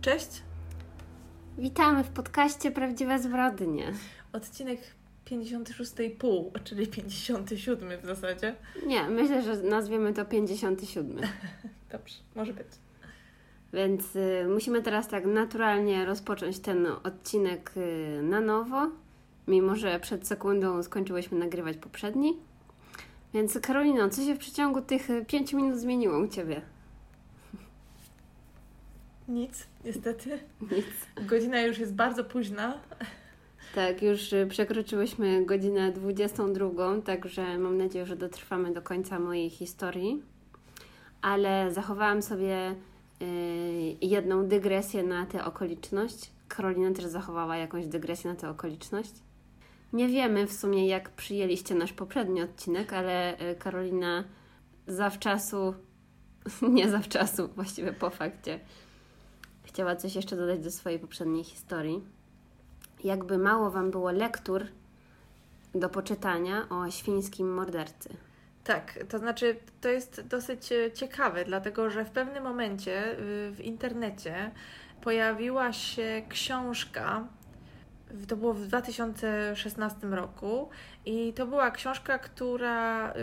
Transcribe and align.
Cześć, 0.00 0.42
Witamy 1.58 2.04
w 2.04 2.08
podcaście 2.08 2.70
Prawdziwe 2.70 3.18
Zbrodnie. 3.18 3.92
odcinek 4.32 4.80
56,5, 5.26 6.44
czyli 6.64 6.86
57 6.86 8.00
w 8.02 8.06
zasadzie. 8.06 8.54
Nie, 8.86 9.02
myślę, 9.02 9.42
że 9.42 9.56
nazwiemy 9.62 10.12
to 10.12 10.24
57. 10.24 11.16
Dobrze, 11.92 12.14
może 12.34 12.52
być. 12.52 12.66
Więc 13.72 14.16
y, 14.16 14.46
musimy 14.48 14.82
teraz 14.82 15.08
tak 15.08 15.26
naturalnie 15.26 16.04
rozpocząć 16.04 16.58
ten 16.58 16.86
odcinek 17.04 17.72
y, 17.76 18.22
na 18.22 18.40
nowo, 18.40 18.90
mimo 19.48 19.76
że 19.76 20.00
przed 20.00 20.26
sekundą 20.26 20.82
skończyłyśmy 20.82 21.38
nagrywać 21.38 21.76
poprzedni. 21.76 22.36
Więc 23.34 23.58
Karolino, 23.58 24.08
co 24.08 24.22
się 24.22 24.34
w 24.34 24.38
przeciągu 24.38 24.80
tych 24.80 25.08
5 25.26 25.52
minut 25.52 25.78
zmieniło 25.78 26.18
u 26.18 26.28
Ciebie? 26.28 26.62
Nic, 29.30 29.66
niestety. 29.84 30.38
Nic. 30.60 30.86
Godzina 31.26 31.60
już 31.60 31.78
jest 31.78 31.94
bardzo 31.94 32.24
późna. 32.24 32.78
Tak, 33.74 34.02
już 34.02 34.32
y, 34.32 34.46
przekroczyłyśmy 34.46 35.46
godzinę 35.46 35.92
22, 35.92 37.00
także 37.04 37.58
mam 37.58 37.76
nadzieję, 37.78 38.06
że 38.06 38.16
dotrwamy 38.16 38.72
do 38.72 38.82
końca 38.82 39.18
mojej 39.18 39.50
historii. 39.50 40.22
Ale 41.22 41.72
zachowałam 41.72 42.22
sobie 42.22 42.74
y, 43.22 43.96
jedną 44.00 44.48
dygresję 44.48 45.02
na 45.02 45.26
tę 45.26 45.44
okoliczność. 45.44 46.30
Karolina 46.48 46.92
też 46.92 47.04
zachowała 47.04 47.56
jakąś 47.56 47.86
dygresję 47.86 48.30
na 48.30 48.36
tę 48.36 48.48
okoliczność. 48.48 49.12
Nie 49.92 50.08
wiemy 50.08 50.46
w 50.46 50.52
sumie, 50.52 50.86
jak 50.86 51.10
przyjęliście 51.10 51.74
nasz 51.74 51.92
poprzedni 51.92 52.42
odcinek, 52.42 52.92
ale 52.92 53.40
y, 53.50 53.54
Karolina 53.54 54.24
zawczasu, 54.86 55.74
nie 56.62 56.90
zawczasu, 56.90 57.48
właściwie 57.48 57.92
po 57.92 58.10
fakcie, 58.10 58.60
chciała 59.70 59.96
coś 59.96 60.14
jeszcze 60.14 60.36
dodać 60.36 60.60
do 60.60 60.70
swojej 60.70 60.98
poprzedniej 60.98 61.44
historii 61.44 62.02
jakby 63.04 63.38
mało 63.38 63.70
Wam 63.70 63.90
było 63.90 64.10
lektur 64.10 64.66
do 65.74 65.88
poczytania 65.88 66.68
o 66.68 66.90
świńskim 66.90 67.54
mordercy. 67.54 68.08
Tak, 68.64 68.98
to 69.08 69.18
znaczy 69.18 69.56
to 69.80 69.88
jest 69.88 70.20
dosyć 70.20 70.72
e, 70.72 70.92
ciekawe, 70.92 71.44
dlatego 71.44 71.90
że 71.90 72.04
w 72.04 72.10
pewnym 72.10 72.44
momencie 72.44 73.12
y, 73.12 73.16
w 73.52 73.60
internecie 73.60 74.50
pojawiła 75.02 75.72
się 75.72 76.22
książka. 76.28 77.24
To 78.28 78.36
było 78.36 78.54
w 78.54 78.66
2016 78.66 80.06
roku 80.06 80.68
i 81.06 81.32
to 81.32 81.46
była 81.46 81.70
książka, 81.70 82.18
która 82.18 83.14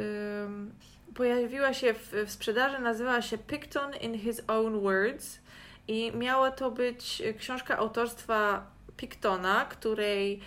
pojawiła 1.16 1.74
się 1.74 1.94
w, 1.94 2.14
w 2.26 2.32
sprzedaży, 2.32 2.80
nazywała 2.80 3.22
się 3.22 3.38
Picton 3.38 3.92
in 4.02 4.20
His 4.20 4.42
Own 4.48 4.80
Words 4.80 5.40
i 5.88 6.12
miała 6.12 6.52
to 6.52 6.72
być 6.72 7.24
książka 7.38 7.78
autorstwa 7.78 8.72
Pictona, 8.98 9.66
której 9.66 10.40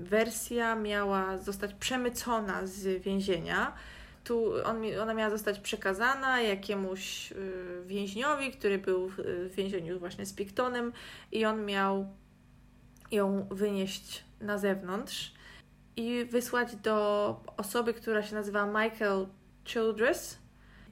wersja 0.00 0.74
miała 0.74 1.38
zostać 1.38 1.74
przemycona 1.74 2.66
z 2.66 3.02
więzienia. 3.02 3.72
Tu 4.24 4.52
on, 4.64 4.82
ona 5.02 5.14
miała 5.14 5.30
zostać 5.30 5.58
przekazana 5.58 6.40
jakiemuś 6.40 7.32
y, 7.32 7.82
więźniowi, 7.86 8.52
który 8.52 8.78
był 8.78 9.08
w, 9.08 9.16
w 9.50 9.54
więzieniu 9.54 9.98
właśnie 9.98 10.26
z 10.26 10.32
Pictonem 10.32 10.92
i 11.32 11.44
on 11.44 11.64
miał 11.64 12.06
ją 13.10 13.46
wynieść 13.50 14.24
na 14.40 14.58
zewnątrz 14.58 15.32
i 15.96 16.24
wysłać 16.24 16.76
do 16.76 17.36
osoby, 17.56 17.94
która 17.94 18.22
się 18.22 18.34
nazywa 18.34 18.66
Michael 18.66 19.26
Childress. 19.64 20.38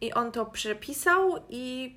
I 0.00 0.12
on 0.12 0.32
to 0.32 0.46
przepisał 0.46 1.44
i 1.48 1.94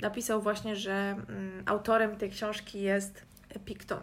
napisał 0.00 0.42
właśnie, 0.42 0.76
że 0.76 0.92
mm, 0.92 1.62
autorem 1.66 2.16
tej 2.16 2.30
książki 2.30 2.80
jest 2.80 3.22
Picton. 3.64 4.00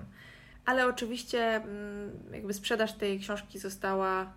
Ale 0.66 0.88
oczywiście 0.88 1.56
mm, 1.56 2.12
jakby 2.34 2.54
sprzedaż 2.54 2.94
tej 2.94 3.20
książki 3.20 3.60
została 3.60 4.34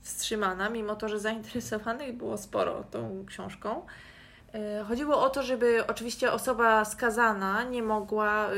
wstrzymana, 0.00 0.68
mimo 0.68 0.96
to, 0.96 1.08
że 1.08 1.20
zainteresowanych 1.20 2.16
było 2.16 2.38
sporo 2.38 2.84
tą 2.84 3.24
książką. 3.26 3.86
E, 4.52 4.84
Chodziło 4.84 5.22
o 5.22 5.30
to, 5.30 5.42
żeby 5.42 5.86
oczywiście 5.86 6.32
osoba 6.32 6.84
skazana 6.84 7.64
nie 7.64 7.82
mogła 7.82 8.52
y, 8.52 8.56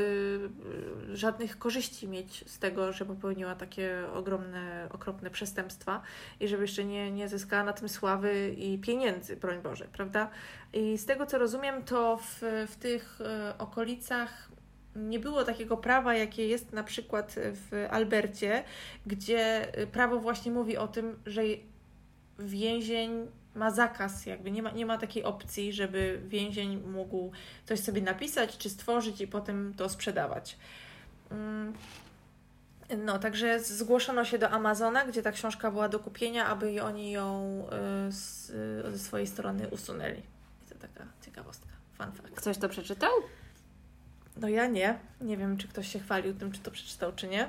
y, 1.10 1.16
żadnych 1.16 1.58
korzyści 1.58 2.08
mieć 2.08 2.44
z 2.46 2.58
tego, 2.58 2.92
że 2.92 3.06
popełniła 3.06 3.54
takie 3.54 4.04
ogromne, 4.14 4.88
okropne 4.92 5.30
przestępstwa 5.30 6.02
i 6.40 6.48
żeby 6.48 6.62
jeszcze 6.62 6.84
nie, 6.84 7.10
nie 7.10 7.28
zyskała 7.28 7.64
na 7.64 7.72
tym 7.72 7.88
sławy 7.88 8.54
i 8.58 8.78
pieniędzy, 8.78 9.36
broń 9.36 9.62
Boże, 9.62 9.86
prawda? 9.92 10.30
I 10.72 10.98
z 10.98 11.06
tego 11.06 11.26
co 11.26 11.38
rozumiem, 11.38 11.84
to 11.84 12.16
w, 12.16 12.42
w 12.68 12.76
tych 12.76 13.20
e, 13.20 13.54
okolicach 13.58 14.48
nie 14.96 15.18
było 15.18 15.44
takiego 15.44 15.76
prawa, 15.76 16.14
jakie 16.14 16.48
jest 16.48 16.72
na 16.72 16.84
przykład 16.84 17.34
w 17.36 17.86
Albercie, 17.90 18.64
gdzie 19.06 19.66
prawo 19.92 20.20
właśnie 20.20 20.52
mówi 20.52 20.76
o 20.76 20.88
tym, 20.88 21.18
że 21.26 21.42
więzień 22.38 23.28
ma 23.54 23.70
zakaz, 23.70 24.26
jakby 24.26 24.50
nie 24.50 24.62
ma, 24.62 24.70
nie 24.70 24.86
ma 24.86 24.98
takiej 24.98 25.24
opcji, 25.24 25.72
żeby 25.72 26.20
więzień 26.26 26.76
mógł 26.76 27.32
coś 27.64 27.80
sobie 27.80 28.02
napisać 28.02 28.58
czy 28.58 28.70
stworzyć 28.70 29.20
i 29.20 29.26
potem 29.26 29.74
to 29.76 29.88
sprzedawać. 29.88 30.56
Mm. 31.30 31.72
No, 32.98 33.18
także 33.18 33.60
zgłoszono 33.60 34.24
się 34.24 34.38
do 34.38 34.50
Amazona, 34.50 35.04
gdzie 35.04 35.22
ta 35.22 35.32
książka 35.32 35.70
była 35.70 35.88
do 35.88 35.98
kupienia, 35.98 36.46
aby 36.46 36.82
oni 36.82 37.10
ją 37.10 37.62
y, 38.08 38.12
z, 38.12 38.46
ze 38.92 38.98
swojej 38.98 39.26
strony 39.26 39.68
usunęli. 39.68 40.22
I 40.62 40.68
to 40.68 40.74
taka 40.74 41.06
ciekawostka, 41.24 41.68
fun 41.98 42.12
fact. 42.12 42.34
Ktoś 42.34 42.58
to 42.58 42.68
przeczytał? 42.68 43.10
No 44.36 44.48
ja 44.48 44.66
nie. 44.66 44.98
Nie 45.20 45.36
wiem, 45.36 45.56
czy 45.56 45.68
ktoś 45.68 45.88
się 45.88 45.98
chwalił 45.98 46.34
tym, 46.34 46.52
czy 46.52 46.60
to 46.60 46.70
przeczytał, 46.70 47.12
czy 47.12 47.28
nie. 47.28 47.48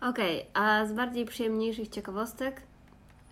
Okej, 0.00 0.46
a 0.54 0.86
z 0.86 0.92
bardziej 0.92 1.24
przyjemniejszych 1.26 1.88
ciekawostek, 1.88 2.62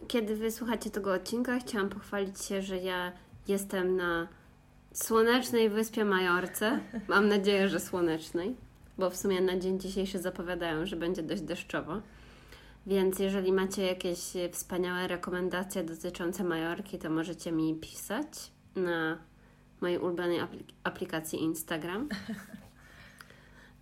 kiedy 0.09 0.37
wysłuchacie 0.37 0.91
tego 0.91 1.13
odcinka, 1.13 1.59
chciałam 1.59 1.89
pochwalić 1.89 2.43
się, 2.43 2.63
że 2.63 2.79
ja 2.79 3.13
jestem 3.49 3.97
na 3.97 4.29
słonecznej 4.93 5.71
wyspie 5.71 6.05
Majorce. 6.05 6.81
Mam 7.09 7.29
nadzieję, 7.29 7.69
że 7.69 7.81
słonecznej, 7.81 8.57
bo 8.99 9.11
w 9.11 9.17
sumie 9.17 9.41
na 9.41 9.59
dzień 9.59 9.81
dzisiejszy 9.81 10.19
zapowiadają, 10.19 10.87
że 10.87 10.97
będzie 10.97 11.23
dość 11.23 11.43
deszczowo. 11.43 12.01
Więc 12.87 13.19
jeżeli 13.19 13.53
macie 13.53 13.83
jakieś 13.83 14.19
wspaniałe 14.53 15.09
rekomendacje 15.09 15.85
dotyczące 15.85 16.45
Majorki, 16.45 16.99
to 16.99 17.11
możecie 17.11 17.53
mi 17.53 17.75
pisać 17.75 18.53
na 18.77 19.19
mojej 19.81 19.99
ulubionej 19.99 20.41
aplik- 20.41 20.73
aplikacji 20.85 21.43
Instagram. 21.43 22.09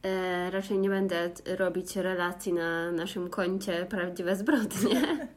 E, 0.02 0.50
raczej 0.50 0.78
nie 0.78 0.88
będę 0.88 1.30
robić 1.58 1.96
relacji 1.96 2.52
na 2.52 2.92
naszym 2.92 3.30
koncie 3.30 3.86
Prawdziwe 3.90 4.36
Zbrodnie. 4.36 5.28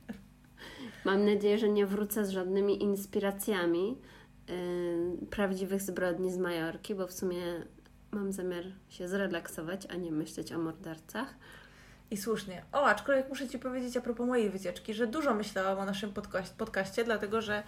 Mam 1.05 1.25
nadzieję, 1.25 1.57
że 1.57 1.69
nie 1.69 1.85
wrócę 1.85 2.25
z 2.25 2.29
żadnymi 2.29 2.83
inspiracjami 2.83 3.97
e, 4.49 5.27
prawdziwych 5.29 5.81
zbrodni 5.81 6.31
z 6.31 6.37
Majorki, 6.37 6.95
bo 6.95 7.07
w 7.07 7.13
sumie 7.13 7.41
mam 8.11 8.31
zamiar 8.31 8.63
się 8.89 9.07
zrelaksować, 9.07 9.87
a 9.89 9.95
nie 9.95 10.11
myśleć 10.11 10.51
o 10.51 10.59
mordercach. 10.59 11.35
I 12.11 12.17
słusznie. 12.17 12.63
O, 12.71 12.85
aczkolwiek 12.85 13.29
muszę 13.29 13.47
Ci 13.47 13.59
powiedzieć 13.59 13.97
a 13.97 14.01
propos 14.01 14.27
mojej 14.27 14.49
wycieczki, 14.49 14.93
że 14.93 15.07
dużo 15.07 15.33
myślałam 15.33 15.79
o 15.79 15.85
naszym 15.85 16.11
podkaś- 16.13 16.53
podcaście, 16.57 17.03
dlatego 17.03 17.41
że 17.41 17.63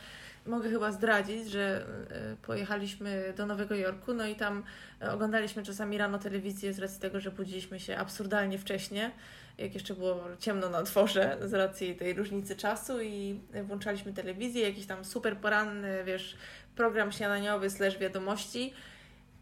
mogę 0.46 0.70
chyba 0.70 0.92
zdradzić, 0.92 1.50
że 1.50 1.86
e, 2.12 2.36
pojechaliśmy 2.42 3.34
do 3.38 3.46
Nowego 3.46 3.76
Jorku, 3.76 4.14
no 4.14 4.26
i 4.26 4.36
tam 4.36 4.64
e, 5.02 5.12
oglądaliśmy 5.12 5.64
czasami 5.64 5.98
rano 5.98 6.20
telewizję 6.20 6.74
z 6.74 6.80
racji 6.80 7.02
tego, 7.02 7.20
że 7.20 7.32
budziliśmy 7.32 7.80
się 7.80 7.98
absurdalnie 7.98 8.58
wcześnie, 8.58 9.12
jak 9.58 9.74
jeszcze 9.74 9.94
było 9.94 10.24
ciemno 10.40 10.70
na 10.70 10.84
dworze 10.84 11.38
z 11.42 11.54
racji 11.54 11.96
tej 11.96 12.14
różnicy 12.14 12.56
czasu 12.56 13.02
i 13.02 13.40
włączaliśmy 13.64 14.14
telewizję, 14.14 14.64
jakiś 14.64 14.86
tam 14.86 15.06
super 15.06 15.38
poranny, 15.38 16.04
wiesz, 16.04 16.38
program 16.76 17.12
śniadaniowy 17.12 17.70
slash 17.70 17.98
wiadomości 17.98 18.74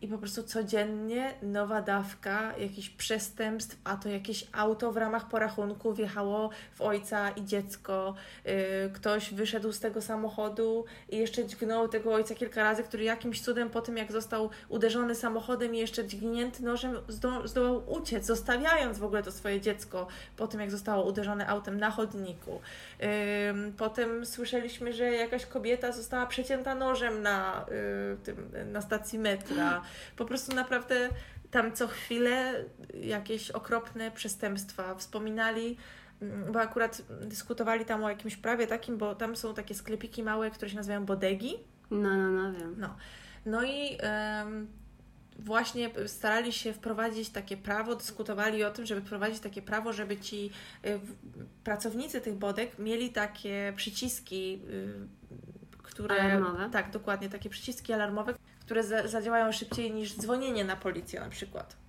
i 0.05 0.07
po 0.07 0.17
prostu 0.17 0.43
codziennie 0.43 1.33
nowa 1.41 1.81
dawka 1.81 2.57
jakichś 2.57 2.89
przestępstw, 2.89 3.77
a 3.83 3.95
to 3.97 4.09
jakieś 4.09 4.47
auto 4.51 4.91
w 4.91 4.97
ramach 4.97 5.29
porachunku 5.29 5.93
wjechało 5.93 6.49
w 6.73 6.81
ojca 6.81 7.29
i 7.29 7.45
dziecko. 7.45 8.15
Yy, 8.45 8.53
ktoś 8.93 9.33
wyszedł 9.33 9.71
z 9.71 9.79
tego 9.79 10.01
samochodu 10.01 10.85
i 11.09 11.17
jeszcze 11.17 11.45
dźgnął 11.45 11.87
tego 11.87 12.13
ojca 12.13 12.35
kilka 12.35 12.63
razy, 12.63 12.83
który 12.83 13.03
jakimś 13.03 13.41
cudem 13.41 13.69
po 13.69 13.81
tym, 13.81 13.97
jak 13.97 14.11
został 14.11 14.49
uderzony 14.69 15.15
samochodem 15.15 15.75
i 15.75 15.77
jeszcze 15.77 16.07
dźgnięty 16.07 16.63
nożem, 16.63 16.95
zdo- 17.09 17.47
zdołał 17.47 17.83
uciec, 17.87 18.25
zostawiając 18.25 18.97
w 18.99 19.03
ogóle 19.03 19.23
to 19.23 19.31
swoje 19.31 19.61
dziecko 19.61 20.07
po 20.37 20.47
tym, 20.47 20.59
jak 20.59 20.71
zostało 20.71 21.05
uderzone 21.05 21.47
autem 21.47 21.79
na 21.79 21.91
chodniku. 21.91 22.61
Potem 23.77 24.25
słyszeliśmy, 24.25 24.93
że 24.93 25.11
jakaś 25.11 25.45
kobieta 25.45 25.91
została 25.91 26.25
przecięta 26.25 26.75
nożem 26.75 27.21
na, 27.21 27.65
y, 28.57 28.65
na 28.65 28.81
stacji 28.81 29.19
metra. 29.19 29.81
Po 30.15 30.25
prostu 30.25 30.55
naprawdę 30.55 31.09
tam 31.51 31.71
co 31.73 31.87
chwilę 31.87 32.65
jakieś 32.93 33.51
okropne 33.51 34.11
przestępstwa 34.11 34.95
wspominali. 34.95 35.77
mm, 36.21 36.51
Bo 36.51 36.61
akurat 36.61 37.01
dyskutowali 37.21 37.85
tam 37.85 38.03
o 38.03 38.09
jakimś 38.09 38.35
prawie 38.35 38.67
takim, 38.67 38.97
bo 38.97 39.15
tam 39.15 39.35
są 39.35 39.53
takie 39.53 39.75
sklepiki 39.75 40.23
małe, 40.23 40.51
które 40.51 40.69
się 40.69 40.77
nazywają 40.77 41.05
bodegi. 41.05 41.53
No, 41.91 42.17
no, 42.17 42.31
no, 42.31 42.53
wiem. 42.53 42.75
No, 42.77 42.95
no 43.45 43.63
i 43.63 43.97
właśnie 45.39 45.89
starali 46.07 46.53
się 46.53 46.73
wprowadzić 46.73 47.29
takie 47.29 47.57
prawo, 47.57 47.95
dyskutowali 47.95 48.63
o 48.63 48.71
tym, 48.71 48.85
żeby 48.85 49.01
wprowadzić 49.01 49.39
takie 49.39 49.61
prawo, 49.61 49.93
żeby 49.93 50.17
ci 50.17 50.51
y, 50.85 50.99
pracownicy 51.63 52.21
tych 52.21 52.35
bodek 52.35 52.79
mieli 52.79 53.09
takie 53.09 53.73
przyciski, 53.75 54.61
y, 54.69 55.77
które. 55.83 56.15
Alarmowe. 56.21 56.69
Tak, 56.71 56.91
dokładnie, 56.91 57.29
takie 57.29 57.49
przyciski 57.49 57.93
alarmowe, 57.93 58.33
które 58.65 58.83
za, 58.83 59.07
zadziałają 59.07 59.51
szybciej 59.51 59.91
niż 59.91 60.17
dzwonienie 60.17 60.65
na 60.65 60.75
policję 60.75 61.19
na 61.19 61.29
przykład. 61.29 61.84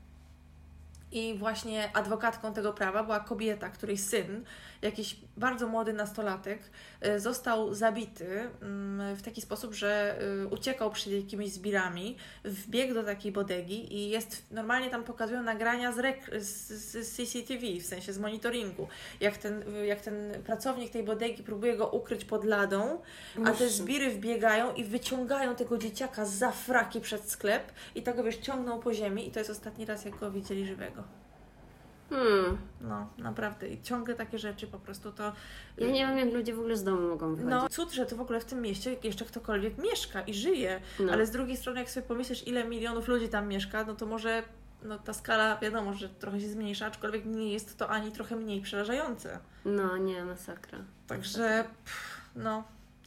I 1.13 1.35
właśnie 1.39 1.97
adwokatką 1.97 2.53
tego 2.53 2.73
prawa 2.73 3.05
była 3.05 3.21
kobieta, 3.21 3.71
której 3.71 3.99
syn, 3.99 4.45
jakiś 4.83 5.17
bardzo 5.37 5.69
młody 5.69 5.93
nastolatek, 5.93 6.61
y, 7.07 7.21
został 7.21 7.75
zabity 7.75 8.51
mm, 8.63 9.17
w 9.17 9.23
taki 9.23 9.41
sposób, 9.41 9.75
że 9.75 10.19
y, 10.45 10.49
uciekał 10.49 10.91
przed 10.91 11.13
jakimiś 11.13 11.53
zbirami, 11.53 12.17
wbiegł 12.45 12.95
do 12.95 13.05
takiej 13.05 13.33
bodegi 13.33 13.95
i 13.95 14.09
jest, 14.09 14.47
normalnie 14.51 14.91
tam 14.91 15.05
pokazują 15.05 15.43
nagrania 15.43 15.93
z, 15.93 15.97
rek- 15.97 16.41
z, 16.41 16.69
z 17.07 17.17
CCTV, 17.17 17.81
w 17.81 17.87
sensie 17.87 18.13
z 18.13 18.19
monitoringu, 18.19 18.89
jak 19.21 19.37
ten, 19.37 19.65
jak 19.85 20.01
ten 20.01 20.43
pracownik 20.45 20.93
tej 20.93 21.03
bodegi 21.03 21.43
próbuje 21.43 21.77
go 21.77 21.89
ukryć 21.89 22.25
pod 22.25 22.45
ladą, 22.45 23.01
a 23.45 23.51
te 23.51 23.69
zbiry 23.69 24.11
wbiegają 24.11 24.75
i 24.75 24.85
wyciągają 24.85 25.55
tego 25.55 25.79
dzieciaka 25.79 26.25
za 26.25 26.51
fraki 26.51 27.01
przed 27.01 27.31
sklep 27.31 27.73
i 27.95 28.03
tak 28.03 28.17
go 28.17 28.25
wiesz, 28.25 28.37
ciągną 28.37 28.81
po 28.81 28.95
ziemi 28.95 29.29
i 29.29 29.31
to 29.31 29.39
jest 29.39 29.51
ostatni 29.51 29.87
raz, 29.87 30.05
jak 30.05 30.17
go 30.17 30.31
widzieli 30.31 30.67
żywego. 30.67 31.06
Hmm. 32.11 32.59
No, 32.81 33.09
naprawdę. 33.19 33.69
I 33.69 33.83
ciągle 33.83 34.15
takie 34.15 34.39
rzeczy 34.39 34.67
po 34.67 34.79
prostu 34.79 35.13
to. 35.13 35.33
Ja 35.79 35.87
nie 35.87 36.07
wiem, 36.07 36.19
jak 36.19 36.35
ludzie 36.35 36.55
w 36.55 36.59
ogóle 36.59 36.77
z 36.77 36.85
domu 36.85 37.09
mogą 37.09 37.35
wychodzić. 37.35 37.51
No, 37.51 37.69
cud, 37.69 37.93
że 37.93 38.07
to 38.07 38.17
w 38.17 38.21
ogóle 38.21 38.41
w 38.41 38.45
tym 38.45 38.61
mieście 38.61 38.97
jeszcze 39.03 39.25
ktokolwiek 39.25 39.79
mieszka 39.79 40.23
i 40.23 40.35
żyje. 40.35 40.81
No. 41.01 41.13
Ale 41.13 41.27
z 41.27 41.31
drugiej 41.31 41.57
strony, 41.57 41.81
jak 41.81 41.91
sobie 41.91 42.07
pomyślisz, 42.07 42.47
ile 42.47 42.65
milionów 42.65 43.09
ludzi 43.09 43.29
tam 43.29 43.49
mieszka, 43.49 43.85
no 43.85 43.95
to 43.95 44.07
może 44.07 44.43
no, 44.83 44.99
ta 44.99 45.13
skala, 45.13 45.59
wiadomo, 45.59 45.95
że 45.95 46.09
trochę 46.09 46.41
się 46.41 46.49
zmniejsza, 46.49 46.87
aczkolwiek 46.87 47.25
nie 47.25 47.53
jest 47.53 47.79
to 47.79 47.89
ani 47.89 48.13
trochę 48.13 48.37
mniej 48.37 48.61
przerażające. 48.61 49.39
No, 49.65 49.97
nie, 49.97 50.25
masakra. 50.25 50.79
Także, 51.07 51.65
pff, 51.85 52.21
no, 52.37 52.65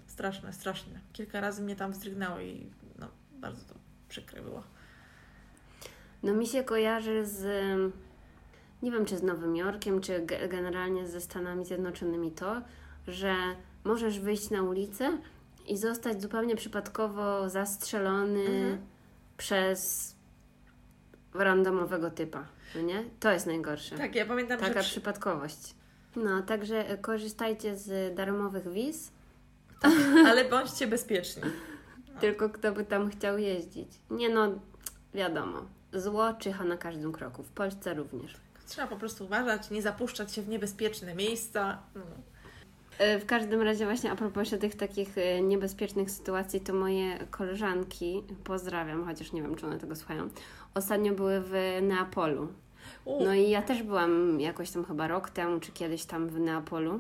straszne, 0.08 0.54
straszne. 0.54 1.00
Kilka 1.14 1.42
razy 1.42 1.62
mnie 1.62 1.76
tam 1.76 1.92
wzdrygnęło 1.92 2.40
i 2.40 2.72
no, 3.00 3.08
bardzo 3.32 3.66
to 3.66 3.76
przykre 4.10 4.42
było. 4.42 4.64
No 6.24 6.34
mi 6.34 6.48
się 6.48 6.64
kojarzy 6.64 7.26
z, 7.26 7.46
nie 8.82 8.92
wiem 8.92 9.06
czy 9.06 9.18
z 9.18 9.24
Nowym 9.24 9.56
Jorkiem, 9.56 10.02
czy 10.02 10.20
ge- 10.26 10.48
generalnie 10.50 11.08
ze 11.08 11.22
Stanami 11.22 11.66
Zjednoczonymi 11.66 12.32
to, 12.32 12.62
że 13.08 13.36
możesz 13.84 14.20
wyjść 14.20 14.50
na 14.50 14.62
ulicę 14.64 15.18
i 15.68 15.78
zostać 15.78 16.22
zupełnie 16.22 16.56
przypadkowo 16.56 17.50
zastrzelony 17.50 18.40
Mhm. 18.46 18.78
przez 19.38 20.16
randomowego 21.34 22.12
typa, 22.12 22.46
no 22.76 22.82
nie? 22.82 23.04
To 23.20 23.32
jest 23.32 23.46
najgorsze. 23.46 23.98
Tak, 23.98 24.16
ja 24.16 24.26
pamiętam, 24.26 24.60
Taka 24.60 24.74
że 24.74 24.80
przy... 24.80 24.90
przypadkowość. 24.90 25.76
No, 26.16 26.42
także 26.42 26.90
e, 26.90 26.98
korzystajcie 26.98 27.76
z 27.78 28.16
darmowych 28.16 28.68
wiz, 28.72 29.12
ale 30.26 30.46
bądźcie 30.50 30.88
bezpieczni. 30.88 31.44
tylko 32.22 32.50
kto 32.50 32.72
by 32.72 32.86
tam 32.86 33.10
chciał 33.10 33.38
jeździć. 33.38 33.88
Nie 34.12 34.30
no, 34.30 34.48
wiadomo, 35.14 35.62
zło 35.94 36.34
czyha 36.34 36.64
na 36.64 36.78
każdym 36.78 37.12
kroku, 37.12 37.44
w 37.44 37.52
Polsce 37.52 37.94
również. 37.94 38.36
Trzeba 38.70 38.88
po 38.88 38.96
prostu 38.96 39.26
uważać, 39.26 39.70
nie 39.70 39.82
zapuszczać 39.82 40.34
się 40.34 40.42
w 40.42 40.50
niebezpieczne 40.50 41.16
miejsca. 41.16 41.78
No. 41.96 42.02
E, 42.98 43.20
W 43.20 43.26
każdym 43.26 43.62
razie 43.62 43.86
właśnie 43.86 44.12
a 44.12 44.16
propos 44.16 44.50
tych 44.50 44.76
takich 44.76 45.18
e, 45.18 45.42
niebezpiecznych 45.42 46.12
sytuacji, 46.12 46.62
to 46.62 46.74
moje 46.74 47.20
koleżanki, 47.32 48.24
pozdrawiam, 48.44 49.06
chociaż 49.06 49.32
nie 49.32 49.42
wiem, 49.42 49.56
czy 49.56 49.66
one 49.66 49.78
tego 49.78 49.96
słuchają, 49.96 50.30
ostatnio 50.74 51.14
były 51.14 51.42
w 51.42 51.54
Neapolu. 51.82 52.48
No 53.06 53.34
i 53.34 53.50
ja 53.50 53.62
też 53.62 53.84
byłam 53.84 54.40
jakoś 54.40 54.72
tam 54.72 54.86
chyba 54.86 55.08
rok 55.08 55.30
temu, 55.30 55.60
czy 55.60 55.72
kiedyś 55.72 56.06
tam 56.06 56.28
w 56.28 56.40
Neapolu. 56.40 57.00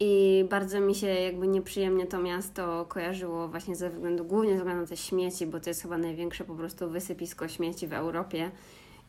I 0.00 0.44
bardzo 0.50 0.80
mi 0.80 0.94
się 0.94 1.06
jakby 1.06 1.48
nieprzyjemnie 1.48 2.06
to 2.06 2.18
miasto 2.18 2.86
kojarzyło 2.88 3.48
właśnie 3.48 3.76
ze 3.76 3.90
względu, 3.90 4.24
głównie 4.24 4.50
ze 4.50 4.56
względu 4.56 4.80
na 4.82 4.88
te 4.88 4.96
śmieci, 4.96 5.46
bo 5.46 5.60
to 5.60 5.70
jest 5.70 5.82
chyba 5.82 5.98
największe 5.98 6.44
po 6.44 6.54
prostu 6.54 6.90
wysypisko 6.90 7.48
śmieci 7.48 7.86
w 7.86 7.92
Europie 7.92 8.50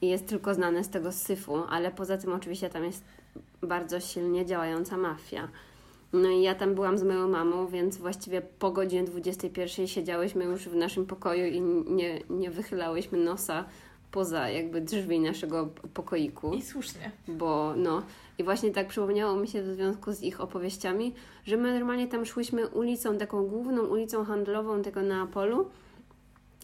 i 0.01 0.07
jest 0.07 0.27
tylko 0.27 0.53
znane 0.53 0.83
z 0.83 0.89
tego 0.89 1.11
syfu, 1.11 1.63
ale 1.69 1.91
poza 1.91 2.17
tym 2.17 2.33
oczywiście 2.33 2.69
tam 2.69 2.83
jest 2.83 3.03
bardzo 3.61 3.99
silnie 3.99 4.45
działająca 4.45 4.97
mafia. 4.97 5.47
No 6.13 6.29
i 6.29 6.41
ja 6.41 6.55
tam 6.55 6.75
byłam 6.75 6.97
z 6.97 7.03
moją 7.03 7.27
mamą, 7.27 7.67
więc 7.67 7.97
właściwie 7.97 8.41
po 8.41 8.71
godzinie 8.71 9.03
21 9.03 9.87
siedziałyśmy 9.87 10.43
już 10.43 10.61
w 10.61 10.75
naszym 10.75 11.05
pokoju 11.05 11.45
i 11.45 11.61
nie, 11.91 12.19
nie 12.29 12.51
wychylałyśmy 12.51 13.17
nosa 13.17 13.65
poza 14.11 14.49
jakby 14.49 14.81
drzwi 14.81 15.19
naszego 15.19 15.69
pokoiku 15.93 16.53
I 16.53 16.61
słusznie. 16.61 17.11
bo 17.27 17.73
no 17.77 18.01
i 18.37 18.43
właśnie 18.43 18.71
tak 18.71 18.87
przypomniało 18.87 19.35
mi 19.35 19.47
się 19.47 19.61
w 19.61 19.65
związku 19.65 20.11
z 20.13 20.21
ich 20.21 20.41
opowieściami, 20.41 21.13
że 21.45 21.57
my 21.57 21.73
normalnie 21.73 22.07
tam 22.07 22.25
szłyśmy 22.25 22.67
ulicą, 22.67 23.17
taką 23.17 23.47
główną 23.47 23.81
ulicą 23.83 24.25
handlową 24.25 24.81
tego 24.81 25.01
Neapolu 25.01 25.69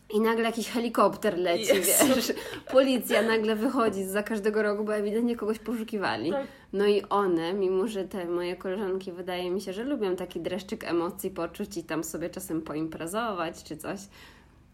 i 0.09 0.19
nagle 0.19 0.43
jakiś 0.43 0.69
helikopter 0.69 1.37
leci, 1.37 1.75
Jezu. 1.75 2.05
wiesz, 2.15 2.33
policja 2.71 3.21
nagle 3.21 3.55
wychodzi 3.55 4.03
za 4.03 4.23
każdego 4.23 4.63
rogu, 4.63 4.83
bo 4.83 4.95
ewidentnie 4.95 5.35
kogoś 5.35 5.59
poszukiwali. 5.59 6.31
Tak. 6.31 6.47
No 6.73 6.85
i 6.85 7.01
one, 7.09 7.53
mimo 7.53 7.87
że 7.87 8.03
te 8.03 8.25
moje 8.25 8.55
koleżanki 8.55 9.11
wydaje 9.11 9.51
mi 9.51 9.61
się, 9.61 9.73
że 9.73 9.83
lubią 9.83 10.15
taki 10.15 10.39
dreszczyk 10.39 10.83
emocji 10.83 11.31
poczuć 11.31 11.77
i 11.77 11.83
tam 11.83 12.03
sobie 12.03 12.29
czasem 12.29 12.61
poimprezować 12.61 13.63
czy 13.63 13.77
coś, 13.77 13.99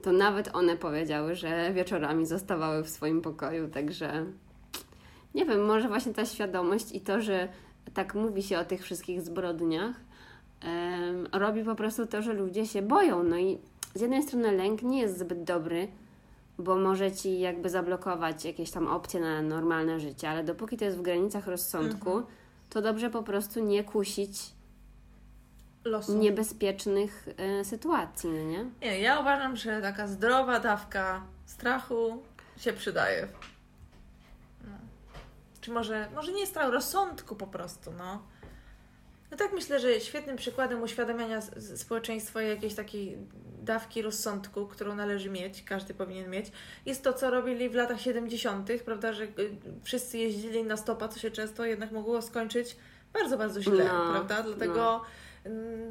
to 0.02 0.12
nawet 0.12 0.56
one 0.56 0.78
powiedziały, 0.78 1.36
że 1.36 1.74
wieczorami 1.74 2.26
zostawały 2.26 2.84
w 2.84 2.90
swoim 2.90 3.22
pokoju, 3.22 3.70
także 3.70 4.26
nie 5.36 5.46
wiem, 5.46 5.66
może 5.66 5.88
właśnie 5.88 6.14
ta 6.14 6.26
świadomość 6.26 6.92
i 6.92 7.02
to, 7.02 7.22
że 7.22 7.48
tak 7.94 8.16
mówi 8.16 8.44
się 8.44 8.60
o 8.60 8.66
tych 8.66 8.84
wszystkich 8.84 9.22
zbrodniach, 9.22 9.96
em, 10.62 11.28
robi 11.34 11.64
po 11.64 11.76
prostu 11.76 12.08
to, 12.08 12.22
że 12.22 12.34
ludzie 12.34 12.66
się 12.66 12.82
boją. 12.82 13.24
No 13.24 13.38
i 13.38 13.58
z 13.96 14.02
jednej 14.02 14.24
strony 14.24 14.52
lęk 14.52 14.82
nie 14.82 15.02
jest 15.02 15.20
zbyt 15.20 15.44
dobry, 15.44 15.88
bo 16.58 16.76
może 16.76 17.12
ci 17.12 17.40
jakby 17.40 17.70
zablokować 17.70 18.46
jakieś 18.46 18.72
tam 18.72 18.88
opcje 18.88 19.20
na 19.20 19.42
normalne 19.42 20.00
życie, 20.00 20.30
ale 20.30 20.44
dopóki 20.44 20.78
to 20.78 20.86
jest 20.86 20.98
w 20.98 21.02
granicach 21.02 21.48
rozsądku, 21.48 22.24
to 22.70 22.82
dobrze 22.82 23.10
po 23.10 23.24
prostu 23.24 23.60
nie 23.60 23.84
kusić 23.84 24.40
Losu. 25.86 26.18
niebezpiecznych 26.18 27.28
e, 27.38 27.66
sytuacji, 27.66 28.30
no 28.30 28.44
nie? 28.44 28.66
Nie, 28.82 29.00
ja 29.00 29.20
uważam, 29.20 29.56
że 29.56 29.82
taka 29.82 30.08
zdrowa 30.08 30.60
dawka 30.60 31.22
strachu 31.46 32.24
się 32.58 32.74
przydaje. 32.74 33.28
No. 34.64 34.74
Czy 35.62 35.72
może, 35.72 36.08
może 36.16 36.32
nie 36.32 36.48
strach, 36.48 36.72
rozsądku 36.72 37.36
po 37.36 37.48
prostu, 37.48 37.92
no. 37.98 38.22
No 39.32 39.38
tak 39.38 39.54
myślę, 39.54 39.80
że 39.80 40.02
świetnym 40.02 40.38
przykładem 40.38 40.82
uświadamiania 40.82 41.42
społeczeństwa 41.76 42.42
jakiejś 42.42 42.74
takiej 42.74 43.18
dawki 43.62 44.02
rozsądku, 44.02 44.68
którą 44.68 44.96
należy 44.96 45.30
mieć, 45.30 45.64
każdy 45.64 45.94
powinien 45.94 46.30
mieć, 46.30 46.52
jest 46.86 47.04
to, 47.04 47.14
co 47.14 47.30
robili 47.30 47.70
w 47.70 47.76
latach 47.76 48.02
70., 48.02 48.70
prawda, 48.86 49.14
że 49.14 49.24
y, 49.24 49.30
wszyscy 49.84 50.18
jeździli 50.18 50.64
na 50.64 50.78
stopa, 50.78 51.08
co 51.08 51.20
się 51.20 51.32
często 51.32 51.66
jednak 51.66 51.92
mogło 51.92 52.22
skończyć 52.22 52.76
bardzo, 53.14 53.38
bardzo 53.38 53.62
źle, 53.62 53.84
No, 53.86 54.12
prawda? 54.12 54.44
Dlatego 54.44 55.02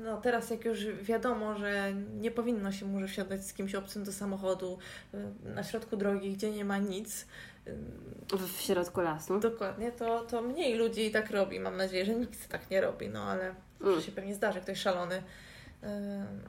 no 0.02 0.20
teraz 0.20 0.50
jak 0.50 0.64
już 0.64 0.86
wiadomo, 0.86 1.54
że 1.58 1.92
nie 2.20 2.30
powinno 2.30 2.72
się 2.72 2.86
może 2.86 3.08
wsiadać 3.08 3.46
z 3.46 3.52
kimś 3.52 3.74
obcym 3.74 4.04
do 4.04 4.12
samochodu 4.12 4.78
y, 5.14 5.18
na 5.54 5.62
środku 5.64 5.96
drogi, 5.96 6.32
gdzie 6.32 6.50
nie 6.50 6.64
ma 6.64 6.78
nic, 6.78 7.26
W, 8.32 8.60
środku 8.60 9.00
lasu. 9.00 9.40
dokładnie, 9.40 9.92
to, 9.92 10.20
to 10.20 10.42
mniej 10.42 10.74
ludzi 10.74 11.10
tak 11.10 11.30
robi. 11.30 11.60
Mam 11.60 11.76
nadzieję, 11.76 12.04
że 12.04 12.14
nikt 12.14 12.48
tak 12.48 12.70
nie 12.70 12.80
robi, 12.80 13.08
no 13.08 13.22
ale 13.22 13.54
Mm. 13.84 14.00
się 14.00 14.12
pewnie 14.12 14.34
zdarzy 14.34 14.60
ktoś 14.60 14.78
szalony 14.80 15.22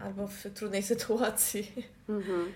albo 0.03 0.27
w 0.27 0.43
trudnej 0.53 0.83
sytuacji. 0.93 1.71
Mhm. 2.09 2.51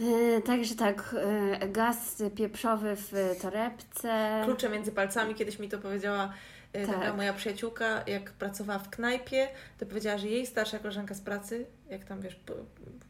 E, 0.00 0.42
Także 0.42 0.74
tak, 0.74 1.14
e, 1.60 1.68
gaz 1.68 2.22
pieprzowy 2.36 2.96
w 2.96 3.12
torebce. 3.42 4.42
Klucze 4.44 4.68
między 4.68 4.92
palcami, 4.92 5.34
kiedyś 5.34 5.58
mi 5.58 5.68
to 5.68 5.78
powiedziała 5.78 6.32
taka 6.72 7.00
Tak. 7.00 7.16
moja 7.16 7.32
przyjaciółka, 7.32 8.02
jak 8.06 8.32
pracowała 8.32 8.78
w 8.78 8.90
knajpie, 8.90 9.48
to 9.78 9.86
powiedziała, 9.86 10.18
że 10.18 10.28
jej 10.28 10.46
starsza 10.46 10.78
koleżanka 10.78 11.14
z 11.14 11.20
pracy, 11.20 11.66
jak 11.90 12.04
tam 12.04 12.20
wiesz, 12.20 12.40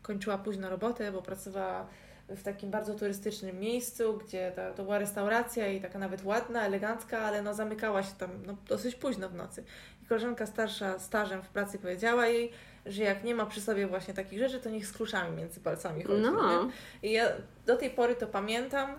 kończyła 0.02 0.38
późno 0.38 0.70
robotę, 0.70 1.12
bo 1.12 1.22
pracowała 1.22 1.86
w 2.28 2.42
takim 2.42 2.70
bardzo 2.70 2.94
turystycznym 2.94 3.60
miejscu, 3.60 4.18
gdzie 4.26 4.52
ta, 4.56 4.72
to 4.72 4.82
była 4.82 4.98
restauracja 4.98 5.68
i 5.68 5.80
taka 5.80 5.98
nawet 5.98 6.24
ładna, 6.24 6.66
elegancka, 6.66 7.18
ale 7.18 7.42
no 7.42 7.54
zamykała 7.54 8.02
się 8.02 8.12
tam 8.18 8.30
no, 8.46 8.56
dosyć 8.68 8.94
późno 8.94 9.28
w 9.28 9.34
nocy. 9.34 9.64
Koleżanka 10.12 10.46
starsza 10.46 10.98
stażem 10.98 11.42
w 11.42 11.48
pracy 11.48 11.78
powiedziała 11.78 12.26
jej, 12.26 12.52
że 12.86 13.02
jak 13.02 13.24
nie 13.24 13.34
ma 13.34 13.46
przy 13.46 13.60
sobie 13.60 13.86
właśnie 13.86 14.14
takich 14.14 14.38
rzeczy, 14.38 14.60
to 14.60 14.70
niech 14.70 14.86
z 14.86 14.92
kluczami 14.92 15.36
między 15.36 15.60
palcami 15.60 16.02
chodzi. 16.02 16.22
No. 16.22 16.64
nie? 16.64 16.70
I 17.10 17.12
ja 17.12 17.28
do 17.66 17.76
tej 17.76 17.90
pory 17.90 18.14
to 18.14 18.26
pamiętam, 18.26 18.90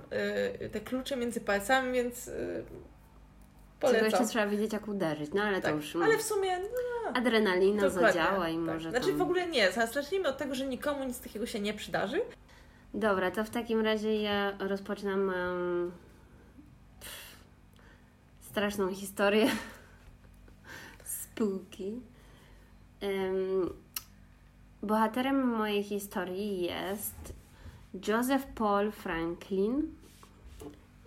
y, 0.63 0.69
te 0.69 0.79
klucze 0.79 1.15
między 1.15 1.41
palcami, 1.41 1.93
więc 1.93 2.27
y, 2.27 2.31
Czego 2.31 2.65
polecam. 3.79 4.05
jeszcze 4.05 4.27
trzeba 4.27 4.47
wiedzieć, 4.47 4.73
jak 4.73 4.87
uderzyć. 4.87 5.33
No 5.33 5.43
ale 5.43 5.61
Tak, 5.61 5.71
to 5.71 5.75
już 5.75 5.95
ale 5.95 6.17
w 6.17 6.23
sumie 6.23 6.59
no, 6.59 7.11
adrenalina 7.13 7.81
dokładnie, 7.81 8.07
zadziała 8.07 8.49
i 8.49 8.55
tak. 8.55 8.63
może 8.63 8.89
Znaczy 8.89 9.07
tam... 9.07 9.17
w 9.17 9.21
ogóle 9.21 9.47
nie, 9.47 9.71
zacznijmy 9.71 10.27
od 10.27 10.37
tego, 10.37 10.55
że 10.55 10.65
nikomu 10.65 11.03
nic 11.03 11.19
takiego 11.19 11.45
się 11.45 11.59
nie 11.59 11.73
przydarzy. 11.73 12.21
Dobra, 12.93 13.31
to 13.31 13.43
w 13.43 13.49
takim 13.49 13.81
razie 13.81 14.21
ja 14.21 14.53
rozpoczynam 14.59 15.27
um, 15.29 15.91
straszną 18.41 18.93
historię. 18.93 19.47
Spooky. 21.33 22.01
Um, 23.01 23.69
bohaterem 24.83 25.47
mojej 25.47 25.83
historii 25.83 26.61
jest 26.61 27.33
Joseph 28.07 28.45
Paul 28.55 28.91
Franklin. 28.91 29.95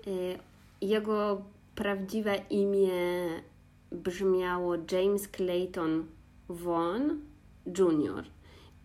Y, 0.07 0.39
jego 0.81 1.43
prawdziwe 1.75 2.37
imię 2.51 3.29
brzmiało 3.93 4.75
James 4.93 5.29
Clayton 5.29 6.07
Vaughan 6.49 7.21
Jr. 7.67 8.25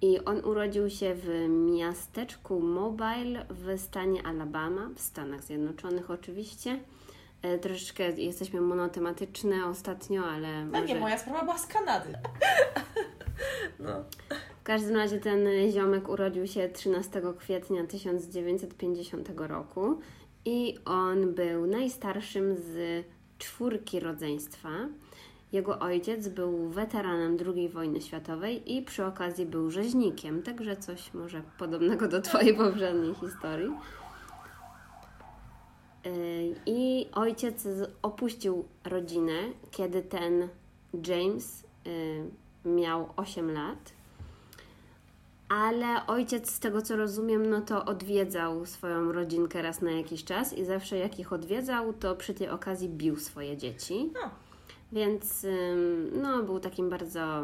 I 0.02 0.20
on 0.20 0.46
urodził 0.46 0.90
się 0.90 1.16
w 1.16 1.48
miasteczku 1.50 2.60
Mobile 2.60 3.46
w 3.50 3.80
stanie 3.80 4.26
Alabama, 4.26 4.90
w 4.96 5.02
Stanach 5.02 5.44
Zjednoczonych 5.44 6.12
oczywiście. 6.12 6.80
E, 7.42 7.58
troszeczkę 7.58 8.12
jesteśmy 8.12 8.62
monotematyczne 8.62 9.66
ostatnio, 9.66 10.26
ale. 10.26 10.66
Może... 10.66 10.86
nie, 10.86 10.96
moja 10.96 11.18
sprawa 11.18 11.42
była 11.42 11.58
z 11.58 11.68
Kanady. 11.68 12.14
no. 13.80 14.04
W 14.62 14.64
każdym 14.64 14.96
razie 14.96 15.20
ten 15.20 15.48
ziomek 15.72 16.10
urodził 16.10 16.48
się 16.48 16.70
13 16.70 17.22
kwietnia 17.40 17.88
1950 17.88 19.30
roku 19.36 20.00
i 20.46 20.78
on 20.86 21.34
był 21.34 21.68
najstarszym 21.68 22.56
z 22.58 23.06
czwórki 23.38 24.00
rodzeństwa. 24.00 24.70
Jego 25.52 25.80
ojciec 25.80 26.28
był 26.28 26.70
weteranem 26.70 27.38
II 27.56 27.70
wojny 27.70 28.02
światowej 28.02 28.78
i 28.78 28.82
przy 28.82 29.06
okazji 29.06 29.46
był 29.46 29.72
rzeźnikiem, 29.72 30.44
także 30.44 30.78
coś 30.78 31.14
może 31.14 31.42
podobnego 31.58 32.08
do 32.08 32.22
Twojej 32.22 32.54
poprzedniej 32.58 33.16
historii. 33.16 33.72
Y, 36.06 36.56
I 36.66 37.08
ojciec 37.14 37.68
opuścił 38.02 38.66
rodzinę, 38.84 39.40
kiedy 39.72 40.02
ten 40.02 40.48
James 41.08 41.64
y, 41.88 42.24
miał 42.66 43.10
8 43.16 43.52
lat. 43.52 43.92
Ale 45.50 46.08
ojciec, 46.08 46.52
z 46.52 46.60
tego 46.60 46.82
co 46.82 46.96
rozumiem, 46.96 47.50
no 47.50 47.62
to 47.62 47.86
odwiedzał 47.86 48.66
swoją 48.66 49.12
rodzinkę 49.12 49.62
raz 49.62 49.82
na 49.82 49.92
jakiś 49.92 50.24
czas 50.24 50.54
i 50.54 50.66
zawsze 50.66 50.98
jak 50.98 51.20
ich 51.20 51.34
odwiedzał, 51.34 51.94
to 51.94 52.16
przy 52.16 52.34
tej 52.34 52.50
okazji 52.50 52.90
bił 52.90 53.20
swoje 53.20 53.58
dzieci. 53.58 54.12
No. 54.14 54.30
Więc 54.92 55.46
no, 56.22 56.44
był 56.44 56.60
takim 56.60 56.90
bardzo 56.90 57.44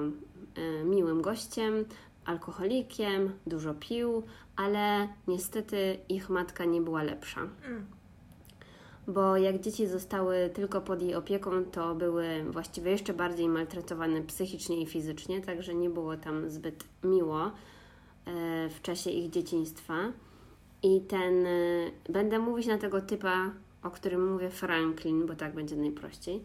miłym 0.85 1.21
gościem, 1.21 1.85
alkoholikiem, 2.25 3.33
dużo 3.47 3.73
pił, 3.73 4.23
ale 4.55 5.07
niestety 5.27 5.97
ich 6.09 6.29
matka 6.29 6.65
nie 6.65 6.81
była 6.81 7.03
lepsza. 7.03 7.41
Bo 9.07 9.37
jak 9.37 9.59
dzieci 9.59 9.87
zostały 9.87 10.49
tylko 10.53 10.81
pod 10.81 11.01
jej 11.01 11.15
opieką, 11.15 11.51
to 11.71 11.95
były 11.95 12.43
właściwie 12.49 12.91
jeszcze 12.91 13.13
bardziej 13.13 13.49
maltretowane 13.49 14.21
psychicznie 14.21 14.81
i 14.81 14.85
fizycznie, 14.85 15.41
także 15.41 15.75
nie 15.75 15.89
było 15.89 16.17
tam 16.17 16.49
zbyt 16.49 16.83
miło 17.03 17.45
e, 17.45 17.51
w 18.69 18.81
czasie 18.81 19.09
ich 19.09 19.29
dzieciństwa. 19.29 19.95
I 20.83 21.01
ten, 21.01 21.45
e, 21.45 21.51
będę 22.09 22.39
mówić 22.39 22.67
na 22.67 22.77
tego 22.77 23.01
typa, 23.01 23.51
o 23.83 23.91
którym 23.91 24.31
mówię 24.31 24.49
Franklin, 24.49 25.25
bo 25.25 25.35
tak 25.35 25.55
będzie 25.55 25.75
najprościej 25.75 26.43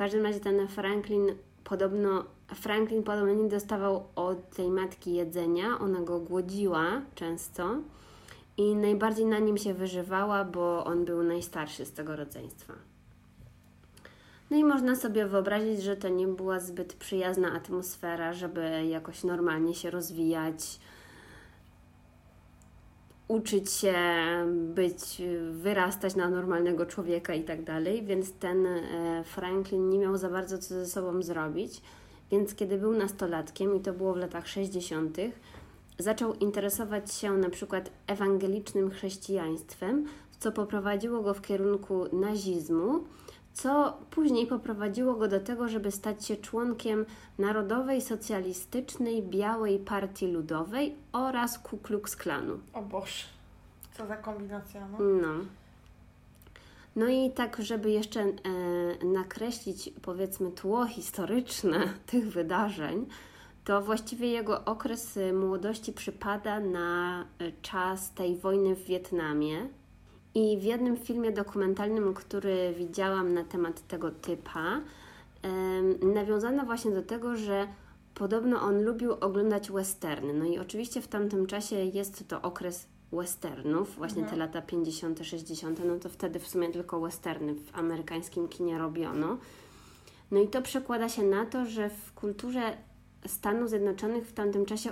każdym 0.00 0.22
razie 0.22 0.40
ten 0.40 0.68
Franklin 0.68 1.26
podobno, 1.64 2.24
Franklin 2.54 3.02
podobno 3.02 3.34
nie 3.34 3.48
dostawał 3.48 4.06
od 4.14 4.50
tej 4.50 4.70
matki 4.70 5.14
jedzenia, 5.14 5.78
ona 5.78 6.00
go 6.00 6.20
głodziła 6.20 7.02
często 7.14 7.76
i 8.60 8.76
najbardziej 8.76 9.26
na 9.26 9.38
nim 9.38 9.56
się 9.56 9.74
wyżywała, 9.74 10.44
bo 10.44 10.84
on 10.84 11.04
był 11.04 11.22
najstarszy 11.22 11.84
z 11.84 11.92
tego 11.92 12.16
rodzeństwa. 12.16 12.74
No 14.50 14.56
i 14.56 14.64
można 14.64 14.96
sobie 14.96 15.26
wyobrazić, 15.26 15.82
że 15.82 15.96
to 15.96 16.08
nie 16.08 16.28
była 16.28 16.60
zbyt 16.60 16.94
przyjazna 16.94 17.52
atmosfera, 17.52 18.32
żeby 18.32 18.86
jakoś 18.86 19.24
normalnie 19.24 19.74
się 19.74 19.90
rozwijać, 19.90 20.80
uczyć 23.28 23.72
się 23.72 23.94
być, 24.74 25.22
wyrastać 25.50 26.16
na 26.16 26.30
normalnego 26.30 26.86
człowieka 26.86 27.34
i 27.34 27.44
tak 27.44 27.64
dalej, 27.64 28.02
więc 28.02 28.32
ten 28.32 28.66
e, 28.66 29.24
Franklin 29.24 29.90
nie 29.90 29.98
miał 29.98 30.16
za 30.16 30.30
bardzo 30.30 30.58
co 30.58 30.68
ze 30.68 30.86
sobą 30.86 31.22
zrobić. 31.22 31.82
Więc 32.30 32.54
kiedy 32.54 32.78
był 32.78 32.92
nastolatkiem, 32.92 33.76
i 33.76 33.80
to 33.80 33.92
było 33.92 34.14
w 34.14 34.16
latach 34.16 34.48
60., 34.48 35.18
zaczął 36.00 36.34
interesować 36.34 37.14
się 37.14 37.32
na 37.32 37.50
przykład 37.50 37.90
ewangelicznym 38.06 38.90
chrześcijaństwem, 38.90 40.06
co 40.38 40.52
poprowadziło 40.52 41.22
go 41.22 41.34
w 41.34 41.42
kierunku 41.42 42.16
nazizmu, 42.16 43.04
co 43.52 43.98
później 44.10 44.46
poprowadziło 44.46 45.14
go 45.14 45.28
do 45.28 45.40
tego, 45.40 45.68
żeby 45.68 45.90
stać 45.90 46.26
się 46.26 46.36
członkiem 46.36 47.06
Narodowej 47.38 48.00
Socjalistycznej 48.00 49.22
Białej 49.22 49.78
Partii 49.78 50.26
Ludowej 50.26 50.94
oraz 51.12 51.58
Ku 51.58 51.78
Klux 51.78 52.16
Klanu. 52.16 52.58
O 52.72 52.82
Boże, 52.82 53.24
co 53.96 54.06
za 54.06 54.16
kombinacja, 54.16 54.88
no. 54.88 54.98
No. 54.98 55.44
No 56.96 57.08
i 57.08 57.30
tak, 57.30 57.56
żeby 57.62 57.90
jeszcze 57.90 58.20
e, 58.20 58.34
nakreślić, 59.04 59.90
powiedzmy, 60.02 60.50
tło 60.50 60.86
historyczne 60.86 61.88
tych 62.10 62.32
wydarzeń, 62.32 63.06
to 63.70 63.82
właściwie 63.82 64.28
jego 64.28 64.64
okres 64.64 65.18
młodości 65.32 65.92
przypada 65.92 66.60
na 66.60 67.24
czas 67.62 68.14
tej 68.14 68.36
wojny 68.36 68.76
w 68.76 68.84
Wietnamie, 68.84 69.68
i 70.34 70.58
w 70.58 70.62
jednym 70.62 70.96
filmie 70.96 71.32
dokumentalnym, 71.32 72.14
który 72.14 72.74
widziałam 72.78 73.34
na 73.34 73.44
temat 73.44 73.86
tego 73.88 74.10
typa, 74.10 74.80
nawiązano 76.14 76.64
właśnie 76.64 76.90
do 76.90 77.02
tego, 77.02 77.36
że 77.36 77.66
podobno 78.14 78.60
on 78.62 78.82
lubił 78.82 79.12
oglądać 79.12 79.70
westerny. 79.70 80.34
No 80.34 80.44
i 80.44 80.58
oczywiście 80.58 81.00
w 81.00 81.08
tamtym 81.08 81.46
czasie 81.46 81.76
jest 81.76 82.28
to 82.28 82.42
okres 82.42 82.86
westernów, 83.12 83.96
właśnie 83.96 84.22
mhm. 84.22 84.38
te 84.38 84.46
lata 84.46 84.62
50., 84.62 85.20
60., 85.22 85.80
no 85.84 85.98
to 85.98 86.08
wtedy 86.08 86.38
w 86.38 86.48
sumie 86.48 86.68
tylko 86.68 87.00
westerny 87.00 87.54
w 87.54 87.78
amerykańskim 87.78 88.48
kinie 88.48 88.78
robiono. 88.78 89.38
No 90.30 90.40
i 90.40 90.48
to 90.48 90.62
przekłada 90.62 91.08
się 91.08 91.22
na 91.22 91.46
to, 91.46 91.66
że 91.66 91.90
w 91.90 92.12
kulturze 92.12 92.89
Stanów 93.26 93.68
Zjednoczonych 93.68 94.26
w 94.26 94.32
tamtym 94.32 94.66
czasie 94.66 94.90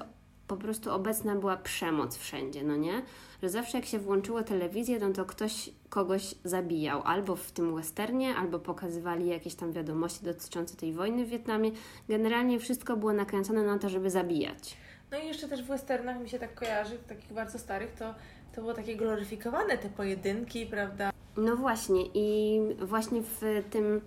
po 0.49 0.57
prostu 0.57 0.91
obecna 0.91 1.37
była 1.37 1.57
przemoc 1.57 2.17
wszędzie, 2.17 2.65
no 2.65 2.77
nie? 2.77 3.03
Że 3.43 3.49
zawsze 3.49 3.79
jak 3.79 3.87
się 3.87 3.99
włączyło 3.99 4.43
telewizję, 4.43 4.99
no 4.99 5.13
to 5.13 5.25
ktoś 5.25 5.71
kogoś 5.89 6.35
zabijał, 6.45 7.03
albo 7.03 7.37
w 7.37 7.53
tym 7.53 7.77
westernie, 7.77 8.35
albo 8.35 8.59
pokazywali 8.59 9.27
jakieś 9.27 9.55
tam 9.55 9.73
wiadomości 9.73 10.25
dotyczące 10.25 10.77
tej 10.77 10.93
wojny 10.93 11.25
w 11.25 11.29
Wietnamie. 11.29 11.71
Generalnie 12.09 12.61
wszystko 12.61 12.97
było 12.97 13.13
nakręcone 13.13 13.63
na 13.63 13.79
to, 13.79 13.89
żeby 13.89 14.11
zabijać. 14.11 14.77
No 15.11 15.19
i 15.19 15.27
jeszcze 15.27 15.49
też 15.49 15.63
w 15.63 15.67
westernach 15.67 16.21
mi 16.21 16.29
się 16.29 16.39
tak 16.39 16.55
kojarzy, 16.55 16.99
takich 17.09 17.33
bardzo 17.33 17.59
starych, 17.59 17.93
to, 17.93 18.15
to 18.55 18.61
było 18.61 18.75
takie 18.75 18.97
gloryfikowane 18.97 19.79
te 19.79 19.89
pojedynki, 19.89 20.67
prawda? 20.67 21.13
No 21.37 21.57
właśnie 21.57 22.03
i 22.15 22.61
właśnie 22.79 23.23
w 23.23 23.41
tym 23.71 24.01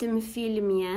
tym 0.00 0.20
filmie, 0.20 0.88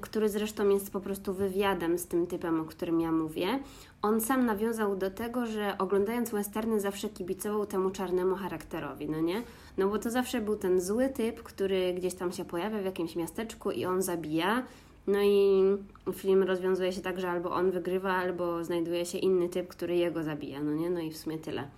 który 0.00 0.28
zresztą 0.28 0.68
jest 0.68 0.92
po 0.92 1.00
prostu 1.00 1.34
wywiadem 1.34 1.98
z 1.98 2.06
tym 2.06 2.26
typem, 2.26 2.60
o 2.60 2.64
którym 2.64 3.00
ja 3.00 3.12
mówię, 3.12 3.58
on 4.02 4.20
sam 4.20 4.46
nawiązał 4.46 4.96
do 4.96 5.10
tego, 5.10 5.46
że 5.46 5.78
oglądając 5.78 6.30
westerny 6.30 6.80
zawsze 6.80 7.08
kibicował 7.08 7.66
temu 7.66 7.90
czarnemu 7.90 8.34
charakterowi, 8.36 9.08
no 9.08 9.20
nie? 9.20 9.42
No 9.78 9.88
bo 9.88 9.98
to 9.98 10.10
zawsze 10.10 10.40
był 10.40 10.56
ten 10.56 10.80
zły 10.80 11.08
typ, 11.08 11.42
który 11.42 11.94
gdzieś 11.94 12.14
tam 12.14 12.32
się 12.32 12.44
pojawia 12.44 12.78
w 12.82 12.84
jakimś 12.84 13.16
miasteczku 13.16 13.70
i 13.70 13.84
on 13.84 14.02
zabija. 14.02 14.62
No 15.06 15.18
i 15.22 15.62
film 16.12 16.42
rozwiązuje 16.42 16.92
się 16.92 17.00
tak, 17.00 17.20
że 17.20 17.30
albo 17.30 17.50
on 17.50 17.70
wygrywa, 17.70 18.12
albo 18.12 18.64
znajduje 18.64 19.06
się 19.06 19.18
inny 19.18 19.48
typ, 19.48 19.68
który 19.68 19.96
jego 19.96 20.22
zabija, 20.22 20.62
no 20.62 20.74
nie? 20.74 20.90
No 20.90 21.00
i 21.00 21.10
w 21.10 21.16
sumie 21.16 21.38
tyle. 21.38 21.68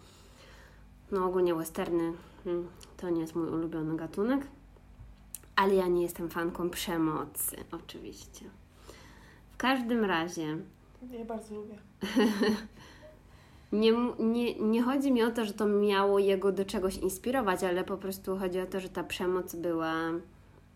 No 1.13 1.27
ogólnie 1.27 1.55
westerny 1.55 2.13
hmm, 2.45 2.67
to 2.97 3.11
nie 3.11 3.21
jest 3.21 3.35
mój 3.35 3.49
ulubiony 3.49 3.97
gatunek 3.97 4.41
ale 5.57 5.75
ja 5.75 5.87
nie 5.87 6.03
jestem 6.03 6.31
fanką 6.31 6.71
przemocy, 6.71 7.57
oczywiście. 7.73 8.45
W 9.53 9.57
każdym 9.57 10.05
razie. 10.05 10.57
Ja 11.11 11.25
bardzo 11.25 11.55
lubię. 11.55 11.79
nie, 13.73 13.93
nie, 14.19 14.55
nie 14.55 14.83
chodzi 14.83 15.13
mi 15.13 15.23
o 15.23 15.31
to, 15.31 15.45
że 15.45 15.53
to 15.53 15.67
miało 15.67 16.19
jego 16.19 16.53
do 16.53 16.65
czegoś 16.65 16.97
inspirować, 16.97 17.65
ale 17.65 17.85
po 17.85 17.97
prostu 17.97 18.37
chodzi 18.37 18.61
o 18.61 18.67
to, 18.67 18.81
że 18.81 18.89
ta 18.89 19.05
przemoc 19.05 19.55
była 19.55 19.95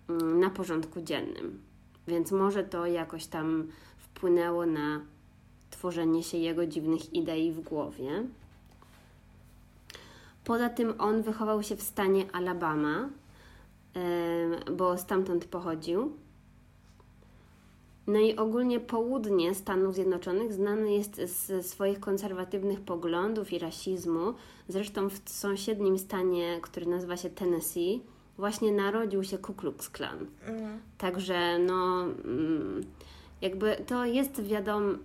mm, 0.09 0.41
na 0.41 0.51
porządku 0.51 1.01
dziennym. 1.01 1.63
Więc 2.09 2.33
może 2.33 2.65
to 2.65 2.87
jakoś 2.87 3.27
tam 3.27 3.69
wpłynęło 3.99 4.67
na 4.67 5.01
tworzenie 5.71 6.23
się 6.23 6.39
jego 6.39 6.67
dziwnych 6.67 7.15
idei 7.15 7.53
w 7.53 7.61
głowie. 7.61 8.25
Poza 10.45 10.69
tym 10.69 10.95
on 10.99 11.23
wychował 11.23 11.63
się 11.63 11.77
w 11.77 11.83
stanie 11.83 12.25
Alabama, 12.33 13.09
bo 14.77 14.99
stamtąd 14.99 15.45
pochodził. 15.45 16.13
No 18.07 18.19
i 18.19 18.37
ogólnie 18.37 18.81
południe 18.81 19.55
Stanów 19.55 19.95
Zjednoczonych 19.95 20.53
znane 20.53 20.93
jest 20.93 21.17
z 21.17 21.67
swoich 21.67 22.01
konserwatywnych 22.01 22.81
poglądów 22.81 23.53
i 23.53 23.59
rasizmu. 23.59 24.35
Zresztą 24.69 25.09
w 25.09 25.21
sąsiednim 25.27 25.99
stanie, 25.99 26.59
który 26.63 26.87
nazywa 26.87 27.17
się 27.17 27.31
Tennessee, 27.31 28.03
właśnie 28.39 28.73
narodził 28.73 29.25
się 29.25 29.39
Ku 29.39 29.55
Klux 29.55 29.91
Klan. 29.91 30.27
Mhm. 30.47 30.79
Także 30.99 31.59
no, 31.59 32.03
mm, 32.03 32.85
jakby 33.43 33.77
to 33.87 34.05
jest 34.05 34.43
wiadome 34.43 34.99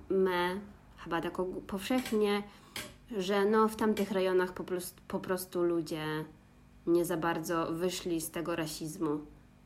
chyba 0.98 1.22
tak 1.22 1.38
powszechnie, 1.68 2.44
że 3.18 3.46
no 3.46 3.68
w 3.68 3.76
tamtych 3.76 4.12
rejonach 4.12 4.54
po 4.54 4.64
prostu, 4.64 5.02
po 5.08 5.20
prostu 5.20 5.64
ludzie 5.64 6.26
nie 6.88 7.06
za 7.06 7.18
bardzo 7.18 7.72
wyszli 7.72 8.22
z 8.22 8.32
tego 8.32 8.56
rasizmu. 8.56 9.20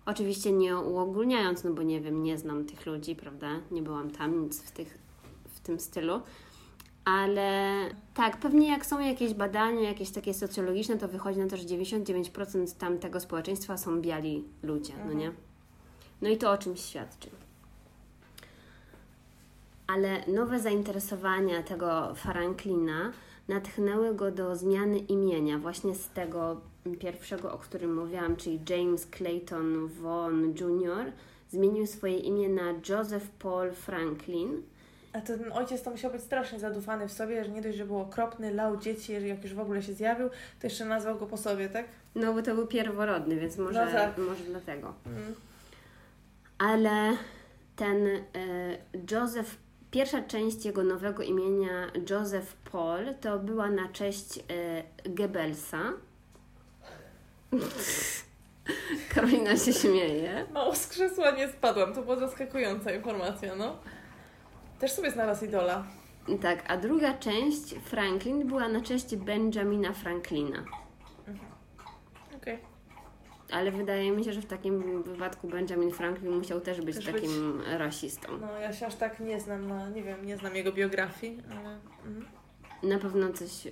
Oczywiście 0.05 0.51
nie 0.51 0.77
uogólniając, 0.77 1.63
no 1.63 1.73
bo 1.73 1.83
nie 1.83 2.01
wiem, 2.01 2.23
nie 2.23 2.37
znam 2.37 2.65
tych 2.65 2.85
ludzi, 2.85 3.15
prawda? 3.15 3.47
Nie 3.71 3.81
byłam 3.81 4.11
tam, 4.11 4.43
nic 4.43 4.61
w, 4.61 4.71
tych, 4.71 4.97
w 5.47 5.59
tym 5.59 5.79
stylu. 5.79 6.21
Ale 7.05 7.79
tak, 8.13 8.37
pewnie 8.37 8.69
jak 8.69 8.85
są 8.85 8.99
jakieś 8.99 9.33
badania, 9.33 9.81
jakieś 9.81 10.09
takie 10.09 10.33
socjologiczne, 10.33 10.97
to 10.97 11.07
wychodzi 11.07 11.39
na 11.39 11.47
to, 11.47 11.57
że 11.57 11.63
99% 11.63 12.77
tamtego 12.77 13.19
społeczeństwa 13.19 13.77
są 13.77 14.01
biali 14.01 14.43
ludzie, 14.63 14.93
no 15.07 15.13
nie? 15.13 15.31
No 16.21 16.29
i 16.29 16.37
to 16.37 16.51
o 16.51 16.57
czymś 16.57 16.79
świadczy. 16.81 17.29
Ale 19.87 20.27
nowe 20.27 20.59
zainteresowania 20.59 21.63
tego 21.63 22.15
Franklina 22.15 23.11
natchnęły 23.47 24.15
go 24.15 24.31
do 24.31 24.55
zmiany 24.55 24.97
imienia, 24.97 25.57
właśnie 25.57 25.95
z 25.95 26.09
tego 26.09 26.61
pierwszego, 26.99 27.53
o 27.53 27.57
którym 27.57 27.95
mówiłam, 27.95 28.35
czyli 28.35 28.59
James 28.69 29.07
Clayton 29.07 29.87
Vaughan 29.87 30.53
Jr., 30.59 31.11
zmienił 31.49 31.87
swoje 31.87 32.17
imię 32.17 32.49
na 32.49 32.73
Joseph 32.89 33.29
Paul 33.29 33.71
Franklin. 33.71 34.61
A 35.13 35.21
ten 35.21 35.51
ojciec 35.51 35.83
to 35.83 35.91
musiał 35.91 36.11
być 36.11 36.21
strasznie 36.21 36.59
zadufany 36.59 37.07
w 37.07 37.13
sobie, 37.13 37.45
że 37.45 37.51
nie 37.51 37.61
dość, 37.61 37.77
że 37.77 37.85
był 37.85 37.99
okropny, 37.99 38.53
lał 38.53 38.77
dzieci, 38.77 39.27
jak 39.27 39.43
już 39.43 39.53
w 39.53 39.59
ogóle 39.59 39.83
się 39.83 39.93
zjawił, 39.93 40.29
to 40.29 40.67
jeszcze 40.67 40.85
nazwał 40.85 41.17
go 41.17 41.25
po 41.25 41.37
sobie, 41.37 41.69
tak? 41.69 41.85
No 42.15 42.33
bo 42.33 42.41
to 42.41 42.55
był 42.55 42.67
pierworodny, 42.67 43.35
więc 43.35 43.57
może, 43.57 43.85
no 43.85 43.91
tak. 43.91 44.17
może 44.17 44.43
dlatego. 44.43 44.93
Mm. 45.05 45.33
Ale 46.57 47.17
ten 47.75 48.07
e, 48.07 48.21
Joseph 49.11 49.55
Pierwsza 49.97 50.21
część 50.21 50.65
jego 50.65 50.83
nowego 50.83 51.23
imienia, 51.23 51.91
Joseph 52.09 52.53
Paul, 52.71 53.15
to 53.21 53.39
była 53.39 53.69
na 53.69 53.87
cześć 53.87 54.39
e, 54.39 54.83
Goebbelsa. 55.09 55.79
Karolina 59.13 59.57
się 59.57 59.73
śmieje. 59.73 60.45
Mało 60.53 60.75
z 60.75 60.87
krzesła 60.87 61.31
nie 61.31 61.47
spadłam, 61.47 61.93
to 61.93 62.01
była 62.01 62.15
zaskakująca 62.15 62.91
informacja, 62.91 63.55
no. 63.55 63.77
Też 64.79 64.91
sobie 64.91 65.11
znalazł 65.11 65.45
idola. 65.45 65.83
Tak, 66.41 66.63
a 66.67 66.77
druga 66.77 67.13
część, 67.13 67.75
Franklin, 67.85 68.47
była 68.47 68.67
na 68.67 68.81
cześć 68.81 69.15
Benjamina 69.15 69.93
Franklina. 69.93 70.63
Ale 73.51 73.71
wydaje 73.71 74.11
mi 74.11 74.23
się, 74.23 74.33
że 74.33 74.41
w 74.41 74.45
takim 74.45 75.03
wypadku 75.03 75.47
Benjamin 75.47 75.91
Franklin 75.91 76.37
musiał 76.37 76.61
też 76.61 76.81
być 76.81 76.95
też 76.95 77.05
takim 77.05 77.57
być... 77.57 77.67
rasistą. 77.67 78.27
No 78.41 78.59
ja 78.59 78.73
się 78.73 78.87
aż 78.87 78.95
tak 78.95 79.19
nie 79.19 79.39
znam, 79.39 79.67
no, 79.67 79.89
nie 79.89 80.03
wiem, 80.03 80.25
nie 80.25 80.37
znam 80.37 80.55
jego 80.55 80.71
biografii, 80.71 81.41
ale... 81.51 81.79
Mhm. 82.05 82.25
Na 82.83 82.99
pewno 82.99 83.33
coś, 83.33 83.65
y, 83.65 83.71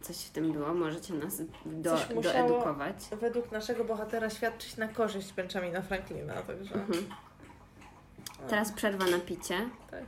coś 0.00 0.16
w 0.16 0.30
tym 0.30 0.52
było, 0.52 0.74
możecie 0.74 1.14
nas 1.14 1.42
do, 1.66 1.96
doedukować. 2.22 2.96
według 3.20 3.52
naszego 3.52 3.84
bohatera 3.84 4.30
świadczyć 4.30 4.76
na 4.76 4.88
korzyść 4.88 5.32
Benjamina 5.32 5.82
Franklina, 5.82 6.34
także... 6.34 6.74
Mhm. 6.74 7.06
Teraz 8.48 8.72
przerwa 8.72 9.06
na 9.06 9.18
picie. 9.18 9.68
Tak. 9.90 10.04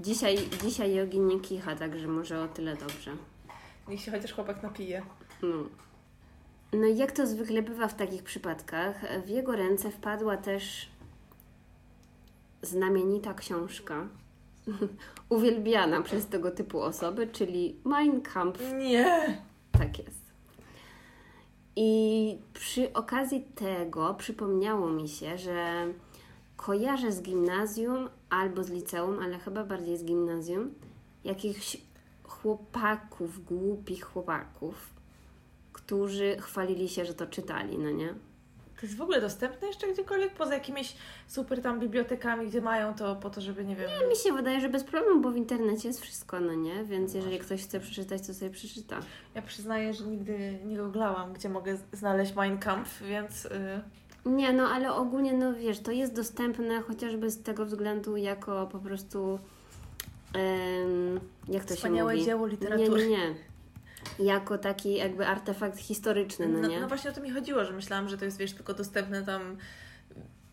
Dzisiaj, 0.00 0.36
dzisiaj 0.62 0.94
jogi 0.94 1.20
nie 1.20 1.40
kicha, 1.40 1.76
także 1.76 2.08
może 2.08 2.42
o 2.42 2.48
tyle 2.48 2.76
dobrze. 2.76 3.16
Niech 3.88 4.00
się 4.00 4.10
chociaż 4.10 4.32
chłopak 4.32 4.62
napije. 4.62 5.02
No. 5.42 5.64
No 6.74 6.86
i 6.86 6.96
jak 6.96 7.12
to 7.12 7.26
zwykle 7.26 7.62
bywa 7.62 7.88
w 7.88 7.94
takich 7.94 8.22
przypadkach, 8.22 9.22
w 9.24 9.28
jego 9.28 9.56
ręce 9.56 9.90
wpadła 9.90 10.36
też 10.36 10.88
znamienita 12.62 13.34
książka, 13.34 14.08
uwielbiana 15.28 16.02
przez 16.02 16.26
tego 16.26 16.50
typu 16.50 16.80
osoby, 16.80 17.26
czyli 17.26 17.76
Mein 17.84 18.20
Kampf. 18.20 18.60
Nie! 18.78 19.42
Tak 19.72 19.98
jest. 19.98 20.24
I 21.76 22.38
przy 22.52 22.92
okazji 22.92 23.40
tego 23.54 24.14
przypomniało 24.14 24.90
mi 24.90 25.08
się, 25.08 25.38
że 25.38 25.86
kojarzę 26.56 27.12
z 27.12 27.22
gimnazjum 27.22 28.08
albo 28.30 28.64
z 28.64 28.70
liceum, 28.70 29.18
ale 29.18 29.38
chyba 29.38 29.64
bardziej 29.64 29.96
z 29.96 30.04
gimnazjum, 30.04 30.74
jakichś 31.24 31.76
chłopaków, 32.24 33.44
głupich 33.44 34.04
chłopaków, 34.04 34.93
którzy 35.86 36.36
chwalili 36.40 36.88
się, 36.88 37.04
że 37.04 37.14
to 37.14 37.26
czytali, 37.26 37.78
no 37.78 37.90
nie? 37.90 38.14
To 38.80 38.86
jest 38.86 38.96
w 38.96 39.02
ogóle 39.02 39.20
dostępne 39.20 39.68
jeszcze 39.68 39.92
gdziekolwiek, 39.92 40.34
poza 40.34 40.54
jakimiś 40.54 40.96
super 41.26 41.62
tam 41.62 41.80
bibliotekami, 41.80 42.46
gdzie 42.46 42.60
mają 42.60 42.94
to 42.94 43.16
po 43.16 43.30
to, 43.30 43.40
żeby, 43.40 43.64
nie 43.64 43.76
wiem... 43.76 43.90
Nie, 44.00 44.06
mi 44.06 44.16
się 44.16 44.32
wydaje, 44.32 44.60
że 44.60 44.68
bez 44.68 44.84
problemu, 44.84 45.20
bo 45.20 45.30
w 45.30 45.36
internecie 45.36 45.88
jest 45.88 46.00
wszystko, 46.00 46.40
no 46.40 46.54
nie? 46.54 46.84
Więc 46.84 47.14
jeżeli 47.14 47.38
ktoś 47.38 47.62
chce 47.62 47.80
przeczytać, 47.80 48.26
to 48.26 48.34
sobie 48.34 48.50
przeczyta. 48.50 49.00
Ja 49.34 49.42
przyznaję, 49.42 49.94
że 49.94 50.04
nigdy 50.04 50.58
nie 50.64 50.76
googlałam, 50.76 51.32
gdzie 51.32 51.48
mogę 51.48 51.78
znaleźć 51.92 52.34
Mein 52.34 52.58
Kampf, 52.58 53.02
więc... 53.02 53.44
Yy... 53.44 54.30
Nie, 54.32 54.52
no 54.52 54.68
ale 54.68 54.94
ogólnie, 54.94 55.32
no 55.32 55.54
wiesz, 55.54 55.80
to 55.80 55.92
jest 55.92 56.14
dostępne 56.14 56.80
chociażby 56.80 57.30
z 57.30 57.42
tego 57.42 57.66
względu 57.66 58.16
jako 58.16 58.66
po 58.66 58.78
prostu... 58.78 59.38
Ym, 60.36 61.20
jak 61.48 61.64
to 61.64 61.74
Wspaniałe 61.74 62.12
się 62.12 62.16
mówi? 62.16 62.26
dzieło 62.26 62.46
literatury. 62.46 63.02
Nie, 63.02 63.08
nie, 63.08 63.28
nie 63.28 63.53
jako 64.18 64.58
taki 64.58 64.94
jakby 64.94 65.26
artefakt 65.26 65.78
historyczny, 65.78 66.48
no, 66.48 66.60
no 66.60 66.68
nie? 66.68 66.80
No, 66.80 66.88
właśnie 66.88 67.10
o 67.10 67.12
to 67.12 67.20
mi 67.20 67.30
chodziło, 67.30 67.64
że 67.64 67.72
myślałam, 67.72 68.08
że 68.08 68.18
to 68.18 68.24
jest, 68.24 68.38
wiesz, 68.38 68.52
tylko 68.52 68.74
dostępne 68.74 69.22
tam 69.22 69.56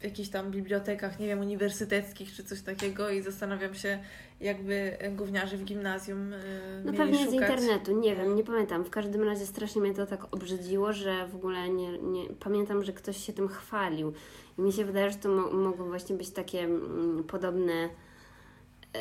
w 0.01 0.03
jakichś 0.03 0.29
tam 0.29 0.51
bibliotekach, 0.51 1.19
nie 1.19 1.27
wiem, 1.27 1.39
uniwersyteckich 1.39 2.33
czy 2.33 2.43
coś 2.43 2.61
takiego 2.61 3.09
i 3.09 3.21
zastanawiam 3.21 3.75
się, 3.75 3.99
jakby 4.39 4.97
gówniarze 5.11 5.57
w 5.57 5.63
gimnazjum 5.63 6.31
yy, 6.31 6.37
No 6.85 6.93
pewnie 6.93 7.17
szukać. 7.17 7.29
z 7.29 7.33
internetu, 7.33 7.99
nie 7.99 8.15
wiem, 8.15 8.35
nie 8.35 8.43
pamiętam. 8.43 8.83
W 8.83 8.89
każdym 8.89 9.23
razie 9.23 9.45
strasznie 9.45 9.81
mnie 9.81 9.93
to 9.93 10.05
tak 10.05 10.33
obrzydziło, 10.33 10.93
że 10.93 11.27
w 11.27 11.35
ogóle 11.35 11.69
nie, 11.69 11.97
nie 11.97 12.25
pamiętam, 12.39 12.83
że 12.83 12.93
ktoś 12.93 13.25
się 13.25 13.33
tym 13.33 13.47
chwalił. 13.47 14.13
I 14.57 14.61
mi 14.61 14.73
się 14.73 14.85
wydaje, 14.85 15.11
że 15.11 15.17
to 15.17 15.29
mo 15.29 15.51
mogą 15.51 15.85
właśnie 15.85 16.15
być 16.15 16.29
takie 16.29 16.59
mm, 16.59 17.23
podobne 17.23 17.89
yy, 18.93 18.99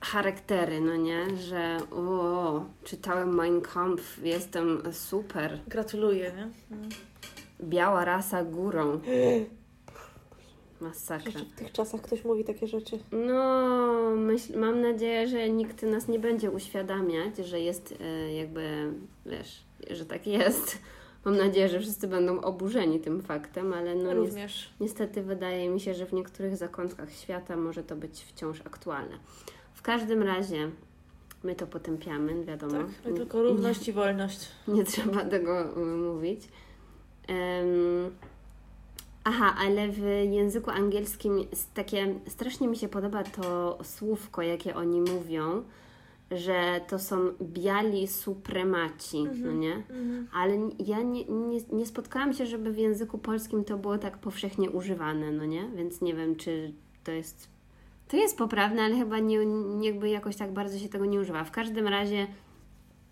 charaktery, 0.00 0.80
no 0.80 0.96
nie? 0.96 1.36
Że 1.36 1.78
o, 1.90 2.64
czytałem 2.84 3.34
Mein 3.34 3.60
Kampf, 3.60 4.24
jestem 4.24 4.82
super. 4.92 5.58
Gratuluję, 5.68 6.32
nie? 6.36 6.48
Biała 7.60 8.04
rasa 8.04 8.44
górą. 8.44 9.00
Masakra. 10.80 11.30
Jeszcze 11.32 11.44
w 11.44 11.58
tych 11.58 11.72
czasach 11.72 12.00
ktoś 12.00 12.24
mówi 12.24 12.44
takie 12.44 12.66
rzeczy. 12.66 12.98
No, 13.12 14.10
myśl, 14.16 14.58
mam 14.58 14.80
nadzieję, 14.80 15.28
że 15.28 15.50
nikt 15.50 15.82
nas 15.82 16.08
nie 16.08 16.18
będzie 16.18 16.50
uświadamiać, 16.50 17.36
że 17.36 17.60
jest 17.60 17.94
e, 18.00 18.32
jakby, 18.32 18.92
wiesz, 19.26 19.64
że 19.90 20.06
tak 20.06 20.26
jest. 20.26 20.78
Mam 21.24 21.36
nadzieję, 21.36 21.68
że 21.68 21.80
wszyscy 21.80 22.08
będą 22.08 22.40
oburzeni 22.40 23.00
tym 23.00 23.22
faktem, 23.22 23.72
ale 23.72 23.94
no 23.94 24.14
Również. 24.14 24.70
niestety 24.80 25.22
wydaje 25.22 25.68
mi 25.68 25.80
się, 25.80 25.94
że 25.94 26.06
w 26.06 26.12
niektórych 26.12 26.56
zakątkach 26.56 27.12
świata 27.12 27.56
może 27.56 27.84
to 27.84 27.96
być 27.96 28.24
wciąż 28.24 28.60
aktualne 28.60 29.18
każdym 29.86 30.22
razie 30.22 30.70
my 31.44 31.54
to 31.54 31.66
potępiamy, 31.66 32.44
wiadomo. 32.44 32.72
Tak, 33.04 33.14
tylko 33.14 33.42
równość 33.42 33.88
i 33.88 33.92
wolność. 33.92 34.48
Nie 34.68 34.84
trzeba 34.84 35.24
tego 35.24 35.82
y, 35.82 35.86
mówić. 35.86 36.40
Um, 37.28 38.10
aha, 39.24 39.54
ale 39.58 39.88
w 39.88 40.00
języku 40.30 40.70
angielskim 40.70 41.38
takie 41.74 42.14
strasznie 42.28 42.68
mi 42.68 42.76
się 42.76 42.88
podoba 42.88 43.24
to 43.24 43.78
słówko, 43.82 44.42
jakie 44.42 44.74
oni 44.74 45.00
mówią, 45.00 45.62
że 46.30 46.80
to 46.88 46.98
są 46.98 47.16
biali 47.42 48.08
supremaci, 48.08 49.18
mm 49.18 49.34
-hmm, 49.34 49.44
no 49.44 49.52
nie? 49.52 49.72
Mm 49.72 49.84
-hmm. 49.88 50.26
Ale 50.32 50.70
ja 50.78 51.02
nie, 51.02 51.24
nie, 51.24 51.58
nie 51.72 51.86
spotkałam 51.86 52.32
się, 52.32 52.46
żeby 52.46 52.72
w 52.72 52.78
języku 52.78 53.18
polskim 53.18 53.64
to 53.64 53.78
było 53.78 53.98
tak 53.98 54.18
powszechnie 54.18 54.70
używane, 54.70 55.30
no 55.30 55.44
nie? 55.44 55.68
Więc 55.76 56.00
nie 56.00 56.14
wiem, 56.14 56.36
czy 56.36 56.72
to 57.04 57.12
jest 57.12 57.55
to 58.08 58.16
jest 58.16 58.38
poprawne, 58.38 58.82
ale 58.82 58.96
chyba 58.96 59.18
nie, 59.18 59.38
jakby 59.80 60.08
jakoś 60.08 60.36
tak 60.36 60.52
bardzo 60.52 60.78
się 60.78 60.88
tego 60.88 61.06
nie 61.06 61.20
używa. 61.20 61.44
W 61.44 61.50
każdym 61.50 61.88
razie 61.88 62.26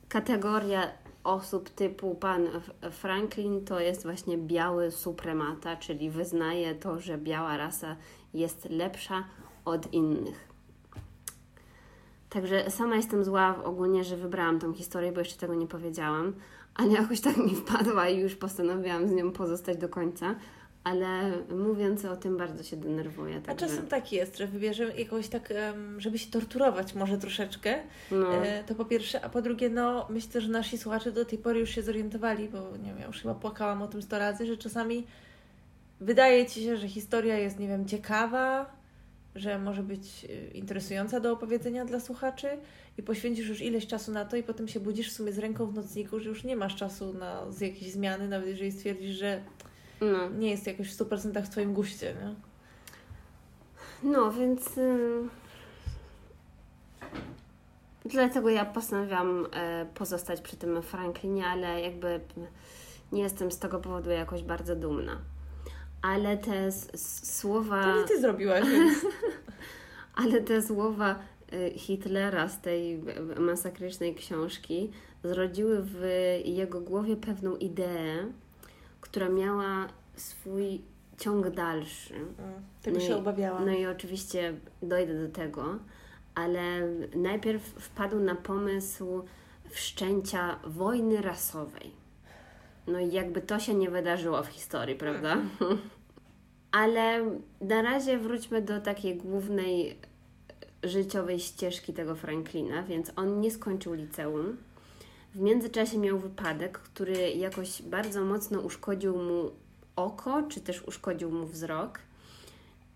kategoria 0.09 0.91
osób 1.25 1.71
typu 1.71 2.15
pan 2.15 2.49
Franklin 2.91 3.65
to 3.65 3.81
jest 3.81 4.03
właśnie 4.03 4.39
biały 4.39 4.91
supremata, 4.91 5.77
czyli 5.77 6.11
wyznaje 6.11 6.75
to, 6.75 7.01
że 7.01 7.19
biała 7.19 7.57
rasa 7.57 7.97
jest 8.35 8.71
lepsza 8.71 9.25
od 9.65 9.93
innych. 9.93 10.49
Także 12.31 12.71
sama 12.71 12.97
jestem 12.97 13.25
zła 13.25 13.65
ogólnie, 13.65 14.05
że 14.05 14.17
wybrałam 14.17 14.59
tą 14.59 14.73
historię, 14.73 15.13
bo 15.13 15.19
jeszcze 15.19 15.37
tego 15.37 15.55
nie 15.55 15.67
powiedziałam, 15.67 16.33
ale 16.75 16.93
jakoś 16.93 17.21
tak 17.21 17.37
mi 17.37 17.55
wpadła 17.55 18.09
i 18.09 18.19
już 18.19 18.35
postanowiłam 18.35 19.09
z 19.09 19.13
nią 19.13 19.33
pozostać 19.33 19.79
do 19.79 19.89
końca. 19.89 20.35
Ale 20.85 21.33
mówiąc 21.57 22.05
o 22.05 22.17
tym 22.17 22.37
bardzo 22.37 22.63
się 22.63 22.77
denerwuję. 22.77 23.37
A 23.37 23.41
Także... 23.41 23.67
czasem 23.67 23.87
tak 23.87 24.13
jest, 24.13 24.39
że 24.39 24.47
wybierzemy 24.47 24.97
jakoś 24.97 25.29
tak, 25.29 25.53
żeby 25.99 26.19
się 26.19 26.31
torturować 26.31 26.95
może 26.95 27.19
troszeczkę, 27.19 27.83
No. 28.11 28.45
e, 28.45 28.65
to 28.65 28.75
po 28.75 28.85
pierwsze, 28.85 29.25
a 29.25 29.29
po 29.29 29.43
drugie, 29.43 29.71
no 29.71 30.07
myślę, 30.11 30.41
że 30.41 30.49
nasi 30.49 30.79
słuchacze 30.79 31.13
do 31.13 31.25
tej 31.25 31.39
pory 31.39 31.61
już 31.61 31.71
się 31.71 31.83
zorientowali, 31.83 32.49
bo 32.49 32.77
nie 32.77 32.89
wiem, 32.89 32.99
ja 32.99 33.07
już 33.07 33.23
chyba 33.23 33.35
płakałam 33.35 33.83
o 33.83 33.89
tym 33.89 34.03
sto 34.03 34.19
razy, 34.19 34.47
że 34.47 34.57
czasami 34.57 35.07
wydaje 36.01 36.47
Ci 36.47 36.63
się, 36.63 36.77
że 36.77 36.89
historia 36.89 37.39
jest, 37.39 37.59
nie 37.59 37.69
wiem, 37.69 37.87
ciekawa, 37.87 38.71
że 39.35 39.59
może 39.59 39.83
być 39.83 40.25
e, 40.25 40.51
interesująca 40.51 41.21
do 41.21 41.33
opowiedzenia 41.33 41.85
dla 41.85 42.01
słuchaczy 42.01 42.49
i 42.99 43.03
poświęcisz 43.03 43.49
już 43.49 43.61
ileś 43.61 43.87
czasu 43.87 44.13
na 44.13 44.25
to 44.25 44.37
i 44.37 44.43
potem 44.43 44.69
się 44.69 44.81
budzisz 44.81 45.11
w 45.11 45.17
sumie 45.17 45.33
z 45.33 45.39
ręką 45.39 45.67
w 45.67 45.75
nocniku, 45.75 46.21
że 46.21 46.29
już 46.29 46.45
nie 46.45 46.57
masz 46.57 46.77
czasu 46.77 47.13
na 47.15 47.47
jakieś 47.61 47.93
zmiany, 47.93 48.29
nawet 48.29 48.49
jeżeli 48.49 48.73
stwierdzisz, 48.73 49.17
że 49.17 49.41
No. 50.13 50.29
nie 50.29 50.51
jest 50.51 50.67
jakoś 50.67 50.95
w 50.95 50.99
100% 50.99 51.43
w 51.43 51.49
Twoim 51.49 51.75
guście, 51.75 52.15
nie? 52.15 52.35
No, 54.11 54.33
więc. 54.33 54.79
ym, 54.79 55.31
Dlatego 58.05 58.51
ja 58.51 58.65
postanowiłam 58.65 59.47
e, 59.53 59.87
pozostać 59.95 60.41
przy 60.41 60.57
tym 60.57 60.83
Franklinie, 60.83 61.47
ale 61.47 61.81
jakby 61.81 62.21
nie 63.13 63.23
jestem 63.23 63.53
z 63.53 63.59
tego 63.59 63.79
powodu 63.81 64.11
jakoś 64.11 64.43
bardzo 64.43 64.77
dumna. 64.77 65.19
Ale 66.03 66.37
te 66.37 66.73
słowa. 67.23 67.83
To 67.83 68.01
nie 68.01 68.05
Ty 68.05 68.21
zrobiłaś, 68.21 68.65
więc... 68.71 68.99
Ale 70.23 70.41
te 70.41 70.63
słowa 70.63 71.19
y, 71.53 71.79
Hitlera 71.79 72.49
z 72.49 72.61
tej 72.61 72.95
y, 73.37 73.41
masakrycznej 73.41 74.15
książki 74.15 74.91
zrodziły 75.25 75.83
w 75.83 76.05
jego 76.45 76.81
głowie 76.81 77.17
pewną 77.17 77.57
ideę, 77.57 78.33
która 79.15 79.29
miała 79.29 79.89
swój 80.17 80.81
ciąg 81.19 81.51
dalszy. 81.51 82.15
Mm, 82.15 82.35
Tego 82.83 82.99
No 82.99 83.05
się 83.05 83.11
i- 83.13 83.15
obawiałam. 83.15 83.67
No 83.67 83.73
i 83.73 83.87
oczywiście 83.87 84.55
dojdę 84.83 85.27
do 85.27 85.33
tego, 85.35 85.79
ale 86.35 86.89
najpierw 87.17 87.63
wpadł 87.63 88.21
na 88.21 88.35
pomysł 88.35 89.23
wszczęcia 89.71 90.59
wojny 90.67 91.23
rasowej. 91.23 91.91
No 92.87 92.99
i 92.99 93.13
jakby 93.13 93.41
to 93.41 93.59
się 93.59 93.75
nie 93.75 93.91
wydarzyło 93.91 94.43
w 94.43 94.47
historii, 94.47 94.95
prawda? 94.97 95.37
Ale 96.73 97.25
na 97.61 97.83
razie 97.83 98.19
wróćmy 98.19 98.63
do 98.63 98.81
takiej 98.81 99.17
głównej 99.17 99.99
życiowej 100.83 101.41
ścieżki 101.41 101.93
tego 101.93 102.15
Franklina, 102.15 102.83
więc 102.83 103.13
on 103.17 103.41
nie 103.41 103.51
skończył 103.51 103.93
liceum. 103.95 104.57
W 105.35 105.41
międzyczasie 105.41 105.99
miał 105.99 106.19
wypadek, 106.19 106.79
który 106.79 107.31
jakoś 107.31 107.83
bardzo 107.83 108.25
mocno 108.25 108.61
uszkodził 108.61 109.17
mu 109.17 109.51
oko, 109.97 110.43
czy 110.43 110.61
też 110.61 110.83
uszkodził 110.83 111.31
mu 111.31 111.47
wzrok. 111.47 111.99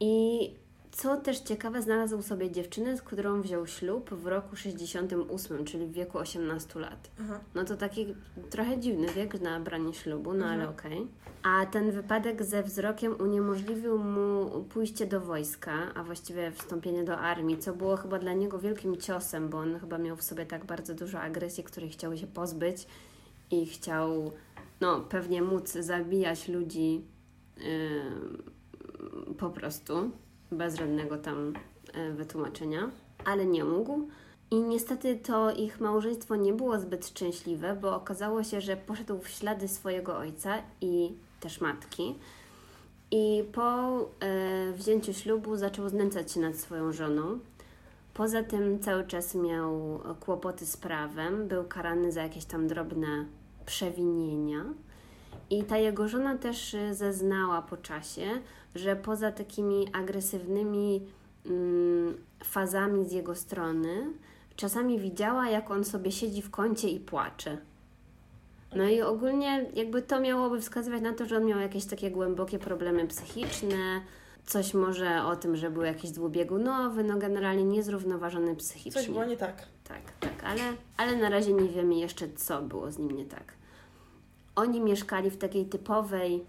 I 0.01 0.51
co 0.93 1.17
też 1.17 1.41
ciekawe, 1.41 1.83
znalazł 1.83 2.23
sobie 2.23 2.51
dziewczynę, 2.51 2.97
z 2.97 3.03
którą 3.03 3.43
wziął 3.43 3.67
ślub 3.67 4.11
w 4.11 4.27
roku 4.27 4.57
68, 4.57 5.65
czyli 5.65 5.87
w 5.87 5.93
wieku 5.93 6.19
18 6.19 6.81
lat. 6.81 7.11
Aha. 7.21 7.41
No 7.55 7.65
to 7.65 7.77
taki 7.77 8.15
trochę 8.51 8.79
dziwny 8.81 9.07
wiek 9.13 9.41
na 9.41 9.61
branie 9.61 9.95
ślubu, 9.95 10.35
no 10.35 10.47
ale 10.47 10.55
Mhm. 10.69 10.71
okej. 10.71 11.07
A 11.43 11.67
ten 11.67 11.91
wypadek 11.91 12.45
ze 12.45 12.63
wzrokiem 12.63 13.17
uniemożliwił 13.21 13.99
mu 13.99 14.51
pójście 14.69 15.07
do 15.07 15.21
wojska, 15.21 15.73
a 15.95 16.05
właściwie 16.05 16.51
wstąpienie 16.53 17.05
do 17.05 17.19
armii, 17.19 17.59
co 17.59 17.75
było 17.75 17.97
chyba 17.97 18.19
dla 18.19 18.33
niego 18.33 18.59
wielkim 18.59 18.97
ciosem, 18.97 19.49
bo 19.49 19.59
on 19.59 19.79
chyba 19.81 19.99
miał 19.99 20.17
w 20.17 20.23
sobie 20.23 20.47
tak 20.47 20.65
bardzo 20.65 20.95
dużo 20.95 21.21
agresji, 21.21 21.65
której 21.65 21.91
chciał 21.91 22.17
się 22.17 22.27
pozbyć 22.27 22.87
i 23.51 23.67
chciał, 23.67 24.33
no 24.81 25.01
pewnie 25.01 25.43
móc 25.43 25.73
zabijać 25.73 26.49
ludzi 26.49 27.05
yy, 27.57 27.65
po 29.39 29.51
prostu, 29.51 30.11
bez 30.53 30.77
żadnego 30.77 31.19
tam 31.19 31.53
yy, 31.95 32.13
wytłumaczenia, 32.15 32.91
ale 33.25 33.47
nie 33.47 33.65
mógł. 33.65 34.09
I 34.51 34.61
niestety 34.61 35.17
to 35.17 35.51
ich 35.51 35.81
małżeństwo 35.81 36.37
nie 36.37 36.53
było 36.53 36.79
zbyt 36.79 37.07
szczęśliwe, 37.07 37.77
bo 37.77 37.97
okazało 37.97 38.45
się, 38.45 38.61
że 38.61 38.77
poszedł 38.77 39.19
w 39.19 39.29
ślady 39.29 39.69
swojego 39.69 40.17
ojca 40.17 40.55
i 40.81 41.13
też 41.41 41.61
matki. 41.61 42.15
I 43.11 43.45
po 43.53 44.01
e, 44.01 44.73
wzięciu 44.73 45.13
ślubu 45.13 45.57
zaczął 45.57 45.89
znęcać 45.89 46.33
się 46.33 46.41
nad 46.41 46.57
swoją 46.57 46.93
żoną. 46.93 47.39
Poza 48.15 48.43
tym 48.43 48.81
cały 48.81 49.07
czas 49.07 49.35
miał 49.35 50.01
kłopoty 50.21 50.67
z 50.67 50.77
prawem, 50.77 51.49
był 51.49 51.65
karany 51.65 52.13
za 52.13 52.23
jakieś 52.23 52.45
tam 52.45 52.67
drobne 52.67 53.25
przewinienia. 53.67 54.65
I 55.51 55.65
ta 55.65 55.79
jego 55.79 56.09
żona 56.09 56.39
też 56.39 56.75
e, 56.75 56.95
zeznała 56.95 57.63
po 57.63 57.77
czasie, 57.77 58.27
że 58.75 58.97
poza 58.97 59.33
takimi 59.33 59.89
agresywnymi 59.93 61.03
mm, 61.47 62.17
fazami 62.45 63.09
z 63.09 63.13
jego 63.13 63.35
strony, 63.35 64.07
czasami 64.57 64.99
widziała, 64.99 65.51
jak 65.51 65.71
on 65.71 65.85
sobie 65.85 66.13
siedzi 66.13 66.43
w 66.43 66.51
kącie 66.51 66.89
i 66.89 67.01
płacze. 67.01 67.59
No 68.77 68.85
i 68.85 69.03
ogólnie 69.03 69.67
jakby 69.75 70.03
to 70.03 70.21
miałoby 70.21 70.61
wskazywać 70.61 71.03
na 71.03 71.13
to, 71.13 71.27
że 71.27 71.37
on 71.37 71.45
miał 71.45 71.61
jakieś 71.61 71.85
takie 71.85 72.11
głębokie 72.11 72.59
problemy 72.59 73.07
psychiczne, 73.07 74.01
coś 74.47 74.75
może 74.75 75.25
o 75.25 75.37
tym, 75.37 75.57
że 75.57 75.71
był 75.71 75.83
jakiś 75.83 76.11
dwubiegunowy, 76.11 77.05
no 77.05 77.19
generalnie 77.19 77.65
niezrównoważony 77.65 78.57
psychicznie. 78.57 78.93
Coś 78.93 79.11
było 79.11 79.25
nie 79.25 79.37
tak. 79.37 79.67
Tak, 79.85 80.03
tak, 80.21 80.45
ale, 80.45 80.63
ale 80.97 81.17
na 81.17 81.29
razie 81.29 81.53
nie 81.53 81.69
wiemy 81.69 81.95
jeszcze, 81.95 82.29
co 82.29 82.63
było 82.63 82.91
z 82.91 82.99
nim 82.99 83.11
nie 83.11 83.25
tak. 83.25 83.58
Oni 84.59 84.81
mieszkali 84.81 85.31
w 85.31 85.37
takiej 85.37 85.67
typowej, 85.67 86.45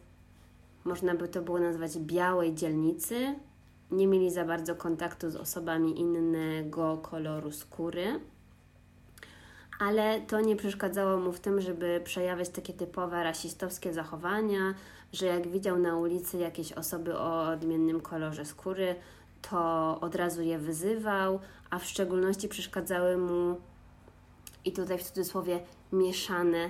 można 0.86 1.16
by 1.16 1.28
to 1.28 1.42
było 1.42 1.60
nazwać 1.60 1.98
białej 1.98 2.56
dzielnicy. 2.56 3.36
Nie 3.92 4.08
mieli 4.08 4.32
za 4.32 4.46
bardzo 4.46 4.76
kontaktu 4.76 5.30
z 5.30 5.36
osobami 5.36 6.00
innego 6.00 6.98
koloru 6.98 7.52
skóry, 7.52 8.20
ale 9.80 10.22
to 10.22 10.42
nie 10.42 10.56
przeszkadzało 10.56 11.18
mu 11.18 11.32
w 11.32 11.40
tym, 11.40 11.62
żeby 11.62 12.02
przejawiać 12.04 12.50
takie 12.50 12.74
typowe 12.74 13.24
rasistowskie 13.24 13.94
zachowania, 13.94 14.74
że 15.14 15.26
jak 15.26 15.48
widział 15.48 15.80
na 15.80 15.98
ulicy 15.98 16.38
jakieś 16.38 16.72
osoby 16.72 17.18
o 17.18 17.50
odmiennym 17.50 18.02
kolorze 18.02 18.46
skóry, 18.46 18.96
to 19.50 19.98
od 20.02 20.16
razu 20.16 20.42
je 20.42 20.60
wyzywał, 20.60 21.40
a 21.70 21.80
w 21.80 21.86
szczególności 21.86 22.48
przeszkadzały 22.48 23.18
mu, 23.18 23.58
i 24.66 24.72
tutaj 24.72 24.98
w 24.98 25.04
cudzysłowie, 25.04 25.60
mieszane 25.92 26.70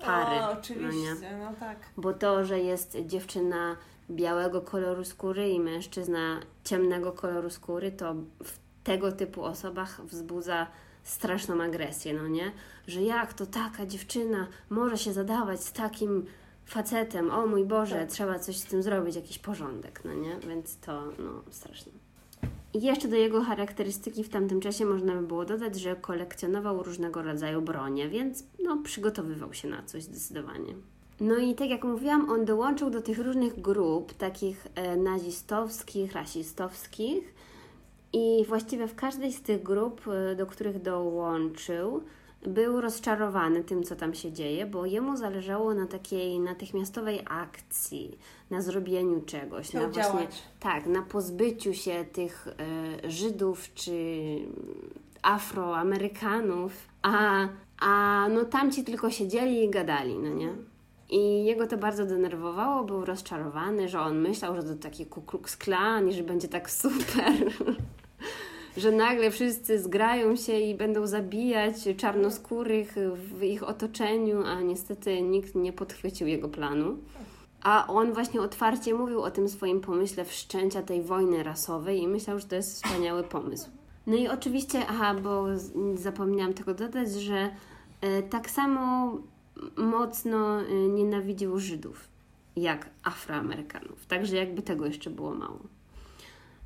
pary. 0.00 0.36
O, 0.36 0.40
no 0.40 0.52
oczywiście, 0.58 1.14
nie? 1.20 1.36
no, 1.38 1.52
tak. 1.60 1.78
Bo 1.96 2.12
to, 2.12 2.44
że 2.44 2.60
jest 2.60 2.96
dziewczyna 3.06 3.76
białego 4.10 4.60
koloru 4.60 5.04
skóry 5.04 5.50
i 5.50 5.60
mężczyzna 5.60 6.40
ciemnego 6.64 7.12
koloru 7.12 7.50
skóry, 7.50 7.92
to 7.92 8.14
w 8.44 8.58
tego 8.84 9.12
typu 9.12 9.44
osobach 9.44 10.00
wzbudza 10.04 10.66
straszną 11.02 11.62
agresję, 11.62 12.14
no 12.14 12.28
nie? 12.28 12.52
Że 12.86 13.02
jak 13.02 13.32
to 13.34 13.46
taka 13.46 13.86
dziewczyna 13.86 14.46
może 14.70 14.98
się 14.98 15.12
zadawać 15.12 15.64
z 15.64 15.72
takim 15.72 16.26
facetem? 16.64 17.30
O 17.30 17.46
mój 17.46 17.64
Boże, 17.64 17.96
Tak. 18.00 18.08
trzeba 18.08 18.38
coś 18.38 18.56
z 18.56 18.64
tym 18.64 18.82
zrobić, 18.82 19.16
jakiś 19.16 19.38
porządek, 19.38 20.00
no 20.04 20.14
nie? 20.14 20.36
Więc 20.48 20.76
to, 20.78 21.02
no, 21.18 21.42
strasznie. 21.50 21.92
I 22.74 22.82
jeszcze 22.82 23.08
do 23.08 23.16
jego 23.16 23.42
charakterystyki 23.42 24.24
w 24.24 24.28
tamtym 24.28 24.60
czasie 24.60 24.84
można 24.84 25.14
by 25.14 25.26
było 25.26 25.44
dodać, 25.44 25.80
że 25.80 25.96
kolekcjonował 25.96 26.82
różnego 26.82 27.22
rodzaju 27.22 27.62
bronie, 27.62 28.08
więc 28.08 28.44
no, 28.64 28.78
przygotowywał 28.84 29.54
się 29.54 29.68
na 29.68 29.82
coś 29.82 30.02
zdecydowanie. 30.02 30.74
No 31.20 31.36
i 31.36 31.54
tak 31.54 31.70
jak 31.70 31.84
mówiłam, 31.84 32.30
on 32.30 32.44
dołączył 32.44 32.90
do 32.90 33.02
tych 33.02 33.18
różnych 33.18 33.60
grup, 33.60 34.12
takich 34.12 34.66
e, 34.74 34.96
nazistowskich, 34.96 36.12
rasistowskich 36.12 37.34
i 38.12 38.44
właściwie 38.48 38.88
w 38.88 38.94
każdej 38.94 39.32
z 39.32 39.42
tych 39.42 39.62
grup, 39.62 40.00
e, 40.08 40.36
do 40.36 40.46
których 40.46 40.82
dołączył, 40.82 42.02
był 42.48 42.80
rozczarowany 42.80 43.64
tym, 43.64 43.82
co 43.82 43.96
tam 43.96 44.14
się 44.14 44.32
dzieje, 44.32 44.66
bo 44.66 44.86
jemu 44.86 45.16
zależało 45.16 45.74
na 45.74 45.86
takiej 45.86 46.40
natychmiastowej 46.40 47.20
akcji, 47.30 48.18
na 48.50 48.62
zrobieniu 48.62 49.20
czegoś, 49.20 49.68
Chciał 49.68 49.82
na 49.82 49.88
właśnie 49.88 50.12
działać. 50.12 50.42
tak, 50.60 50.86
na 50.86 51.02
pozbyciu 51.02 51.74
się 51.74 52.04
tych 52.12 52.48
e, 53.04 53.10
Żydów 53.10 53.74
czy 53.74 53.92
Afroamerykanów, 55.22 56.72
a, 57.02 57.48
a 57.80 58.26
no 58.28 58.44
tamci 58.44 58.84
tylko 58.84 59.10
siedzieli 59.10 59.64
i 59.64 59.70
gadali, 59.70 60.18
no 60.18 60.28
nie? 60.28 60.48
I 61.10 61.44
jego 61.44 61.66
to 61.66 61.76
bardzo 61.76 62.06
denerwowało, 62.06 62.84
był 62.84 63.04
rozczarowany, 63.04 63.88
że 63.88 64.00
on 64.00 64.18
myślał, 64.20 64.56
że 64.56 64.62
to 64.62 64.74
taki 64.74 65.06
Ku 65.06 65.22
Klux 65.22 65.56
Klan 65.56 66.08
i 66.08 66.12
że 66.12 66.22
będzie 66.22 66.48
tak 66.48 66.70
super, 66.70 67.32
że 68.76 68.92
nagle 68.92 69.30
wszyscy 69.30 69.82
zgrają 69.82 70.36
się 70.36 70.58
i 70.58 70.74
będą 70.74 71.06
zabijać 71.06 71.74
czarnoskórych 71.96 72.94
w 73.14 73.42
ich 73.42 73.62
otoczeniu, 73.62 74.42
a 74.46 74.60
niestety 74.60 75.22
nikt 75.22 75.54
nie 75.54 75.72
podchwycił 75.72 76.26
jego 76.26 76.48
planu. 76.48 76.98
A 77.62 77.86
on 77.86 78.12
właśnie 78.12 78.40
otwarcie 78.40 78.94
mówił 78.94 79.22
o 79.22 79.30
tym 79.30 79.48
swoim 79.48 79.80
pomyśle 79.80 80.24
wszczęcia 80.24 80.82
tej 80.82 81.02
wojny 81.02 81.42
rasowej 81.42 82.02
i 82.02 82.08
myślał, 82.08 82.38
że 82.38 82.46
to 82.46 82.56
jest 82.56 82.74
wspaniały 82.74 83.22
pomysł. 83.22 83.70
No 84.06 84.16
i 84.16 84.28
oczywiście, 84.28 84.86
aha, 84.88 85.14
bo 85.14 85.44
zapomniałam 85.94 86.54
tego 86.54 86.74
dodać, 86.74 87.12
że 87.12 87.50
e, 88.00 88.22
tak 88.22 88.50
samo 88.50 89.12
mocno 89.76 90.60
e, 90.60 90.64
nienawidził 90.74 91.58
Żydów. 91.58 92.08
jak 92.56 92.90
Afroamerykanów. 93.02 94.06
Także 94.06 94.36
jakby 94.36 94.62
tego 94.62 94.86
jeszcze 94.86 95.10
było 95.10 95.34
mało. 95.34 95.58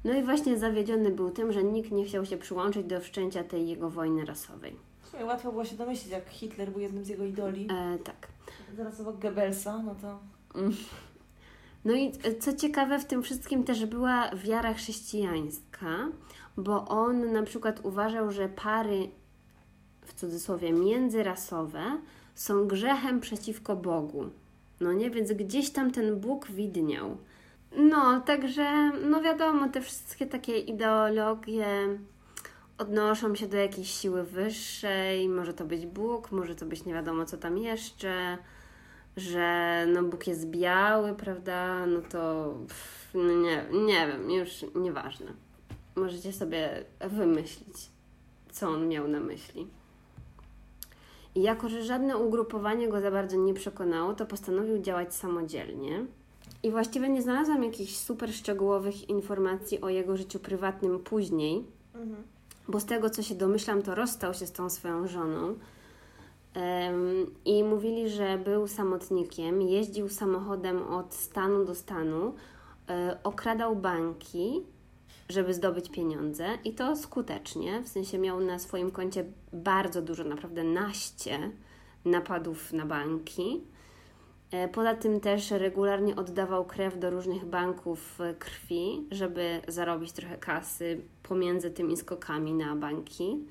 No 0.04 0.14
i 0.14 0.22
właśnie 0.22 0.58
zawiedziony 0.58 1.10
był 1.10 1.30
tym, 1.30 1.52
że 1.52 1.64
nikt 1.64 1.90
nie 1.90 2.04
chciał 2.04 2.24
się 2.24 2.36
przyłączyć 2.36 2.86
do 2.86 3.00
wszczęcia 3.00 3.44
tej 3.44 3.68
jego 3.68 3.90
wojny 3.90 4.24
rasowej. 4.24 4.76
Łatwo 5.24 5.50
było 5.50 5.64
się 5.64 5.76
domyślić, 5.76 6.12
jak 6.12 6.28
Hitler 6.28 6.70
był 6.70 6.80
jednym 6.80 7.04
z 7.04 7.08
jego 7.08 7.24
idoli. 7.24 7.68
E, 7.70 7.98
tak. 7.98 8.28
Zaraz 8.76 9.00
obok 9.00 9.18
Goebbelsa, 9.18 9.82
no 9.82 9.94
to... 9.94 10.18
No 11.84 11.94
i 11.94 12.12
co 12.40 12.52
ciekawe, 12.52 12.98
w 12.98 13.04
tym 13.04 13.22
wszystkim 13.22 13.64
też 13.64 13.86
była 13.86 14.30
wiara 14.34 14.74
chrześcijańska, 14.74 16.08
bo 16.56 16.88
on 16.88 17.32
na 17.32 17.42
przykład 17.42 17.80
uważał, 17.82 18.30
że 18.30 18.48
pary 18.48 19.08
w 20.02 20.14
cudzysłowie 20.14 20.72
międzyrasowe 20.72 21.82
są 22.34 22.66
grzechem 22.66 23.20
przeciwko 23.20 23.76
Bogu. 23.76 24.24
No 24.80 24.92
nie, 24.92 25.10
więc 25.10 25.32
gdzieś 25.32 25.70
tam 25.70 25.90
ten 25.90 26.20
Bóg 26.20 26.50
widniał. 26.50 27.16
No, 27.76 28.20
także, 28.20 28.92
no 29.10 29.22
wiadomo, 29.22 29.68
te 29.68 29.80
wszystkie 29.80 30.26
takie 30.26 30.58
ideologie 30.58 31.66
odnoszą 32.78 33.34
się 33.34 33.46
do 33.46 33.56
jakiejś 33.56 33.90
siły 33.90 34.24
wyższej, 34.24 35.28
może 35.28 35.54
to 35.54 35.64
być 35.64 35.86
Bóg, 35.86 36.32
może 36.32 36.54
to 36.54 36.66
być 36.66 36.84
nie 36.84 36.94
wiadomo 36.94 37.24
co 37.24 37.36
tam 37.36 37.58
jeszcze, 37.58 38.38
że 39.16 39.86
no 39.92 40.02
Bóg 40.02 40.26
jest 40.26 40.46
biały, 40.46 41.14
prawda, 41.14 41.86
no 41.86 42.00
to 42.00 42.54
pff, 42.68 43.10
no 43.14 43.32
nie, 43.32 43.64
nie 43.86 44.06
wiem, 44.06 44.30
już 44.30 44.64
nieważne. 44.74 45.32
Możecie 45.96 46.32
sobie 46.32 46.84
wymyślić, 47.00 47.90
co 48.52 48.68
on 48.68 48.88
miał 48.88 49.08
na 49.08 49.20
myśli. 49.20 49.66
I 51.34 51.42
jako, 51.42 51.68
że 51.68 51.84
żadne 51.84 52.16
ugrupowanie 52.16 52.88
go 52.88 53.00
za 53.00 53.10
bardzo 53.10 53.36
nie 53.36 53.54
przekonało, 53.54 54.14
to 54.14 54.26
postanowił 54.26 54.78
działać 54.78 55.14
samodzielnie. 55.14 56.06
I 56.62 56.70
właściwie 56.70 57.08
nie 57.08 57.22
znalazłam 57.22 57.64
jakichś 57.64 57.96
super 57.96 58.34
szczegółowych 58.34 59.08
informacji 59.08 59.80
o 59.80 59.88
jego 59.88 60.16
życiu 60.16 60.38
prywatnym 60.38 60.98
później, 60.98 61.64
mhm. 61.94 62.22
bo 62.68 62.80
z 62.80 62.84
tego 62.84 63.10
co 63.10 63.22
się 63.22 63.34
domyślam, 63.34 63.82
to 63.82 63.94
rozstał 63.94 64.34
się 64.34 64.46
z 64.46 64.52
tą 64.52 64.70
swoją 64.70 65.08
żoną. 65.08 65.54
Um, 66.56 67.34
I 67.44 67.64
mówili, 67.64 68.10
że 68.10 68.38
był 68.38 68.68
samotnikiem, 68.68 69.62
jeździł 69.62 70.08
samochodem 70.08 70.82
od 70.82 71.14
stanu 71.14 71.64
do 71.64 71.74
stanu, 71.74 72.34
e, 72.88 73.18
okradał 73.24 73.76
banki, 73.76 74.62
żeby 75.28 75.54
zdobyć 75.54 75.90
pieniądze 75.90 76.48
i 76.64 76.72
to 76.74 76.96
skutecznie. 76.96 77.82
W 77.82 77.88
sensie 77.88 78.18
miał 78.18 78.40
na 78.40 78.58
swoim 78.58 78.90
koncie 78.90 79.24
bardzo 79.52 80.02
dużo, 80.02 80.24
naprawdę 80.24 80.64
naście 80.64 81.50
napadów 82.04 82.72
na 82.72 82.86
banki. 82.86 83.60
E, 84.50 84.68
poza 84.68 84.94
tym 84.94 85.20
też 85.20 85.50
regularnie 85.50 86.16
oddawał 86.16 86.64
krew 86.64 86.98
do 86.98 87.10
różnych 87.10 87.44
banków 87.44 88.18
krwi, 88.38 89.06
żeby 89.10 89.60
zarobić 89.68 90.12
trochę 90.12 90.36
kasy 90.36 91.00
pomiędzy 91.22 91.70
tymi 91.70 91.96
skokami 91.96 92.54
na 92.54 92.76
banki. 92.76 93.46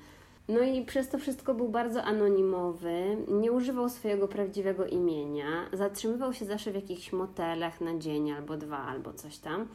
No 0.48 0.60
i 0.60 0.84
przez 0.84 1.08
to 1.08 1.18
wszystko 1.18 1.54
był 1.54 1.68
bardzo 1.68 2.02
anonimowy, 2.02 3.16
nie 3.28 3.52
używał 3.52 3.88
swojego 3.88 4.28
prawdziwego 4.28 4.86
imienia, 4.86 5.68
zatrzymywał 5.72 6.32
się 6.32 6.44
zawsze 6.44 6.72
w 6.72 6.74
jakichś 6.74 7.12
motelach 7.12 7.80
na 7.80 7.98
dzień 7.98 8.30
albo 8.32 8.56
dwa, 8.56 8.78
albo 8.78 9.12
coś 9.12 9.38
tam, 9.38 9.68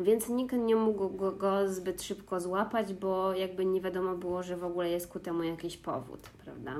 więc 0.00 0.28
nikt 0.28 0.56
nie 0.56 0.76
mógł 0.76 1.08
go, 1.08 1.32
go 1.32 1.68
zbyt 1.68 2.02
szybko 2.02 2.40
złapać, 2.40 2.94
bo 2.94 3.34
jakby 3.34 3.64
nie 3.64 3.80
wiadomo 3.80 4.16
było, 4.16 4.42
że 4.42 4.56
w 4.56 4.64
ogóle 4.64 4.90
jest 4.90 5.08
ku 5.08 5.20
temu 5.20 5.42
jakiś 5.42 5.76
powód, 5.76 6.20
prawda? 6.44 6.76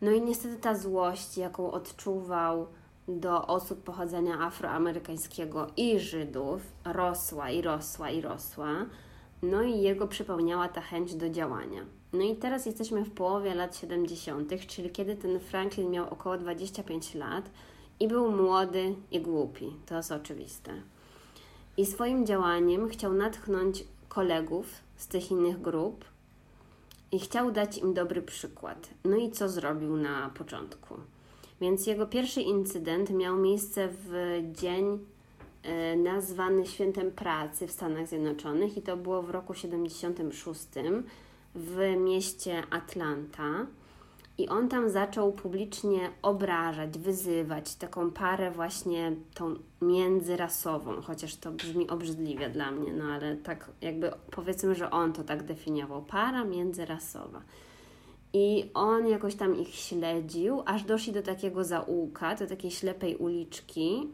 No 0.00 0.10
i 0.10 0.22
niestety 0.22 0.56
ta 0.56 0.74
złość, 0.74 1.38
jaką 1.38 1.70
odczuwał 1.70 2.66
do 3.08 3.46
osób 3.46 3.82
pochodzenia 3.82 4.40
afroamerykańskiego 4.40 5.66
i 5.76 6.00
Żydów 6.00 6.62
rosła 6.84 7.50
i 7.50 7.62
rosła 7.62 8.10
i 8.10 8.20
rosła. 8.20 8.86
No 9.42 9.62
i 9.62 9.80
jego 9.80 10.08
przepełniała 10.08 10.68
ta 10.68 10.80
chęć 10.80 11.14
do 11.14 11.30
działania. 11.30 11.84
No 12.12 12.22
i 12.22 12.36
teraz 12.36 12.66
jesteśmy 12.66 13.04
w 13.04 13.10
połowie 13.10 13.54
lat 13.54 13.76
70., 13.76 14.66
czyli 14.66 14.90
kiedy 14.90 15.16
ten 15.16 15.40
Franklin 15.40 15.90
miał 15.90 16.10
około 16.10 16.38
25 16.38 17.14
lat 17.14 17.50
i 18.00 18.08
był 18.08 18.32
młody 18.32 18.94
i 19.10 19.20
głupi. 19.20 19.72
To 19.86 19.96
jest 19.96 20.12
oczywiste. 20.12 20.72
I 21.76 21.86
swoim 21.86 22.26
działaniem 22.26 22.88
chciał 22.88 23.12
natchnąć 23.12 23.84
kolegów 24.08 24.66
z 24.96 25.06
tych 25.08 25.30
innych 25.30 25.60
grup 25.60 26.04
i 27.12 27.18
chciał 27.18 27.52
dać 27.52 27.78
im 27.78 27.94
dobry 27.94 28.22
przykład. 28.22 28.88
No 29.04 29.16
i 29.16 29.30
co 29.30 29.48
zrobił 29.48 29.96
na 29.96 30.30
początku? 30.34 30.94
Więc 31.64 31.86
jego 31.86 32.06
pierwszy 32.06 32.42
incydent 32.42 33.10
miał 33.10 33.36
miejsce 33.36 33.88
w 33.88 34.42
dzień 34.52 34.98
e, 35.62 35.96
nazwany 35.96 36.66
Świętem 36.66 37.10
Pracy 37.10 37.66
w 37.66 37.72
Stanach 37.72 38.08
Zjednoczonych 38.08 38.76
i 38.76 38.82
to 38.82 38.96
było 38.96 39.22
w 39.22 39.30
roku 39.30 39.54
76 39.54 40.62
w 41.54 41.96
mieście 41.98 42.62
Atlanta. 42.70 43.66
I 44.38 44.48
on 44.48 44.68
tam 44.68 44.90
zaczął 44.90 45.32
publicznie 45.32 46.10
obrażać, 46.22 46.98
wyzywać 46.98 47.74
taką 47.74 48.10
parę 48.10 48.50
właśnie 48.50 49.12
tą 49.34 49.54
międzyrasową, 49.82 51.02
chociaż 51.02 51.36
to 51.36 51.52
brzmi 51.52 51.88
obrzydliwie 51.88 52.50
dla 52.50 52.70
mnie, 52.70 52.92
no 52.92 53.04
ale 53.04 53.36
tak 53.36 53.70
jakby 53.80 54.10
powiedzmy, 54.30 54.74
że 54.74 54.90
on 54.90 55.12
to 55.12 55.24
tak 55.24 55.42
definiował. 55.42 56.02
Para 56.02 56.44
międzyrasowa. 56.44 57.42
I 58.36 58.70
on 58.74 59.06
jakoś 59.06 59.34
tam 59.34 59.60
ich 59.60 59.74
śledził, 59.74 60.62
aż 60.66 60.82
doszli 60.82 61.12
do 61.12 61.22
takiego 61.22 61.64
zaułka, 61.64 62.34
do 62.34 62.46
takiej 62.46 62.70
ślepej 62.70 63.16
uliczki. 63.16 64.08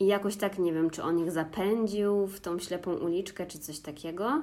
I 0.00 0.06
jakoś 0.06 0.36
tak 0.36 0.58
nie 0.58 0.72
wiem, 0.72 0.90
czy 0.90 1.02
on 1.02 1.18
ich 1.18 1.30
zapędził 1.30 2.26
w 2.26 2.40
tą 2.40 2.58
ślepą 2.58 2.94
uliczkę, 2.94 3.46
czy 3.46 3.58
coś 3.58 3.78
takiego. 3.78 4.42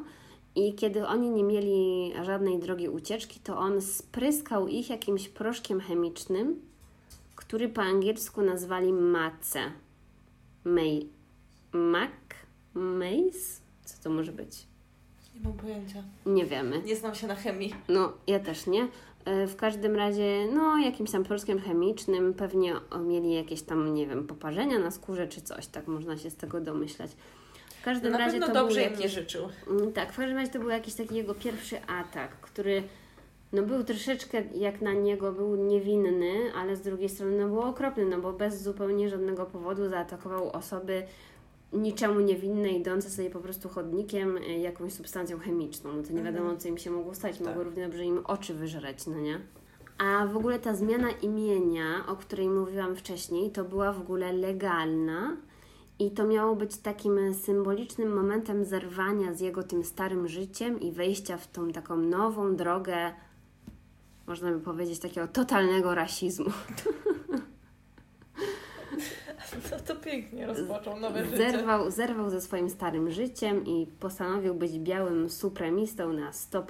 I 0.56 0.76
kiedy 0.76 1.08
oni 1.08 1.30
nie 1.30 1.44
mieli 1.44 2.14
żadnej 2.24 2.60
drogi 2.60 2.90
ucieczki, 2.90 3.40
to 3.40 3.58
on 3.58 3.82
spryskał 3.82 4.68
ich 4.68 4.90
jakimś 4.90 5.30
proszkiem 5.30 5.80
chemicznym, 5.80 6.62
który 7.36 7.70
po 7.70 7.82
angielsku 7.82 8.42
nazwali 8.42 8.94
mace. 8.94 9.60
May. 10.64 11.10
Mac? 11.72 12.12
Mace? 12.74 13.62
Co 13.86 14.04
to 14.04 14.10
może 14.10 14.32
być? 14.32 14.68
Nie 15.38 15.44
mam 15.44 15.54
pojęcia. 15.54 16.04
Nie 16.26 16.46
wiemy. 16.46 16.82
Nie 16.86 16.96
znam 16.96 17.16
się 17.16 17.28
na 17.28 17.36
chemii. 17.36 17.76
No, 17.90 18.14
ja 18.28 18.40
też 18.40 18.68
nie. 18.68 18.88
E, 19.26 19.48
w 19.48 19.56
każdym 19.56 19.96
razie, 19.96 20.48
no, 20.54 20.78
jakimś 20.78 21.12
tam 21.12 21.24
proszkiem 21.24 21.60
chemicznym, 21.60 22.34
pewnie 22.34 22.74
mieli 23.08 23.34
jakieś 23.34 23.62
tam, 23.62 23.94
nie 23.94 24.08
wiem, 24.08 24.28
poparzenia 24.28 24.80
na 24.80 24.92
skórze 24.92 25.28
czy 25.28 25.42
coś, 25.42 25.68
tak 25.68 25.88
można 25.88 26.18
się 26.18 26.30
z 26.30 26.36
tego 26.36 26.62
domyślać. 26.62 27.12
W 27.82 27.84
każdym 27.84 28.12
no, 28.12 28.18
razie 28.18 28.40
to 28.40 28.54
dobrze 28.54 28.76
był 28.76 28.84
jakiś, 28.84 29.00
nie 29.00 29.10
życzył. 29.10 29.50
Mm, 29.68 29.94
tak, 29.94 30.14
w 30.14 30.18
każdym 30.18 30.38
razie 30.38 30.52
to 30.52 30.60
był 30.60 30.70
jakiś 30.70 30.94
taki 30.94 31.16
jego 31.16 31.36
pierwszy 31.36 31.82
atak, 31.88 32.40
który 32.42 32.84
no 33.54 33.64
był 33.64 33.84
troszeczkę 33.84 34.44
jak 34.56 34.82
na 34.82 34.94
niego 34.94 35.32
był 35.32 35.56
niewinny, 35.56 36.34
ale 36.56 36.76
z 36.76 36.82
drugiej 36.82 37.10
strony 37.10 37.38
no 37.38 37.48
był 37.48 37.62
okropny, 37.62 38.06
no 38.06 38.18
bo 38.18 38.34
bez 38.34 38.62
zupełnie 38.62 39.10
żadnego 39.10 39.46
powodu 39.46 39.90
zaatakował 39.90 40.52
osoby 40.52 41.04
niczemu 41.74 42.20
niewinne, 42.20 42.70
idące 42.70 43.10
sobie 43.10 43.30
po 43.30 43.40
prostu 43.40 43.70
chodnikiem 43.70 44.38
y, 44.38 44.58
jakąś 44.58 44.94
substancją 44.94 45.40
chemiczną. 45.40 45.94
No 45.94 46.04
to 46.04 46.14
nie 46.14 46.24
wiadomo, 46.24 46.44
mhm. 46.44 46.60
co 46.60 46.68
im 46.68 46.78
się 46.78 46.92
mogło 46.92 47.16
stać. 47.16 47.38
Tak. 47.38 47.48
Mogło 47.48 47.64
równie 47.64 47.84
dobrze 47.84 48.06
im 48.06 48.26
oczy 48.26 48.54
wyżreć, 48.54 49.08
no 49.08 49.20
nie? 49.20 49.40
A 49.98 50.28
w 50.28 50.38
ogóle 50.38 50.60
ta 50.60 50.76
zmiana 50.76 51.12
imienia, 51.12 52.06
o 52.08 52.16
której 52.16 52.50
mówiłam 52.50 52.96
wcześniej, 52.96 53.52
to 53.52 53.64
była 53.64 53.94
w 53.94 54.02
ogóle 54.02 54.34
legalna 54.34 55.38
i 56.00 56.12
to 56.12 56.28
miało 56.28 56.56
być 56.56 56.78
takim 56.78 57.34
symbolicznym 57.34 58.16
momentem 58.16 58.66
zerwania 58.66 59.34
z 59.34 59.40
jego 59.40 59.64
tym 59.64 59.84
starym 59.84 60.28
życiem 60.28 60.80
i 60.80 60.92
wejścia 60.92 61.38
w 61.38 61.48
tą 61.48 61.72
taką 61.72 61.98
nową 61.98 62.56
drogę, 62.56 63.14
można 64.28 64.52
by 64.52 64.60
powiedzieć, 64.60 65.00
takiego 65.00 65.28
totalnego 65.28 65.96
rasizmu. 65.96 66.52
To, 69.70 69.94
to 69.94 69.96
pięknie 69.96 70.48
rozpoczął 70.48 71.00
nowe 71.00 71.26
życie. 71.26 71.38
Zerwał, 71.38 71.92
zerwał 71.92 72.30
ze 72.30 72.42
swoim 72.42 72.70
starym 72.70 73.12
życiem 73.12 73.66
i 73.66 73.88
postanowił 74.00 74.56
być 74.56 74.80
białym 74.80 75.30
supremistą 75.30 76.14
na 76.14 76.32
100%. 76.32 76.64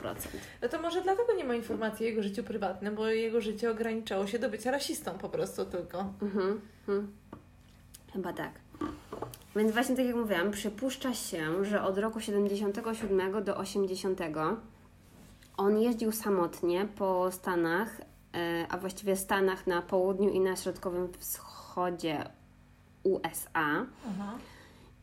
No 0.62 0.70
to 0.70 0.82
może 0.82 1.02
dlatego 1.02 1.34
nie 1.34 1.44
ma 1.44 1.56
informacji 1.56 2.06
o 2.06 2.10
jego 2.10 2.24
życiu 2.24 2.44
prywatnym, 2.44 2.96
bo 2.96 3.08
jego 3.08 3.42
życie 3.42 3.72
ograniczało 3.72 4.28
się 4.28 4.40
do 4.40 4.50
bycia 4.50 4.72
rasistą 4.72 5.12
po 5.12 5.30
prostu 5.30 5.66
tylko. 5.66 6.14
Mhm, 6.22 6.62
mhm. 6.80 7.12
Chyba 8.14 8.34
tak. 8.34 8.52
Więc 9.56 9.72
właśnie 9.72 9.96
tak 9.96 10.06
jak 10.06 10.16
mówiłam, 10.16 10.52
przypuszcza 10.52 11.14
się, 11.14 11.66
że 11.66 11.84
od 11.84 11.98
roku 11.98 12.20
77 12.20 13.44
do 13.44 13.58
80 13.58 14.20
on 15.58 15.80
jeździł 15.80 16.12
samotnie 16.12 16.88
po 16.96 17.32
Stanach, 17.32 18.02
e, 18.36 18.66
a 18.70 18.78
właściwie 18.78 19.16
Stanach 19.16 19.68
na 19.68 19.82
południu 19.82 20.30
i 20.30 20.40
na 20.40 20.56
środkowym 20.56 21.14
wschodzie 21.18 22.24
USA. 23.08 23.86
Aha. 24.10 24.38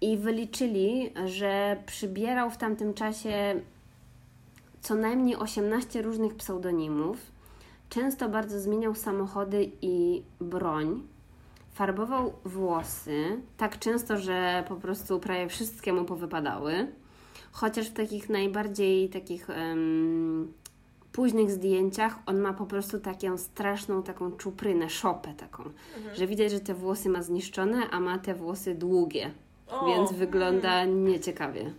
I 0.00 0.16
wyliczyli, 0.16 1.12
że 1.24 1.76
przybierał 1.86 2.50
w 2.50 2.56
tamtym 2.56 2.94
czasie 2.94 3.60
co 4.80 4.94
najmniej 4.94 5.36
18 5.36 6.02
różnych 6.02 6.34
pseudonimów. 6.34 7.16
Często 7.88 8.28
bardzo 8.28 8.60
zmieniał 8.60 8.94
samochody 8.94 9.70
i 9.82 10.22
broń. 10.40 11.02
farbował 11.72 12.32
włosy 12.44 13.40
tak 13.56 13.78
często, 13.78 14.18
że 14.18 14.64
po 14.68 14.76
prostu 14.76 15.20
prawie 15.20 15.48
wszystkie 15.48 15.92
mu 15.92 16.04
powypadały. 16.04 16.92
Chociaż 17.52 17.88
w 17.88 17.92
takich 17.92 18.28
najbardziej 18.28 19.08
takich 19.08 19.48
um, 19.48 20.52
późnych 21.14 21.50
zdjęciach 21.50 22.18
on 22.26 22.40
ma 22.40 22.52
po 22.52 22.66
prostu 22.66 23.00
taką 23.00 23.38
straszną 23.38 24.02
taką 24.02 24.32
czuprynę, 24.32 24.90
szopę 24.90 25.34
taką, 25.34 25.62
mhm. 25.96 26.16
że 26.16 26.26
widać, 26.26 26.52
że 26.52 26.60
te 26.60 26.74
włosy 26.74 27.08
ma 27.08 27.22
zniszczone, 27.22 27.90
a 27.90 28.00
ma 28.00 28.18
te 28.18 28.34
włosy 28.34 28.74
długie, 28.74 29.30
o, 29.68 29.86
więc 29.86 30.12
wygląda 30.12 30.82
mm. 30.82 31.08
nieciekawie. 31.08 31.72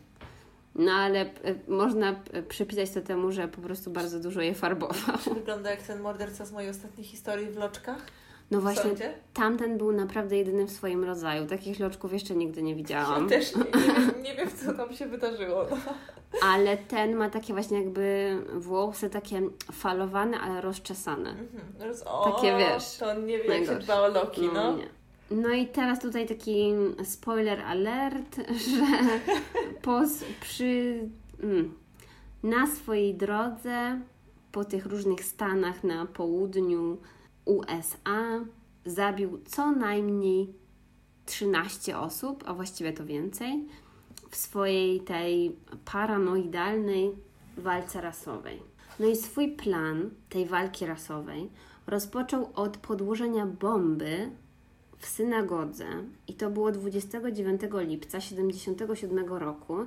No 0.76 0.92
ale 0.92 1.22
e, 1.22 1.56
można 1.68 2.16
przypisać 2.50 2.92
to 2.92 3.02
temu, 3.02 3.32
że 3.32 3.48
po 3.48 3.62
prostu 3.62 3.92
bardzo 3.92 4.20
dużo 4.20 4.42
je 4.42 4.54
farbował. 4.54 5.18
Wygląda 5.34 5.72
jak 5.72 5.82
ten 5.84 6.02
morderca 6.02 6.46
z 6.46 6.52
mojej 6.52 6.70
ostatniej 6.70 7.08
historii 7.08 7.48
w 7.48 7.58
loczkach. 7.58 8.06
No 8.52 8.62
właśnie, 8.62 8.92
tamten 9.34 9.78
był 9.78 9.92
naprawdę 9.92 10.38
jedyny 10.38 10.66
w 10.66 10.72
swoim 10.72 11.04
rodzaju. 11.04 11.48
Takich 11.48 11.80
loczków 11.80 12.14
jeszcze 12.14 12.36
nigdy 12.36 12.64
nie 12.64 12.76
widziałam. 12.76 13.24
Ja 13.24 13.30
też 13.30 13.56
nie, 13.56 13.64
nie, 13.64 13.94
wiem, 13.94 14.24
nie 14.24 14.36
wiem, 14.36 14.50
co 14.66 14.74
tam 14.74 14.94
się 14.94 15.06
wydarzyło. 15.06 15.66
No. 15.70 15.78
Ale 16.42 16.78
ten 16.78 17.16
ma 17.16 17.30
takie 17.30 17.54
właśnie 17.54 17.78
jakby 17.78 18.38
włosy 18.54 19.10
takie 19.10 19.42
falowane, 19.72 20.40
ale 20.40 20.62
rozczesane. 20.62 21.30
Mhm. 21.30 21.94
O, 22.06 22.32
takie 22.32 22.58
wiesz. 22.58 22.98
To 22.98 23.14
nie 23.14 23.40
wiem, 23.40 23.52
jak 23.52 23.66
się 23.66 23.86
dba 23.86 24.02
o 24.02 24.08
loki, 24.08 24.42
no. 24.42 24.54
no. 24.54 24.78
Nie. 24.78 24.88
No 25.32 25.50
i 25.50 25.68
teraz 25.68 26.00
tutaj 26.00 26.28
taki 26.28 26.74
spoiler 27.04 27.62
alert, 27.62 28.36
że 28.72 29.20
pos, 29.82 30.24
przy, 30.42 31.00
mm, 31.44 31.74
na 32.44 32.68
swojej 32.68 33.16
drodze 33.16 34.00
po 34.52 34.66
tych 34.66 34.86
różnych 34.86 35.24
stanach 35.24 35.84
na 35.84 36.06
południu 36.06 36.98
USA 37.46 38.46
zabił 38.86 39.40
co 39.46 39.72
najmniej 39.72 40.54
13 41.26 41.98
osób, 41.98 42.44
a 42.48 42.54
właściwie 42.54 42.94
to 42.94 43.06
więcej, 43.06 43.66
w 44.30 44.36
swojej 44.36 45.02
tej 45.02 45.56
paranoidalnej 45.86 47.12
walce 47.58 48.02
rasowej. 48.02 48.62
No 49.00 49.08
i 49.08 49.16
swój 49.16 49.52
plan 49.52 50.10
tej 50.30 50.46
walki 50.46 50.86
rasowej 50.86 51.50
rozpoczął 51.88 52.50
od 52.56 52.78
podłożenia 52.78 53.46
bomby 53.46 54.32
w 54.98 55.06
synagodze 55.06 55.86
i 56.28 56.34
to 56.34 56.50
było 56.50 56.72
29 56.72 57.62
lipca 57.74 58.20
1977 58.20 59.26
roku 59.28 59.78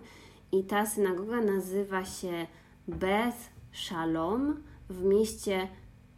i 0.53 0.65
ta 0.65 0.87
synagoga 0.87 1.41
nazywa 1.41 2.05
się 2.05 2.47
Beth 2.89 3.39
Shalom 3.73 4.57
w 4.91 5.05
mieście 5.05 5.69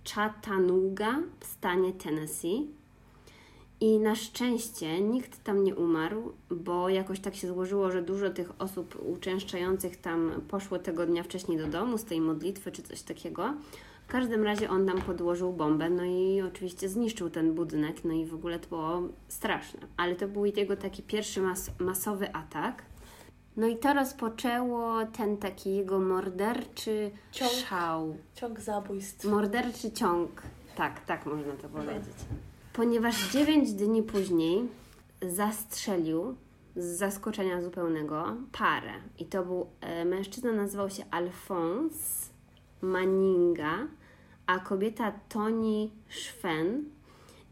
Chattanooga 0.05 1.19
w 1.41 1.47
stanie 1.47 1.93
Tennessee. 1.93 2.67
I 3.81 3.99
na 3.99 4.15
szczęście 4.15 5.01
nikt 5.01 5.45
tam 5.45 5.65
nie 5.65 5.75
umarł, 5.75 6.33
bo 6.51 6.89
jakoś 6.89 7.21
tak 7.21 7.35
się 7.35 7.49
złożyło, 7.49 7.91
że 7.91 8.03
dużo 8.03 8.31
tych 8.31 8.61
osób 8.61 8.99
uczęszczających 9.09 9.97
tam 9.97 10.33
poszło 10.49 10.79
tego 10.79 11.07
dnia 11.07 11.23
wcześniej 11.23 11.59
do 11.59 11.67
domu 11.67 11.99
z 11.99 12.05
tej 12.05 12.21
modlitwy 12.21 12.73
czy 12.73 12.83
coś 12.83 13.03
takiego. 13.03 13.55
W 14.09 14.13
każdym 14.13 14.45
razie 14.45 14.71
on 14.71 14.87
tam 14.87 15.03
podłożył 15.03 15.53
bombę, 15.53 15.91
no 15.91 16.05
i 16.05 16.43
oczywiście 16.43 16.89
zniszczył 16.89 17.31
ten 17.31 17.55
budynek, 17.55 18.05
no 18.05 18.13
i 18.13 18.27
w 18.27 18.35
ogóle 18.35 18.59
to 18.59 18.69
było 18.69 19.03
straszne. 19.29 19.81
Ale 19.97 20.17
to 20.17 20.29
był 20.29 20.45
jego 20.47 20.77
taki 20.77 21.03
pierwszy 21.03 21.41
mas 21.41 21.71
masowy 21.79 22.35
atak. 22.35 22.89
No 23.61 23.66
i 23.66 23.77
to 23.77 23.94
rozpoczęło 23.94 25.07
ten 25.07 25.37
taki 25.37 25.77
jego 25.77 25.99
morderczy 25.99 27.11
ciąg, 27.33 27.51
szał. 27.51 28.16
Ciąg 28.35 28.61
zabójstw. 28.61 29.25
Morderczy 29.25 29.90
ciąg. 29.90 30.42
Tak, 30.77 31.05
tak 31.05 31.27
można 31.27 31.53
to 31.53 31.68
powiedzieć. 31.68 32.14
Ponieważ 32.73 33.33
9 33.33 33.73
dni 33.73 34.03
później 34.03 34.68
zastrzelił 35.23 36.37
z 36.77 36.85
zaskoczenia 36.85 37.62
zupełnego 37.62 38.37
parę. 38.53 38.92
I 39.18 39.27
to 39.27 39.44
był 39.44 39.66
e, 39.81 40.05
mężczyzna, 40.05 40.53
nazywał 40.53 40.90
się 40.90 41.05
Alphonse 41.11 42.31
Manninga, 42.83 43.79
a 44.46 44.59
kobieta 44.59 45.12
Toni 45.29 45.92
Schwen. 46.09 46.85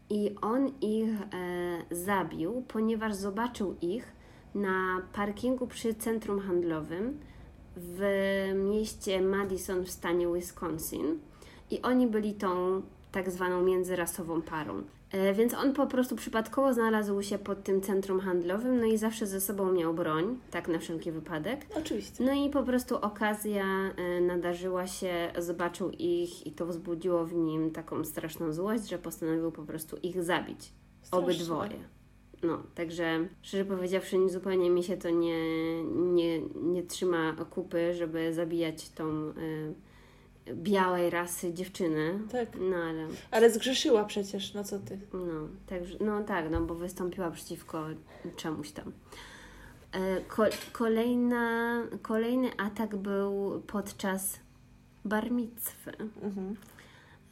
I 0.09 0.35
on 0.41 0.71
ich 0.81 1.09
e, 1.21 1.95
zabił, 1.95 2.63
ponieważ 2.67 3.15
zobaczył 3.15 3.75
ich 3.81 4.18
na 4.55 5.01
parkingu 5.13 5.67
przy 5.67 5.93
centrum 5.93 6.39
handlowym 6.39 7.19
w 7.75 8.01
mieście 8.55 9.21
Madison 9.21 9.83
w 9.85 9.89
stanie 9.89 10.27
Wisconsin 10.33 11.19
i 11.71 11.81
oni 11.81 12.07
byli 12.07 12.33
tą 12.33 12.81
tak 13.11 13.31
zwaną 13.31 13.61
międzyrasową 13.61 14.41
parą. 14.41 14.83
E, 15.11 15.33
więc 15.33 15.53
on 15.53 15.73
po 15.73 15.87
prostu 15.87 16.15
przypadkowo 16.15 16.73
znalazł 16.73 17.21
się 17.21 17.37
pod 17.37 17.63
tym 17.63 17.81
centrum 17.81 18.19
handlowym, 18.19 18.79
no 18.79 18.85
i 18.85 18.97
zawsze 18.97 19.27
ze 19.27 19.41
sobą 19.41 19.71
miał 19.71 19.93
broń, 19.93 20.37
tak 20.51 20.67
na 20.67 20.79
wszelki 20.79 21.11
wypadek. 21.11 21.65
Oczywiście. 21.77 22.23
No 22.23 22.33
i 22.33 22.49
po 22.49 22.63
prostu 22.63 22.97
okazja 22.97 23.65
e, 23.65 24.21
nadarzyła 24.21 24.87
się, 24.87 25.31
zobaczył 25.37 25.91
ich 25.91 26.47
i 26.47 26.51
to 26.51 26.65
wzbudziło 26.65 27.25
w 27.25 27.33
nim 27.33 27.71
taką 27.71 28.03
straszną 28.03 28.53
złość, 28.53 28.89
że 28.89 28.97
postanowił 28.97 29.51
po 29.51 29.63
prostu 29.63 29.97
ich 29.97 30.23
zabić. 30.23 30.73
Straszne. 31.01 31.25
Obydwoje. 31.25 31.98
No, 32.43 32.63
także 32.75 33.27
szczerze 33.41 33.65
powiedziawszy, 33.65 34.29
zupełnie 34.29 34.69
mi 34.69 34.83
się 34.83 34.97
to 34.97 35.09
nie, 35.09 35.83
nie, 35.83 36.39
nie 36.55 36.83
trzyma 36.83 37.35
kupy, 37.49 37.93
żeby 37.93 38.33
zabijać 38.33 38.89
tą 38.89 39.05
y, 39.07 39.73
białej 40.53 41.09
rasy 41.09 41.53
dziewczynę. 41.53 42.19
Tak. 42.31 42.49
No 42.59 42.75
ale. 42.75 43.07
Ale 43.31 43.49
zgrzeszyła 43.51 44.05
przecież, 44.05 44.53
no 44.53 44.63
co 44.63 44.79
ty? 44.79 44.99
No, 45.13 45.47
także, 45.67 45.97
no 46.01 46.23
tak, 46.23 46.51
no 46.51 46.61
bo 46.61 46.75
wystąpiła 46.75 47.31
przeciwko 47.31 47.85
czemuś 48.35 48.71
tam. 48.71 48.91
E, 49.91 50.21
ko, 50.21 50.43
kolejna, 50.71 51.83
kolejny 52.01 52.57
atak 52.57 52.95
był 52.95 53.61
podczas 53.67 54.39
barmicwy. 55.05 55.91
Mhm. 56.21 56.55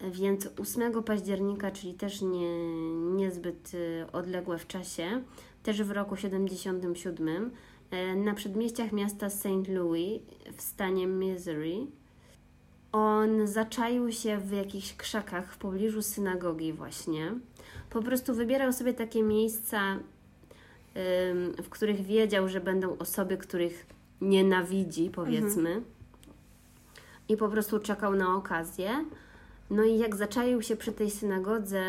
Więc 0.01 0.49
8 0.59 1.03
października, 1.03 1.71
czyli 1.71 1.93
też 1.93 2.21
nie, 2.21 2.67
niezbyt 3.15 3.73
y, 3.73 4.05
odległe 4.11 4.57
w 4.57 4.67
czasie, 4.67 5.23
też 5.63 5.83
w 5.83 5.91
roku 5.91 6.15
77, 6.15 7.51
e, 7.91 8.15
na 8.15 8.33
przedmieściach 8.33 8.91
miasta 8.91 9.29
St. 9.29 9.67
Louis 9.69 10.21
w 10.57 10.61
stanie 10.61 11.07
Missouri, 11.07 11.87
on 12.91 13.47
zaczaił 13.47 14.11
się 14.11 14.37
w 14.37 14.51
jakichś 14.51 14.93
krzakach 14.93 15.53
w 15.53 15.57
pobliżu 15.57 16.01
synagogi 16.01 16.73
właśnie. 16.73 17.33
Po 17.89 18.01
prostu 18.01 18.33
wybierał 18.33 18.73
sobie 18.73 18.93
takie 18.93 19.23
miejsca, 19.23 19.99
w 21.63 21.69
których 21.69 22.01
wiedział, 22.01 22.49
że 22.49 22.61
będą 22.61 22.97
osoby, 22.97 23.37
których 23.37 23.85
nienawidzi, 24.21 25.09
powiedzmy. 25.09 25.69
Mhm. 25.69 25.85
I 27.29 27.37
po 27.37 27.49
prostu 27.49 27.79
czekał 27.79 28.15
na 28.15 28.35
okazję. 28.35 29.05
No 29.69 29.83
i 29.83 29.97
jak 29.97 30.15
zaczaił 30.15 30.61
się 30.61 30.75
przy 30.75 30.91
tej 30.91 31.11
synagodze, 31.11 31.83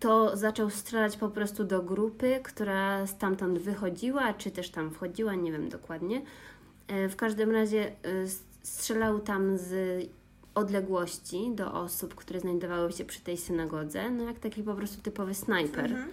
to 0.00 0.36
zaczął 0.36 0.70
strzelać 0.70 1.16
po 1.16 1.28
prostu 1.28 1.64
do 1.64 1.82
grupy, 1.82 2.40
która 2.42 3.06
stamtąd 3.06 3.58
wychodziła, 3.58 4.34
czy 4.34 4.50
też 4.50 4.70
tam 4.70 4.90
wchodziła, 4.90 5.34
nie 5.34 5.52
wiem 5.52 5.68
dokładnie. 5.68 6.22
E, 6.88 7.08
w 7.08 7.16
każdym 7.16 7.50
razie 7.50 7.86
e, 7.88 7.92
strzelał 8.62 9.20
tam 9.20 9.58
z 9.58 10.04
odległości 10.54 11.50
do 11.54 11.72
osób, 11.72 12.14
które 12.14 12.40
znajdowały 12.40 12.92
się 12.92 13.04
przy 13.04 13.20
tej 13.20 13.36
synagodze, 13.36 14.10
no 14.10 14.24
jak 14.24 14.38
taki 14.38 14.62
po 14.62 14.74
prostu 14.74 15.02
typowy 15.02 15.34
snajper. 15.34 15.84
Mhm. 15.84 16.10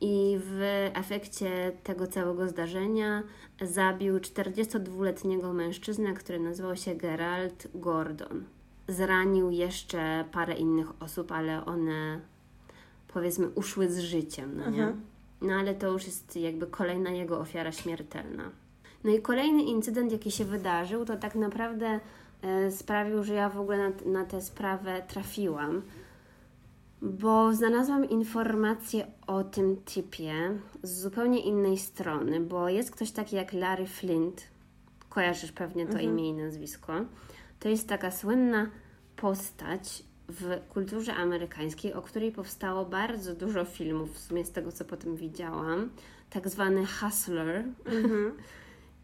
I 0.00 0.38
w 0.40 0.60
efekcie 0.94 1.72
tego 1.84 2.06
całego 2.06 2.48
zdarzenia 2.48 3.22
zabił 3.60 4.18
42-letniego 4.18 5.52
mężczyznę, 5.52 6.14
który 6.14 6.40
nazywał 6.40 6.76
się 6.76 6.94
Gerald 6.94 7.68
Gordon 7.74 8.44
zranił 8.88 9.50
jeszcze 9.50 10.24
parę 10.32 10.54
innych 10.54 11.02
osób, 11.02 11.32
ale 11.32 11.64
one 11.64 12.20
powiedzmy 13.08 13.48
uszły 13.48 13.88
z 13.88 13.98
życiem, 13.98 14.56
no 14.56 14.70
nie? 14.70 14.92
No 15.40 15.54
ale 15.54 15.74
to 15.74 15.92
już 15.92 16.06
jest 16.06 16.36
jakby 16.36 16.66
kolejna 16.66 17.10
jego 17.10 17.40
ofiara 17.40 17.72
śmiertelna. 17.72 18.50
No 19.04 19.10
i 19.10 19.22
kolejny 19.22 19.62
incydent, 19.62 20.12
jaki 20.12 20.30
się 20.30 20.44
wydarzył, 20.44 21.04
to 21.04 21.16
tak 21.16 21.34
naprawdę 21.34 22.00
e, 22.42 22.70
sprawił, 22.70 23.24
że 23.24 23.34
ja 23.34 23.48
w 23.48 23.60
ogóle 23.60 23.78
na, 23.78 24.20
na 24.20 24.24
tę 24.24 24.42
sprawę 24.42 25.02
trafiłam, 25.08 25.82
bo 27.02 27.54
znalazłam 27.54 28.08
informację 28.08 29.06
o 29.26 29.44
tym 29.44 29.76
typie 29.94 30.32
z 30.82 31.00
zupełnie 31.00 31.40
innej 31.40 31.78
strony, 31.78 32.40
bo 32.40 32.68
jest 32.68 32.90
ktoś 32.90 33.10
taki 33.10 33.36
jak 33.36 33.52
Larry 33.52 33.86
Flint, 33.86 34.42
kojarzysz 35.08 35.52
pewnie 35.52 35.86
to 35.86 35.92
mhm. 35.92 36.10
imię 36.10 36.28
i 36.28 36.32
nazwisko. 36.32 36.92
To 37.60 37.68
jest 37.68 37.88
taka 37.88 38.10
słynna 38.10 38.70
postać 39.16 40.02
w 40.28 40.68
kulturze 40.68 41.14
amerykańskiej, 41.14 41.94
o 41.94 42.02
której 42.02 42.32
powstało 42.32 42.84
bardzo 42.84 43.34
dużo 43.34 43.64
filmów, 43.64 44.14
w 44.14 44.18
sumie 44.18 44.44
z 44.44 44.52
tego 44.52 44.72
co 44.72 44.84
potem 44.84 45.16
widziałam, 45.16 45.90
tak 46.30 46.48
zwany 46.48 46.86
hustler. 46.86 47.64
Mhm. 47.86 48.32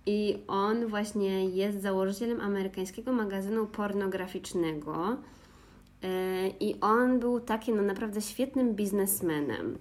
I 0.06 0.38
on 0.46 0.86
właśnie 0.86 1.48
jest 1.48 1.82
założycielem 1.82 2.40
amerykańskiego 2.40 3.12
magazynu 3.12 3.66
pornograficznego. 3.66 5.16
E, 6.02 6.48
I 6.48 6.80
on 6.80 7.20
był 7.20 7.40
takim 7.40 7.76
no, 7.76 7.82
naprawdę 7.82 8.22
świetnym 8.22 8.74
biznesmenem. 8.74 9.78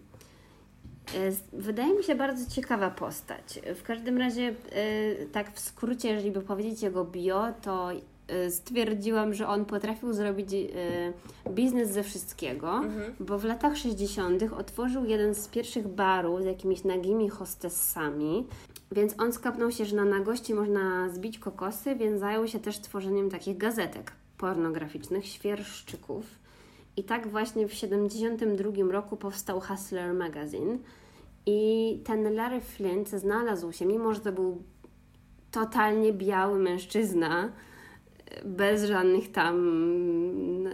E, 1.15 1.31
wydaje 1.53 1.93
mi 1.93 2.03
się 2.03 2.15
bardzo 2.15 2.51
ciekawa 2.51 2.89
postać. 2.89 3.59
W 3.75 3.83
każdym 3.83 4.17
razie, 4.17 4.55
e, 4.71 5.25
tak 5.25 5.53
w 5.53 5.59
skrócie, 5.59 6.09
jeżeli 6.09 6.31
by 6.31 6.41
powiedzieć 6.41 6.81
jego 6.81 7.05
bio, 7.05 7.53
to 7.61 7.89
stwierdziłam, 8.49 9.33
że 9.33 9.47
on 9.47 9.65
potrafił 9.65 10.13
zrobić 10.13 10.49
biznes 11.49 11.89
ze 11.89 12.03
wszystkiego, 12.03 12.75
mhm. 12.75 13.13
bo 13.19 13.37
w 13.37 13.43
latach 13.43 13.77
60. 13.77 14.43
otworzył 14.57 15.05
jeden 15.05 15.35
z 15.35 15.47
pierwszych 15.47 15.87
barów 15.87 16.41
z 16.41 16.45
jakimiś 16.45 16.83
nagimi 16.83 17.29
hostessami. 17.29 18.47
Więc 18.91 19.15
on 19.19 19.33
skapnął 19.33 19.71
się, 19.71 19.85
że 19.85 19.95
na 19.95 20.05
nagości 20.05 20.53
można 20.53 21.09
zbić 21.09 21.39
kokosy, 21.39 21.95
więc 21.95 22.19
zajął 22.19 22.47
się 22.47 22.59
też 22.59 22.79
tworzeniem 22.79 23.29
takich 23.29 23.57
gazetek 23.57 24.11
pornograficznych, 24.37 25.25
świerszczyków. 25.25 26.25
I 26.97 27.03
tak 27.03 27.27
właśnie 27.27 27.67
w 27.67 27.71
1972 27.71 28.91
roku 28.91 29.17
powstał 29.17 29.61
Hustler 29.61 30.13
Magazine. 30.13 30.77
I 31.45 31.99
ten 32.05 32.35
Larry 32.35 32.61
Flint 32.61 33.09
znalazł 33.09 33.71
się, 33.71 33.85
mimo 33.85 34.13
że 34.13 34.19
to 34.19 34.31
był 34.31 34.63
totalnie 35.51 36.13
biały 36.13 36.59
mężczyzna, 36.59 37.51
bez 38.45 38.83
żadnych 38.83 39.31
tam 39.31 39.57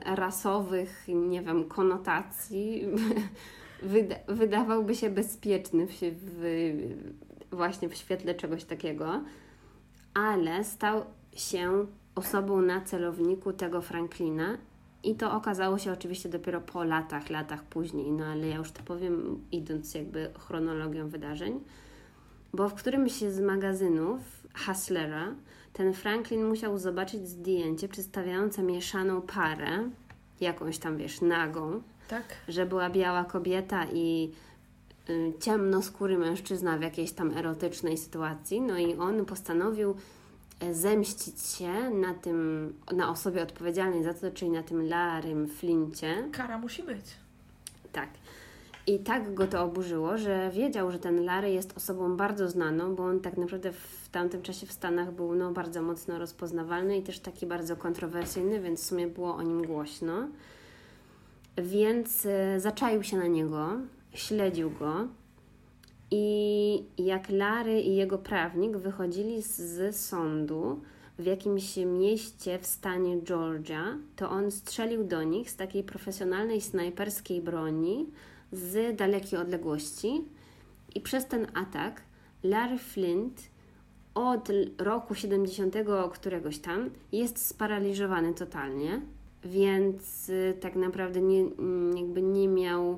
rasowych, 0.05 1.07
nie 1.07 1.41
wiem, 1.41 1.64
konotacji, 1.64 2.86
wyda 3.82 4.16
wydawałby 4.28 4.95
się 4.95 5.10
bezpieczny 5.10 5.88
w, 5.88 5.93
w, 6.01 7.55
właśnie 7.55 7.89
w 7.89 7.95
świetle 7.95 8.36
czegoś 8.36 8.64
takiego, 8.64 9.24
ale 10.14 10.64
stał 10.64 11.05
się 11.34 11.86
osobą 12.16 12.62
na 12.62 12.82
celowniku 12.82 13.53
tego 13.53 13.82
Franklina 13.82 14.57
i 15.03 15.16
to 15.16 15.34
okazało 15.34 15.78
się 15.78 15.91
oczywiście 15.91 16.30
dopiero 16.30 16.62
po 16.62 16.84
latach, 16.84 17.30
latach 17.30 17.64
później, 17.64 18.12
no 18.12 18.26
ale 18.26 18.47
ja 18.47 18.55
już 18.55 18.72
to 18.72 18.84
powiem, 18.84 19.45
idąc 19.51 19.93
jakby 19.95 20.32
chronologią 20.39 21.10
wydarzeń, 21.10 21.60
bo 22.53 22.70
w 22.70 22.74
którymś 22.74 23.12
z 23.12 23.39
magazynów 23.39 24.20
Hustlera 24.66 25.36
ten 25.80 25.93
Franklin 25.93 26.45
musiał 26.45 26.77
zobaczyć 26.77 27.27
zdjęcie 27.27 27.88
przedstawiające 27.88 28.63
mieszaną 28.63 29.21
parę, 29.21 29.89
jakąś 30.41 30.77
tam 30.77 30.97
wiesz, 30.97 31.21
nagą, 31.21 31.82
tak. 32.07 32.23
że 32.47 32.65
była 32.65 32.89
biała 32.89 33.23
kobieta 33.23 33.86
i 33.93 34.32
y, 35.09 35.34
ciemnoskóry 35.39 36.17
mężczyzna 36.17 36.77
w 36.77 36.82
jakiejś 36.82 37.11
tam 37.11 37.38
erotycznej 37.38 37.97
sytuacji. 37.97 38.61
No 38.61 38.77
i 38.77 38.95
on 38.95 39.25
postanowił 39.25 39.95
zemścić 40.71 41.41
się 41.41 41.89
na 41.89 42.13
tym, 42.13 42.73
na 42.91 43.09
osobie 43.09 43.43
odpowiedzialnej 43.43 44.03
za 44.03 44.13
to, 44.13 44.32
czyli 44.32 44.51
na 44.51 44.63
tym 44.63 44.89
Larym 44.89 45.47
Flincie. 45.47 46.30
Kara 46.32 46.57
musi 46.57 46.84
być. 46.84 47.05
Tak. 47.91 48.09
I 48.89 48.99
tak 48.99 49.33
go 49.33 49.47
to 49.47 49.63
oburzyło, 49.63 50.17
że 50.17 50.51
wiedział, 50.53 50.91
że 50.91 50.99
ten 50.99 51.25
Larry 51.25 51.51
jest 51.51 51.77
osobą 51.77 52.17
bardzo 52.17 52.49
znaną, 52.49 52.95
bo 52.95 53.03
on 53.03 53.19
tak 53.19 53.37
naprawdę 53.37 53.71
w 53.71 54.09
tamtym 54.11 54.41
czasie 54.41 54.67
w 54.67 54.71
Stanach 54.71 55.11
był 55.11 55.35
no, 55.35 55.51
bardzo 55.51 55.81
mocno 55.81 56.19
rozpoznawalny 56.19 56.97
i 56.97 57.03
też 57.03 57.19
taki 57.19 57.45
bardzo 57.45 57.75
kontrowersyjny, 57.75 58.61
więc 58.61 58.81
w 58.81 58.85
sumie 58.85 59.07
było 59.07 59.35
o 59.35 59.41
nim 59.41 59.65
głośno. 59.65 60.27
Więc 61.57 62.25
e, 62.25 62.59
zaczaił 62.59 63.03
się 63.03 63.17
na 63.17 63.27
niego, 63.27 63.69
śledził 64.13 64.71
go 64.71 65.07
i 66.11 66.83
jak 66.97 67.29
Larry 67.29 67.81
i 67.81 67.95
jego 67.95 68.17
prawnik 68.17 68.77
wychodzili 68.77 69.41
z, 69.41 69.95
sądu 69.95 70.81
w 71.19 71.25
jakimś 71.25 71.77
mieście 71.77 72.59
w 72.59 72.65
stanie 72.65 73.21
Georgia, 73.21 73.97
to 74.15 74.29
on 74.29 74.51
strzelił 74.51 75.03
do 75.03 75.23
nich 75.23 75.49
z 75.51 75.55
takiej 75.55 75.83
profesjonalnej 75.83 76.61
snajperskiej 76.61 77.41
broni 77.41 78.05
z 78.51 78.97
dalekiej 78.97 79.39
odległości. 79.39 80.25
I 80.95 81.01
przez 81.01 81.25
ten 81.27 81.47
atak 81.53 82.01
Larry 82.43 82.77
Flint 82.77 83.49
od 84.15 84.49
roku 84.77 85.15
70 85.15 85.75
któregoś 86.11 86.59
tam 86.59 86.89
jest 87.11 87.47
sparaliżowany 87.47 88.33
totalnie, 88.33 89.01
więc 89.45 90.29
y, 90.29 90.57
tak 90.61 90.75
naprawdę 90.75 91.21
nie, 91.21 91.43
jakby 91.95 92.21
nie 92.21 92.47
miał 92.47 92.97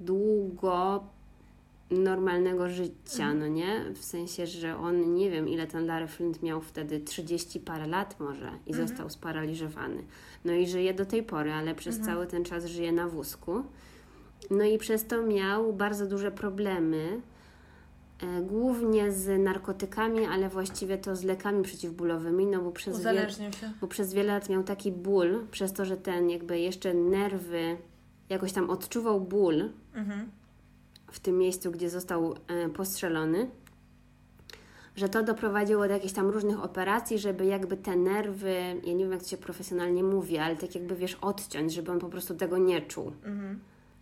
długo 0.00 1.04
normalnego 1.90 2.68
życia, 2.68 3.34
no 3.34 3.46
nie? 3.46 3.84
W 3.94 4.04
sensie, 4.04 4.46
że 4.46 4.76
on, 4.76 5.14
nie 5.14 5.30
wiem 5.30 5.48
ile 5.48 5.66
ten 5.66 5.86
Larry 5.86 6.06
Flint 6.06 6.42
miał 6.42 6.60
wtedy, 6.60 7.00
30 7.00 7.60
parę 7.60 7.86
lat 7.86 8.20
może 8.20 8.50
i 8.66 8.70
mhm. 8.70 8.88
został 8.88 9.10
sparaliżowany. 9.10 10.02
No 10.44 10.52
i 10.52 10.66
żyje 10.66 10.94
do 10.94 11.06
tej 11.06 11.22
pory, 11.22 11.52
ale 11.52 11.74
przez 11.74 11.96
mhm. 11.96 12.14
cały 12.14 12.26
ten 12.26 12.44
czas 12.44 12.64
żyje 12.64 12.92
na 12.92 13.08
wózku. 13.08 13.62
No 14.50 14.64
i 14.64 14.78
przez 14.78 15.06
to 15.06 15.22
miał 15.22 15.72
bardzo 15.72 16.06
duże 16.06 16.30
problemy, 16.30 17.20
e, 18.22 18.42
głównie 18.42 19.12
z 19.12 19.42
narkotykami, 19.42 20.26
ale 20.26 20.48
właściwie 20.48 20.98
to 20.98 21.16
z 21.16 21.24
lekami 21.24 21.62
przeciwbólowymi, 21.62 22.46
no 22.46 22.62
bo 22.62 22.72
przez, 22.72 23.02
wiele, 23.02 23.26
bo 23.80 23.86
przez 23.86 24.14
wiele 24.14 24.32
lat 24.32 24.48
miał 24.48 24.62
taki 24.62 24.92
ból, 24.92 25.46
przez 25.50 25.72
to, 25.72 25.84
że 25.84 25.96
ten 25.96 26.30
jakby 26.30 26.58
jeszcze 26.58 26.94
nerwy 26.94 27.76
jakoś 28.28 28.52
tam 28.52 28.70
odczuwał 28.70 29.20
ból, 29.20 29.70
mhm 29.94 30.28
w 31.12 31.20
tym 31.20 31.38
miejscu, 31.38 31.70
gdzie 31.70 31.90
został 31.90 32.34
e, 32.46 32.68
postrzelony, 32.68 33.50
że 34.96 35.08
to 35.08 35.22
doprowadziło 35.22 35.88
do 35.88 35.94
jakichś 35.94 36.14
tam 36.14 36.28
różnych 36.28 36.64
operacji, 36.64 37.18
żeby 37.18 37.44
jakby 37.44 37.76
te 37.76 37.96
nerwy, 37.96 38.54
ja 38.84 38.92
nie 38.92 39.04
wiem 39.04 39.12
jak 39.12 39.22
to 39.22 39.28
się 39.28 39.36
profesjonalnie 39.36 40.02
mówi, 40.02 40.38
ale 40.38 40.56
tak 40.56 40.74
jakby 40.74 40.96
wiesz, 40.96 41.14
odciąć, 41.14 41.72
żeby 41.72 41.92
on 41.92 41.98
po 41.98 42.08
prostu 42.08 42.34
tego 42.34 42.58
nie 42.58 42.82
czuł. 42.82 43.12
Mhm. 43.24 43.58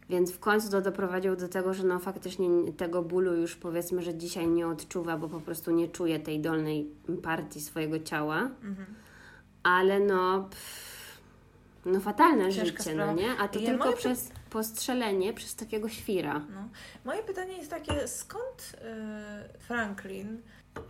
Więc 0.09 0.32
w 0.32 0.38
końcu 0.38 0.70
to 0.70 0.80
doprowadziło 0.80 1.36
do 1.36 1.48
tego, 1.48 1.74
że 1.74 1.84
no 1.84 1.98
faktycznie 1.98 2.48
tego 2.76 3.02
bólu 3.02 3.34
już 3.34 3.57
powiedzmy, 3.57 4.02
że 4.02 4.14
dzisiaj 4.14 4.48
nie 4.48 4.66
odczuwa, 4.66 5.18
bo 5.18 5.28
po 5.28 5.40
prostu 5.40 5.70
nie 5.70 5.88
czuje 5.88 6.20
tej 6.20 6.40
dolnej 6.40 6.90
partii 7.22 7.61
swojego 7.61 8.00
ciała. 8.00 8.38
Mhm. 8.62 8.86
Ale 9.62 10.00
no, 10.00 10.48
pff, 10.50 11.18
no 11.86 12.00
fatalne 12.00 12.52
Ciężka 12.52 12.64
życie, 12.64 12.94
no 12.94 13.02
sprawa. 13.02 13.12
no 13.12 13.18
nie? 13.20 13.38
A 13.38 13.48
to 13.48 13.59
ja 13.59 13.66
tylko 13.66 13.92
przez 13.92 14.30
postrzelenie 14.50 15.32
przez 15.32 15.57
takiego 15.57 15.88
świra. 15.88 16.38
No. 16.38 16.68
Moje 17.04 17.22
pytanie 17.22 17.57
jest 17.57 17.70
takie, 17.70 18.09
skąd 18.09 18.76
y, 19.54 19.59
Franklin 19.59 20.40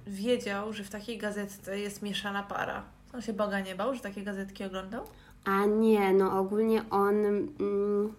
wiedział, 0.06 0.72
że 0.72 0.84
w 0.84 0.90
takiej 0.90 1.18
gazetce 1.18 1.78
jest 1.78 2.02
mieszana 2.02 2.42
para? 2.42 2.84
On 3.14 3.22
się 3.22 3.32
Boga 3.32 3.60
nie 3.60 3.74
bał, 3.74 3.94
że 3.94 4.00
takie 4.00 4.22
gazetki 4.22 4.64
oglądał? 4.64 5.04
A 5.44 5.66
nie, 5.66 6.12
no 6.12 6.38
ogólnie 6.38 6.82
on... 6.90 7.14
Mm, 7.24 8.14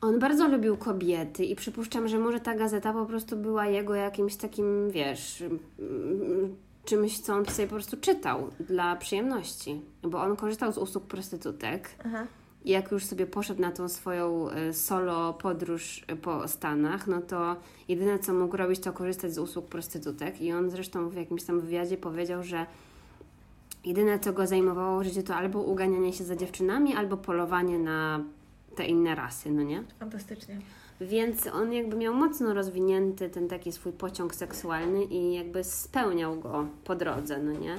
on 0.00 0.18
bardzo 0.18 0.48
lubił 0.48 0.76
kobiety 0.76 1.44
i 1.44 1.56
przypuszczam, 1.56 2.08
że 2.08 2.18
może 2.18 2.40
ta 2.40 2.54
gazeta 2.54 2.92
po 2.92 3.06
prostu 3.06 3.36
była 3.36 3.66
jego 3.66 3.94
jakimś 3.94 4.36
takim, 4.36 4.90
wiesz, 4.90 5.44
czymś, 6.84 7.20
co 7.20 7.34
on 7.34 7.46
sobie 7.46 7.68
po 7.68 7.74
prostu 7.74 7.96
czytał 7.96 8.50
dla 8.60 8.96
przyjemności. 8.96 9.80
Bo 10.02 10.22
on 10.22 10.36
korzystał 10.36 10.72
z 10.72 10.78
usług 10.78 11.04
prostytutek. 11.04 11.90
Aha 12.04 12.26
jak 12.64 12.90
już 12.90 13.04
sobie 13.04 13.26
poszedł 13.26 13.60
na 13.60 13.72
tą 13.72 13.88
swoją 13.88 14.50
e, 14.50 14.72
solo 14.72 15.32
podróż 15.32 16.04
e, 16.06 16.16
po 16.16 16.48
Stanach, 16.48 17.06
no 17.06 17.20
to 17.20 17.56
jedyne 17.88 18.18
co 18.18 18.32
mógł 18.32 18.56
robić 18.56 18.80
to 18.80 18.92
korzystać 18.92 19.34
z 19.34 19.38
usług 19.38 19.66
prostytutek 19.66 20.40
i 20.40 20.52
on 20.52 20.70
zresztą 20.70 21.08
w 21.08 21.14
jakimś 21.14 21.44
tam 21.44 21.60
wywiadzie 21.60 21.96
powiedział, 21.96 22.42
że 22.42 22.66
jedyne 23.84 24.18
co 24.18 24.32
go 24.32 24.46
zajmowało 24.46 25.00
w 25.00 25.04
życiu 25.04 25.22
to 25.22 25.34
albo 25.34 25.62
uganianie 25.62 26.12
się 26.12 26.24
za 26.24 26.36
dziewczynami, 26.36 26.94
albo 26.94 27.16
polowanie 27.16 27.78
na 27.78 28.24
te 28.76 28.86
inne 28.86 29.14
rasy, 29.14 29.50
no 29.50 29.62
nie? 29.62 29.82
Fantastycznie. 29.98 30.58
Więc 31.00 31.46
on 31.46 31.72
jakby 31.72 31.96
miał 31.96 32.14
mocno 32.14 32.54
rozwinięty 32.54 33.30
ten 33.30 33.48
taki 33.48 33.72
swój 33.72 33.92
pociąg 33.92 34.34
seksualny 34.34 35.04
i 35.04 35.34
jakby 35.34 35.64
spełniał 35.64 36.40
go 36.40 36.66
po 36.84 36.94
drodze, 36.94 37.38
no 37.38 37.52
nie? 37.52 37.76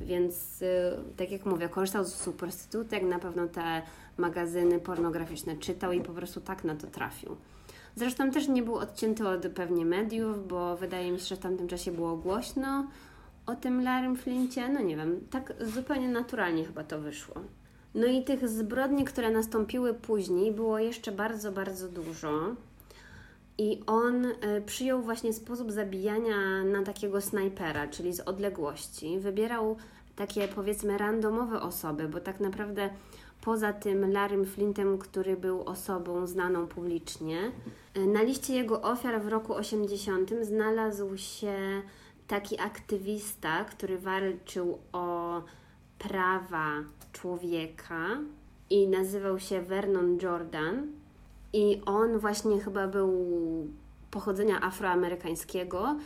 Więc 0.00 0.62
y, 0.62 0.66
tak 1.16 1.30
jak 1.30 1.46
mówię, 1.46 1.68
korzystał 1.68 2.04
z 2.04 2.20
usług 2.20 2.36
prostytutek, 2.36 3.02
na 3.02 3.18
pewno 3.18 3.48
te 3.48 3.82
magazyny 4.18 4.78
pornograficzne 4.78 5.56
czytał 5.56 5.92
i 5.92 6.00
po 6.00 6.12
prostu 6.12 6.40
tak 6.40 6.64
na 6.64 6.74
to 6.74 6.86
trafił. 6.86 7.36
Zresztą 7.96 8.30
też 8.30 8.48
nie 8.48 8.62
był 8.62 8.74
odcięty 8.74 9.28
od 9.28 9.46
pewnie 9.46 9.84
mediów, 9.84 10.48
bo 10.48 10.76
wydaje 10.76 11.12
mi 11.12 11.18
się, 11.18 11.24
że 11.24 11.36
w 11.36 11.38
tamtym 11.38 11.68
czasie 11.68 11.92
było 11.92 12.16
głośno 12.16 12.86
o 13.46 13.54
tym 13.54 13.82
Larrym 13.82 14.16
Flincie. 14.16 14.68
No 14.68 14.80
nie 14.80 14.96
wiem, 14.96 15.20
tak 15.30 15.54
zupełnie 15.60 16.08
naturalnie 16.08 16.64
chyba 16.64 16.84
to 16.84 17.00
wyszło. 17.00 17.34
No 17.94 18.06
i 18.06 18.24
tych 18.24 18.48
zbrodni, 18.48 19.04
które 19.04 19.30
nastąpiły 19.30 19.94
później, 19.94 20.52
było 20.52 20.78
jeszcze 20.78 21.12
bardzo, 21.12 21.52
bardzo 21.52 21.88
dużo. 21.88 22.54
I 23.58 23.80
on 23.86 24.24
y, 24.24 24.34
przyjął 24.66 25.02
właśnie 25.02 25.32
sposób 25.32 25.72
zabijania 25.72 26.64
na 26.64 26.82
takiego 26.82 27.20
snajpera, 27.20 27.88
czyli 27.88 28.12
z 28.12 28.20
odległości. 28.20 29.18
Wybierał 29.18 29.76
takie 30.16 30.48
powiedzmy 30.48 30.98
randomowe 30.98 31.60
osoby, 31.60 32.08
bo 32.08 32.20
tak 32.20 32.40
naprawdę 32.40 32.90
poza 33.40 33.72
tym 33.72 34.12
Larrym 34.12 34.46
Flintem, 34.46 34.98
który 34.98 35.36
był 35.36 35.62
osobą 35.62 36.26
znaną 36.26 36.66
publicznie. 36.66 37.52
Na 38.06 38.22
liście 38.22 38.54
jego 38.54 38.82
ofiar 38.82 39.22
w 39.22 39.28
roku 39.28 39.54
80 39.54 40.30
znalazł 40.42 41.16
się 41.16 41.82
taki 42.28 42.60
aktywista, 42.60 43.64
który 43.64 43.98
walczył 43.98 44.78
o 44.92 45.42
prawa 45.98 46.68
człowieka 47.12 48.06
i 48.70 48.88
nazywał 48.88 49.38
się 49.38 49.62
Vernon 49.62 50.18
Jordan. 50.22 50.86
I 51.52 51.82
on 51.86 52.18
właśnie 52.18 52.60
chyba 52.60 52.88
był 52.88 53.12
pochodzenia 54.10 54.60
afroamerykańskiego. 54.60 55.96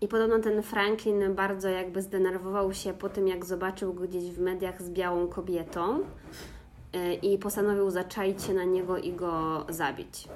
I 0.00 0.08
podobno 0.08 0.38
ten 0.38 0.62
Franklin 0.62 1.34
bardzo 1.34 1.68
jakby 1.68 2.02
zdenerwował 2.02 2.72
się 2.72 2.94
po 2.94 3.08
tym, 3.08 3.28
jak 3.28 3.44
zobaczył 3.44 3.94
go 3.94 4.04
gdzieś 4.04 4.24
w 4.24 4.40
mediach 4.40 4.82
z 4.82 4.90
białą 4.90 5.28
kobietą 5.28 6.00
y, 6.00 7.14
i 7.14 7.38
postanowił 7.38 7.90
zaczaić 7.90 8.42
się 8.42 8.54
na 8.54 8.64
niego 8.64 8.98
i 8.98 9.12
go 9.12 9.64
zabić. 9.68 10.28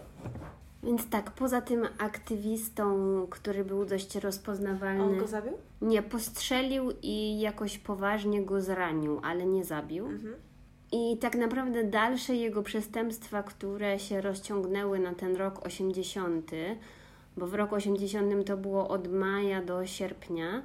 Więc 0.83 1.09
tak, 1.11 1.31
poza 1.31 1.61
tym 1.61 1.89
aktywistą, 1.99 2.97
który 3.31 3.64
był 3.64 3.85
dość 3.85 4.14
rozpoznawalny. 4.16 5.03
On 5.03 5.18
go 5.18 5.26
zabił? 5.26 5.53
Nie, 5.83 6.03
postrzelił 6.03 6.93
i 7.03 7.41
jakoś 7.41 7.79
poważnie 7.79 8.43
go 8.43 8.61
zranił, 8.61 9.20
ale 9.22 9.47
nie 9.47 9.64
zabił. 9.64 10.07
Mhm. 10.07 10.35
I 10.93 11.18
tak 11.20 11.37
naprawdę 11.37 11.85
dalsze 11.85 12.35
jego 12.35 12.62
przestępstwa, 12.62 13.43
które 13.43 13.99
się 13.99 14.20
rozciągnęły 14.20 14.99
na 14.99 15.14
ten 15.14 15.37
rok 15.37 15.66
80, 15.66 16.51
bo 17.37 17.47
w 17.47 17.55
roku 17.55 17.74
80 17.74 18.47
to 18.47 18.57
było 18.57 18.89
od 18.89 19.12
maja 19.12 19.62
do 19.62 19.87
sierpnia, 19.87 20.62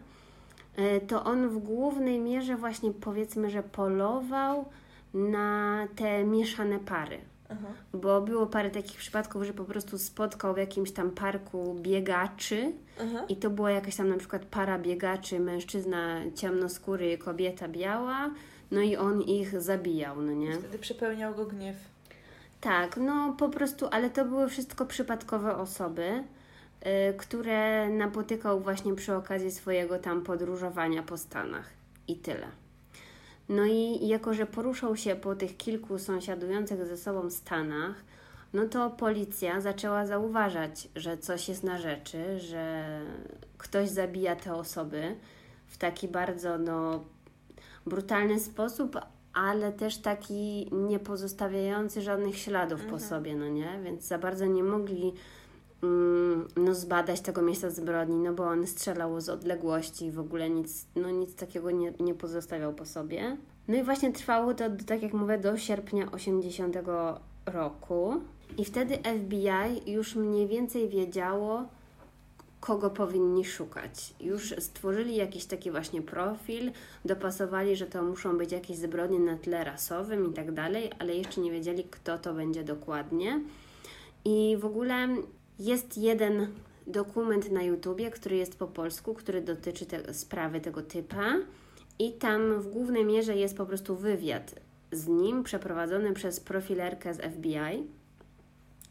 e, 0.76 1.01
to 1.01 1.24
on 1.24 1.49
w 1.49 1.57
głównej 1.57 2.20
mierze 2.20 2.55
właśnie 2.55 2.91
powiedzmy, 2.91 3.49
że 3.49 3.64
polował 3.64 4.66
na 5.14 5.88
te 5.95 6.24
mieszane 6.24 6.80
pary. 6.80 7.18
Aha. 7.60 7.74
Bo 7.93 8.22
było 8.22 8.47
parę 8.47 8.70
takich 8.70 8.97
przypadków, 8.97 9.43
że 9.43 9.54
po 9.54 9.64
prostu 9.64 9.97
spotkał 9.97 10.54
w 10.54 10.58
jakimś 10.58 10.91
tam 10.91 11.12
parku 11.12 11.76
biegaczy 11.82 12.72
Aha. 13.01 13.26
i 13.30 13.36
to 13.36 13.49
była 13.49 13.72
jakaś 13.72 13.95
tam 13.95 14.10
na 14.10 14.18
przykład 14.18 14.45
para 14.45 14.80
biegaczy, 14.80 15.39
mężczyzna 15.39 16.22
ciemnoskóry, 16.36 17.18
kobieta 17.18 17.68
biała, 17.68 18.30
no 18.72 18.82
i 18.82 18.95
on 18.95 19.22
ich 19.22 19.62
zabijał, 19.62 20.22
no 20.22 20.32
nie? 20.32 20.54
Wtedy 20.54 20.80
przepełniał 20.80 21.36
go 21.36 21.45
gniew. 21.45 21.76
Tak, 22.62 22.97
no 22.97 23.36
po 23.39 23.49
prostu, 23.49 23.88
ale 23.91 24.10
to 24.10 24.26
były 24.26 24.49
wszystko 24.49 24.86
przypadkowe 24.86 25.56
osoby, 25.56 26.24
y, 27.10 27.14
które 27.18 27.89
napotykał 27.89 28.60
właśnie 28.60 28.95
przy 28.95 29.16
okazji 29.16 29.51
swojego 29.51 29.99
tam 29.99 30.22
podróżowania 30.22 31.04
po 31.04 31.18
Stanach 31.18 31.70
i 32.08 32.16
tyle. 32.16 32.47
No 33.50 33.66
i 33.66 34.08
jako, 34.08 34.34
że 34.34 34.46
poruszał 34.46 34.96
się 34.96 35.16
po 35.16 35.36
tych 35.36 35.58
kilku 35.58 36.00
sąsiadujących 36.00 36.86
ze 36.86 36.98
sobą 36.98 37.30
Stanach, 37.30 37.96
no 38.54 38.68
to 38.68 38.89
policja 38.89 39.62
zaczęła 39.62 40.06
zauważać, 40.06 40.88
że 40.96 41.18
coś 41.18 41.50
jest 41.50 41.64
na 41.64 41.78
rzeczy, 41.78 42.39
że 42.39 42.86
ktoś 43.58 43.89
zabija 43.89 44.36
te 44.36 44.56
osoby 44.56 45.16
w 45.68 45.78
taki 45.78 46.08
bardzo 46.08 46.58
no, 46.58 47.04
brutalny 47.86 48.39
sposób, 48.39 49.00
ale 49.34 49.72
też 49.72 49.98
taki 49.98 50.70
nie 50.72 51.00
pozostawiający 51.00 52.02
żadnych 52.02 52.38
śladów 52.38 52.86
po 52.86 53.00
sobie, 53.00 53.36
no 53.36 53.48
nie? 53.48 53.80
Więc 53.84 54.04
za 54.04 54.18
bardzo 54.18 54.46
nie 54.46 54.64
mogli 54.64 55.14
no, 56.55 56.75
zbadać 56.75 57.21
tego 57.21 57.41
miejsca 57.41 57.69
zbrodni, 57.69 58.17
no 58.17 58.34
bo 58.34 58.43
on 58.43 58.67
strzelał 58.67 59.21
z 59.21 59.29
odległości 59.29 60.11
w 60.11 60.19
ogóle 60.19 60.49
nic, 60.49 60.86
no, 60.95 61.09
nic 61.09 61.36
takiego 61.36 61.71
nie, 61.71 61.93
nie 61.99 62.13
pozostawiał 62.13 62.73
po 62.73 62.86
sobie. 62.86 63.38
No 63.67 63.75
i 63.75 63.84
właśnie 63.84 64.11
trwało 64.11 64.53
to, 64.53 64.63
tak 64.86 65.03
jak 65.03 65.13
mówię, 65.13 65.38
do 65.38 65.57
sierpnia 65.57 66.11
80 66.11 66.77
roku. 67.45 68.13
I 68.57 68.65
wtedy 68.65 68.97
FBI 68.97 69.91
już 69.91 70.15
mniej 70.15 70.47
więcej 70.47 70.89
wiedziało, 70.89 71.65
kogo 72.59 72.89
powinni 72.89 73.45
szukać. 73.45 74.13
Już 74.19 74.55
stworzyli 74.59 75.15
jakiś 75.15 75.45
taki 75.45 75.71
właśnie 75.71 76.01
profil, 76.01 76.71
dopasowali, 77.05 77.75
że 77.75 77.86
to 77.86 78.03
muszą 78.03 78.38
być 78.38 78.51
jakieś 78.51 78.77
zbrodnie 78.77 79.19
na 79.19 79.38
tle 79.38 79.63
rasowym 79.63 80.31
i 80.31 80.34
tak 80.34 80.51
dalej, 80.51 80.91
ale 80.99 81.15
jeszcze 81.15 81.41
nie 81.41 81.51
wiedzieli, 81.51 81.84
kto 81.84 82.17
to 82.17 82.34
będzie 82.34 82.63
dokładnie. 82.63 83.41
I 84.25 84.57
w 84.59 84.65
ogóle 84.65 85.07
jest 85.60 85.97
jeden 85.97 86.47
dokument 86.88 87.51
na 87.51 87.64
YouTubie, 87.64 88.12
który 88.12 88.36
jest 88.36 88.60
po 88.60 88.68
polsku, 88.68 89.14
który 89.14 89.41
dotyczy 89.41 89.86
te, 89.86 90.14
sprawy 90.14 90.62
tego 90.62 90.82
typa. 90.82 91.34
I 91.99 92.14
tam 92.14 92.62
w 92.62 92.68
głównej 92.68 93.06
mierze 93.06 93.36
jest 93.36 93.58
po 93.58 93.66
prostu 93.66 93.95
wywiad 93.95 94.56
z 94.91 95.08
nim 95.08 95.43
przeprowadzony 95.43 96.14
przez 96.14 96.39
profilerkę 96.39 97.14
z 97.14 97.22
FBI, 97.22 97.88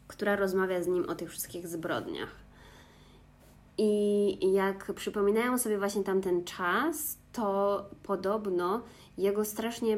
która 0.07 0.35
rozmawia 0.35 0.83
z 0.83 0.87
nim 0.87 1.09
o 1.09 1.15
tych 1.15 1.29
wszystkich 1.29 1.67
zbrodniach. 1.67 2.35
I 3.77 4.53
jak 4.53 4.93
przypominają 4.93 5.57
sobie 5.57 5.77
właśnie 5.77 6.03
tamten 6.03 6.43
czas, 6.43 7.17
to 7.31 7.85
podobno 8.03 8.81
jego 9.17 9.45
strasznie, 9.45 9.97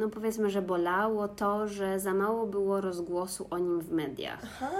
no 0.00 0.08
powiedzmy, 0.08 0.50
że 0.50 0.62
bolało 0.62 1.28
to, 1.28 1.68
że 1.68 2.00
za 2.00 2.14
mało 2.14 2.46
było 2.46 2.80
rozgłosu 2.80 3.46
o 3.50 3.58
nim 3.58 3.80
w 3.80 3.92
mediach. 3.92 4.40
Aha. 4.44 4.70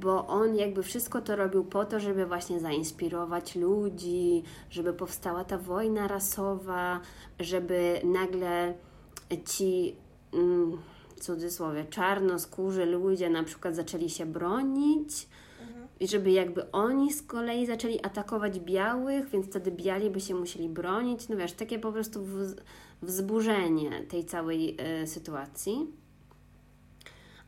Bo 0.00 0.26
on 0.26 0.56
jakby 0.56 0.82
wszystko 0.82 1.20
to 1.20 1.36
robił 1.36 1.64
po 1.64 1.84
to, 1.84 2.00
żeby 2.00 2.26
właśnie 2.26 2.60
zainspirować 2.60 3.56
ludzi, 3.56 4.42
żeby 4.70 4.92
powstała 4.92 5.44
ta 5.44 5.58
wojna 5.58 6.08
rasowa, 6.08 7.00
żeby 7.40 8.00
nagle 8.04 8.74
ci, 9.46 9.96
mm, 10.34 10.78
w 11.16 11.20
cudzysłowie, 11.20 11.84
czarnoskórzy 11.84 12.86
ludzie 12.86 13.30
na 13.30 13.44
przykład 13.44 13.76
zaczęli 13.76 14.10
się 14.10 14.26
bronić 14.26 15.28
i 16.00 16.08
żeby 16.08 16.30
jakby 16.30 16.70
oni 16.70 17.12
z 17.12 17.22
kolei 17.22 17.66
zaczęli 17.66 18.00
atakować 18.02 18.60
białych, 18.60 19.28
więc 19.28 19.46
wtedy 19.46 19.70
biali 19.70 20.10
by 20.10 20.20
się 20.20 20.34
musieli 20.34 20.68
bronić. 20.68 21.28
No 21.28 21.36
wiesz, 21.36 21.52
takie 21.52 21.78
po 21.78 21.92
prostu 21.92 22.22
wz- 22.22 22.60
wzburzenie 23.02 24.02
tej 24.08 24.24
całej 24.24 24.76
e, 24.78 25.06
sytuacji. 25.06 25.86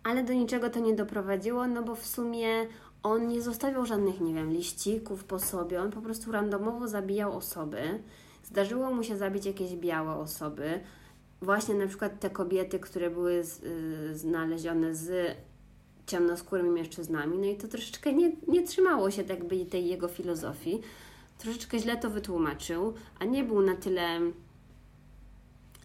Ale 0.03 0.24
do 0.24 0.32
niczego 0.32 0.70
to 0.70 0.80
nie 0.80 0.94
doprowadziło, 0.94 1.66
no 1.66 1.82
bo 1.82 1.94
w 1.94 2.07
sumie 2.07 2.66
on 3.03 3.28
nie 3.28 3.42
zostawiał 3.42 3.86
żadnych, 3.86 4.20
nie 4.20 4.34
wiem, 4.34 4.53
liścików 4.53 5.24
po 5.24 5.38
sobie, 5.38 5.82
on 5.82 5.90
po 5.90 6.03
prostu 6.03 6.32
randomowo 6.32 6.88
zabijał 6.88 7.36
osoby. 7.36 8.03
Zdarzyło 8.44 8.90
mu 8.90 9.03
się 9.03 9.16
zabić 9.16 9.46
jakieś 9.46 9.76
białe 9.76 10.14
osoby. 10.14 10.80
Właśnie 11.42 11.74
na 11.74 11.86
przykład 11.86 12.20
te 12.20 12.30
kobiety, 12.30 12.78
które 12.78 13.11
były 13.11 13.44
z, 13.44 13.62
y, 13.62 14.18
znalezione 14.18 14.94
z 14.94 15.36
ciemnoskórymi 16.07 16.70
mężczyznami. 16.70 17.38
No 17.38 17.44
i 17.44 17.57
to 17.57 17.68
troszeczkę 17.68 18.12
nie, 18.12 18.32
nie 18.48 18.62
trzymało 18.62 19.11
się 19.11 19.24
tak 19.24 19.38
jakby 19.38 19.66
tej 19.66 19.86
jego 19.86 20.09
filozofii. 20.09 20.80
Troszeczkę 21.38 21.78
źle 21.78 21.96
to 21.96 22.11
wytłumaczył, 22.11 22.94
a 23.18 23.24
nie 23.24 23.44
był 23.44 23.62
na 23.62 23.76
tyle, 23.76 24.20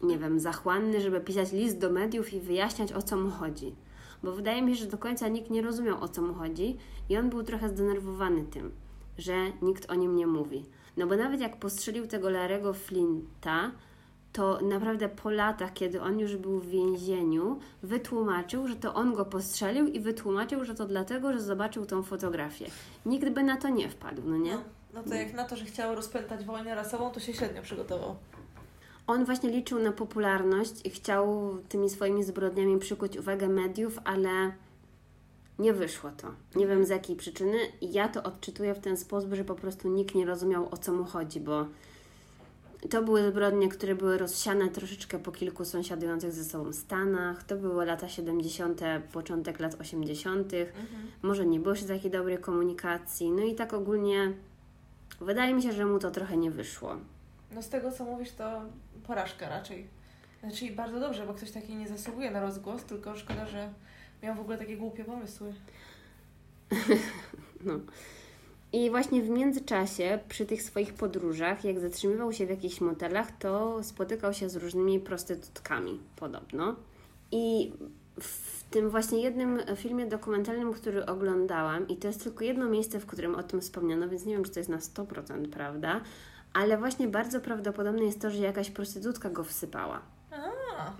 nie 0.04 0.18
wiem, 0.18 0.40
zachłanny, 0.40 1.02
żeby 1.02 1.22
pisać 1.22 1.52
list 1.52 1.80
do 1.80 1.90
mediów 1.90 2.34
i 2.34 2.40
wyjaśniać 2.40 2.94
o 2.94 3.02
co 3.02 3.18
mu 3.18 3.30
chodzi. 3.30 3.76
Bo 4.24 4.32
wydaje 4.32 4.62
mi 4.62 4.76
się, 4.76 4.84
że 4.84 4.90
do 4.90 4.98
końca 4.98 5.28
nikt 5.28 5.50
nie 5.50 5.62
rozumiał 5.62 6.04
o 6.04 6.08
co 6.08 6.22
mu 6.22 6.34
chodzi 6.34 6.78
i 7.10 7.18
on 7.18 7.30
był 7.30 7.44
trochę 7.44 7.70
zdenerwowany 7.70 8.44
tym, 8.44 8.72
że 9.18 9.34
nikt 9.62 9.92
o 9.92 9.96
nim 9.96 10.16
nie 10.16 10.28
mówi. 10.28 10.66
No 10.98 11.08
bo 11.08 11.16
nawet 11.16 11.42
jak 11.42 11.60
postrzelił 11.60 12.08
tego 12.08 12.30
Larego 12.30 12.74
Flinta, 12.74 13.72
to 14.34 14.60
naprawdę 14.62 15.10
po 15.10 15.30
latach, 15.30 15.74
kiedy 15.74 16.02
on 16.02 16.20
już 16.20 16.38
był 16.38 16.60
w 16.60 16.68
więzieniu, 16.68 17.60
wytłumaczył, 17.84 18.68
że 18.68 18.76
to 18.76 18.94
on 18.94 19.14
go 19.14 19.26
postrzelił 19.26 19.88
i 19.88 20.00
wytłumaczył, 20.00 20.66
że 20.66 20.76
to 20.76 20.86
dlatego, 20.86 21.34
że 21.34 21.42
zobaczył 21.42 21.86
tą 21.86 22.04
fotografię. 22.04 22.66
Nikt 23.06 23.30
by 23.30 23.44
na 23.44 23.58
to 23.58 23.70
nie 23.70 23.90
wpadł, 23.90 24.22
no 24.26 24.38
nie? 24.38 24.54
No, 24.54 24.62
no 24.94 25.04
to 25.04 25.14
jak 25.14 25.34
na 25.34 25.44
to, 25.44 25.56
że 25.56 25.66
chciał 25.66 25.96
rozpętać 25.96 26.46
wojnę 26.46 26.76
rasową, 26.76 27.12
to 27.12 27.20
się 27.20 27.34
średnio 27.34 27.62
przygotował. 27.62 28.16
On 29.08 29.26
właśnie 29.26 29.50
liczył 29.50 29.80
na 29.80 29.92
popularność 29.92 30.86
i 30.86 30.90
chciał 30.90 31.58
tymi 31.70 31.90
swoimi 31.90 32.24
zbrodniami 32.24 32.80
przykuć 32.80 33.18
uwagę 33.18 33.50
mediów, 33.50 34.00
ale 34.04 34.52
nie 35.60 35.74
wyszło 35.74 36.12
to. 36.18 36.28
Nie 36.56 36.68
wiem 36.68 36.86
z 36.86 36.90
jakiej 36.90 37.16
przyczyny. 37.16 37.58
Ja 37.82 38.08
to 38.08 38.24
odczytuję 38.24 38.74
w 38.74 38.80
ten 38.80 38.98
sposób, 38.98 39.34
że 39.34 39.44
po 39.44 39.56
prostu 39.56 39.90
nikt 39.90 40.16
nie 40.16 40.26
rozumiał 40.26 40.68
o 40.72 40.78
co 40.78 40.94
mu 40.94 41.04
chodzi, 41.04 41.40
bo 41.40 41.66
to 42.90 43.04
były 43.04 43.32
zbrodnie, 43.32 43.70
które 43.70 43.96
były 43.96 44.18
rozsiane 44.18 44.70
troszeczkę 44.70 45.20
po 45.20 45.32
kilku 45.32 45.66
sąsiadujących 45.66 46.32
ze 46.32 46.44
sobą 46.44 46.74
Stanach. 46.74 47.44
To 47.44 47.56
były 47.56 47.86
lata 47.86 48.10
70., 48.10 48.82
początek 49.12 49.60
lat 49.60 49.82
80. 49.82 50.52
Może 51.22 51.46
nie 51.46 51.60
było 51.60 51.76
jeszcze 51.76 51.88
takiej 51.88 52.12
dobrej 52.12 52.38
komunikacji. 52.38 53.32
No 53.32 53.44
i 53.44 53.56
tak 53.56 53.74
ogólnie 53.74 54.34
wydaje 55.22 55.54
mi 55.54 55.62
się, 55.62 55.72
że 55.72 55.86
mu 55.86 56.00
to 56.00 56.12
trochę 56.12 56.38
nie 56.38 56.52
wyszło. 56.52 56.98
No 57.52 57.62
z 57.62 57.70
tego 57.70 57.92
co 57.92 58.06
mówisz, 58.06 58.32
to 58.32 58.62
porażka 59.08 59.50
raczej. 59.50 59.88
Znaczy 60.44 60.72
bardzo 60.72 61.00
dobrze, 61.00 61.26
bo 61.26 61.34
ktoś 61.34 61.52
taki 61.52 61.76
nie 61.76 61.88
zasługuje 61.88 62.32
na 62.32 62.40
rozgłos, 62.40 62.84
tylko 62.84 63.16
szkoda, 63.16 63.46
że 63.46 63.74
miał 64.24 64.36
w 64.36 64.40
ogóle 64.40 64.58
takie 64.58 64.78
głupie 64.78 65.04
pomysły. 65.06 65.54
No. 67.66 67.80
I 68.74 68.90
właśnie 68.90 69.22
w 69.22 69.30
międzyczasie, 69.30 70.20
przy 70.30 70.46
tych 70.46 70.62
swoich 70.62 70.94
podróżach, 70.94 71.64
jak 71.64 71.80
zatrzymywał 71.80 72.34
się 72.34 72.46
w 72.46 72.50
jakichś 72.50 72.82
motelach, 72.82 73.32
to 73.40 73.84
spotykał 73.84 74.34
się 74.34 74.50
z 74.50 74.56
różnymi 74.56 75.00
prostytutkami, 75.00 76.00
podobno. 76.16 76.76
I 77.32 77.72
w 78.20 78.64
tym 78.64 78.90
właśnie 78.90 79.22
jednym 79.22 79.60
filmie 79.76 80.06
dokumentalnym, 80.06 80.74
który 80.74 81.06
oglądałam, 81.06 81.88
i 81.88 81.98
to 81.98 82.08
jest 82.08 82.24
tylko 82.24 82.44
jedno 82.44 82.70
miejsce, 82.70 83.00
w 83.00 83.06
którym 83.06 83.36
o 83.36 83.44
tym 83.44 83.62
wspomniano, 83.62 84.10
więc 84.10 84.26
nie 84.26 84.34
wiem, 84.34 84.44
czy 84.44 84.52
to 84.52 84.60
jest 84.60 84.70
na 84.70 84.78
100% 84.78 85.50
prawda, 85.50 86.02
ale 86.56 86.78
właśnie 86.78 87.08
bardzo 87.08 87.42
prawdopodobne 87.42 88.04
jest 88.04 88.22
to, 88.22 88.32
że 88.32 88.38
jakaś 88.38 88.72
prostytutka 88.72 89.30
go 89.30 89.44
wsypała. 89.44 90.02
A, 90.32 90.92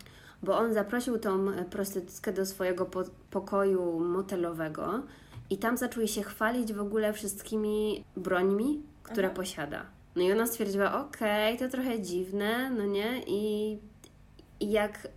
bo 0.44 0.58
on 0.58 0.74
zaprosił 0.74 1.20
tą 1.20 1.46
prostytutkę 1.70 2.34
do 2.34 2.46
swojego 2.46 2.86
po 2.86 3.04
pokoju 3.32 4.00
motelowego 4.00 5.04
i 5.50 5.58
tam 5.58 5.78
zaczął 5.78 6.08
się 6.08 6.24
chwalić 6.24 6.74
w 6.74 6.82
ogóle 6.82 7.14
wszystkimi 7.14 8.04
brońmi, 8.18 8.82
które 9.04 9.28
Aha. 9.28 9.36
posiada. 9.36 9.86
No 10.16 10.22
i 10.22 10.32
ona 10.32 10.48
stwierdziła, 10.48 11.00
okej, 11.00 11.56
okay, 11.56 11.68
to 11.68 11.72
trochę 11.72 12.02
dziwne, 12.02 12.70
no 12.70 12.86
nie? 12.86 13.24
I, 13.28 13.78
I 14.60 14.72
jak 14.72 15.08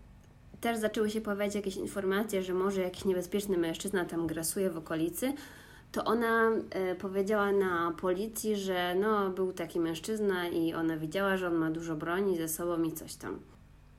też 0.60 0.78
zaczęły 0.78 1.10
się 1.10 1.20
pojawiać 1.20 1.54
jakieś 1.54 1.76
informacje, 1.76 2.42
że 2.42 2.54
może 2.54 2.82
jakiś 2.82 3.04
niebezpieczny 3.04 3.58
mężczyzna 3.58 4.04
tam 4.04 4.26
grasuje 4.26 4.70
w 4.70 4.76
okolicy, 4.76 5.32
to 5.92 6.04
ona 6.04 6.50
e, 6.70 6.94
powiedziała 6.94 7.52
na 7.52 7.92
policji, 8.00 8.56
że 8.56 8.94
no, 8.94 9.30
był 9.30 9.52
taki 9.52 9.80
mężczyzna 9.80 10.48
i 10.48 10.74
ona 10.74 10.96
widziała, 10.96 11.36
że 11.36 11.46
on 11.46 11.54
ma 11.54 11.70
dużo 11.70 11.96
broni 11.96 12.36
ze 12.36 12.48
sobą 12.48 12.82
i 12.82 12.92
coś 12.92 13.14
tam. 13.14 13.40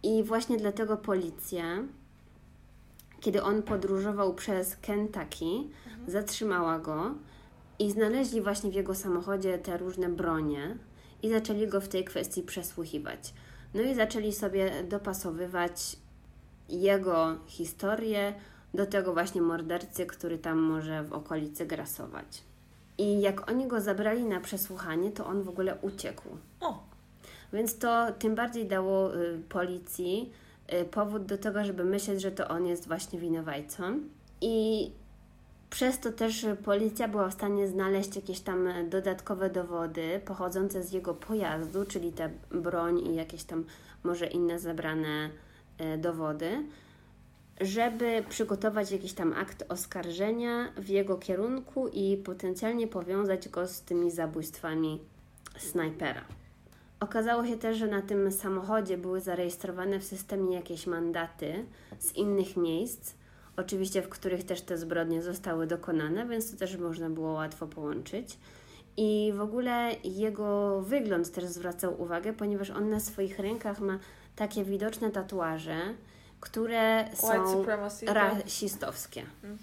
I 0.04 0.24
właśnie 0.24 0.58
dlatego 0.58 0.98
policja, 0.98 1.64
kiedy 3.20 3.44
on 3.44 3.64
podróżował 3.64 4.34
przez 4.34 4.76
Kentucky, 4.76 5.46
mhm. 5.46 6.12
zatrzymała 6.12 6.80
go 6.80 7.16
i 7.80 7.92
znaleźli 7.92 8.42
właśnie 8.42 8.72
w 8.72 8.74
jego 8.74 8.96
samochodzie 8.96 9.58
te 9.58 9.78
różne 9.78 10.10
bronie 10.10 10.78
i 11.24 11.30
zaczęli 11.30 11.68
go 11.68 11.82
w 11.82 11.88
tej 11.88 12.04
kwestii 12.04 12.44
przesłuchiwać. 12.44 13.34
No 13.74 13.82
i 13.82 13.96
zaczęli 13.96 14.34
sobie 14.34 14.84
dopasowywać 14.84 15.98
jego 16.70 17.36
historię 17.48 18.34
do 18.74 18.86
tego 18.86 19.14
właśnie 19.14 19.42
mordercy, 19.42 20.06
który 20.06 20.38
tam 20.38 20.58
może 20.58 21.04
w 21.04 21.14
okolicy 21.14 21.66
grasować. 21.66 22.44
I 22.98 23.22
jak 23.22 23.50
oni 23.50 23.68
go 23.68 23.82
zabrali 23.82 24.24
na 24.24 24.40
przesłuchanie, 24.40 25.12
to 25.12 25.26
on 25.26 25.44
w 25.44 25.50
ogóle 25.50 25.78
uciekł. 25.82 26.30
O. 26.60 26.84
Więc 27.54 27.78
to 27.78 28.12
tym 28.20 28.36
bardziej 28.36 28.68
dało 28.68 29.16
y, 29.16 29.42
policji 29.50 30.34
y, 30.74 30.86
powód 30.86 31.26
do 31.26 31.38
tego, 31.38 31.64
żeby 31.64 31.84
myśleć, 31.84 32.22
że 32.22 32.32
to 32.32 32.48
on 32.48 32.66
jest 32.66 32.88
właśnie 32.88 33.20
winowajcą. 33.20 34.00
I 34.42 34.92
przez 35.70 36.00
to 36.00 36.12
też 36.12 36.46
policja 36.66 37.08
była 37.08 37.30
w 37.30 37.34
stanie 37.34 37.68
znaleźć 37.68 38.16
jakieś 38.16 38.40
tam 38.40 38.70
dodatkowe 38.90 39.50
dowody 39.50 40.22
pochodzące 40.26 40.84
z 40.84 40.92
jego 40.92 41.14
pojazdu, 41.14 41.86
czyli 41.86 42.12
tę 42.12 42.30
broń 42.52 43.00
i 43.00 43.16
jakieś 43.16 43.44
tam 43.44 43.66
może 44.04 44.28
inne 44.28 44.60
zebrane 44.60 45.30
y, 45.82 45.98
dowody 45.98 46.64
żeby 47.60 48.24
przygotować 48.30 48.91
jakiś 48.91 49.14
tam 49.14 49.34
akt 49.34 49.64
oskarżenia 49.70 50.74
w 50.78 50.89
jego 50.89 51.18
kierunku 51.18 51.88
i 51.88 52.18
potencjalnie 52.18 52.88
powiązać 52.88 53.49
go 53.49 53.68
z 53.68 53.82
tymi 53.82 54.12
zabójstwami 54.12 54.99
snajpera. 55.57 56.22
Okazało 56.99 57.45
się 57.45 57.57
też, 57.57 57.78
że 57.78 57.88
na 57.88 58.01
tym 58.01 58.32
samochodzie 58.32 58.97
były 58.97 59.22
zarejestrowane 59.22 59.99
w 59.99 60.03
systemie 60.03 60.55
jakieś 60.55 60.88
mandaty 60.88 61.66
z 61.99 62.16
innych 62.16 62.57
miejsc, 62.57 63.14
oczywiście 63.57 64.01
w 64.01 64.10
których 64.10 64.43
też 64.43 64.62
te 64.62 64.78
zbrodnie 64.78 65.22
zostały 65.22 65.68
dokonane, 65.68 66.26
więc 66.26 66.51
to 66.51 66.57
też 66.57 66.78
można 66.78 67.10
było 67.10 67.32
łatwo 67.32 67.68
połączyć. 67.68 68.38
I 68.97 69.34
w 69.36 69.41
ogóle 69.41 69.91
jego 70.03 70.82
wygląd 70.82 71.32
też 71.32 71.45
zwracał 71.45 72.01
uwagę, 72.01 72.34
ponieważ 72.34 72.70
on 72.70 72.89
na 72.89 72.99
swoich 72.99 73.39
rękach 73.39 73.80
ma 73.80 73.99
takie 74.36 74.64
widoczne 74.64 75.12
tatuaże, 75.12 75.78
które 76.40 77.06
są 77.14 77.66
tak? 78.06 78.16
rasistowskie. 78.16 79.22
Mhm. 79.44 79.58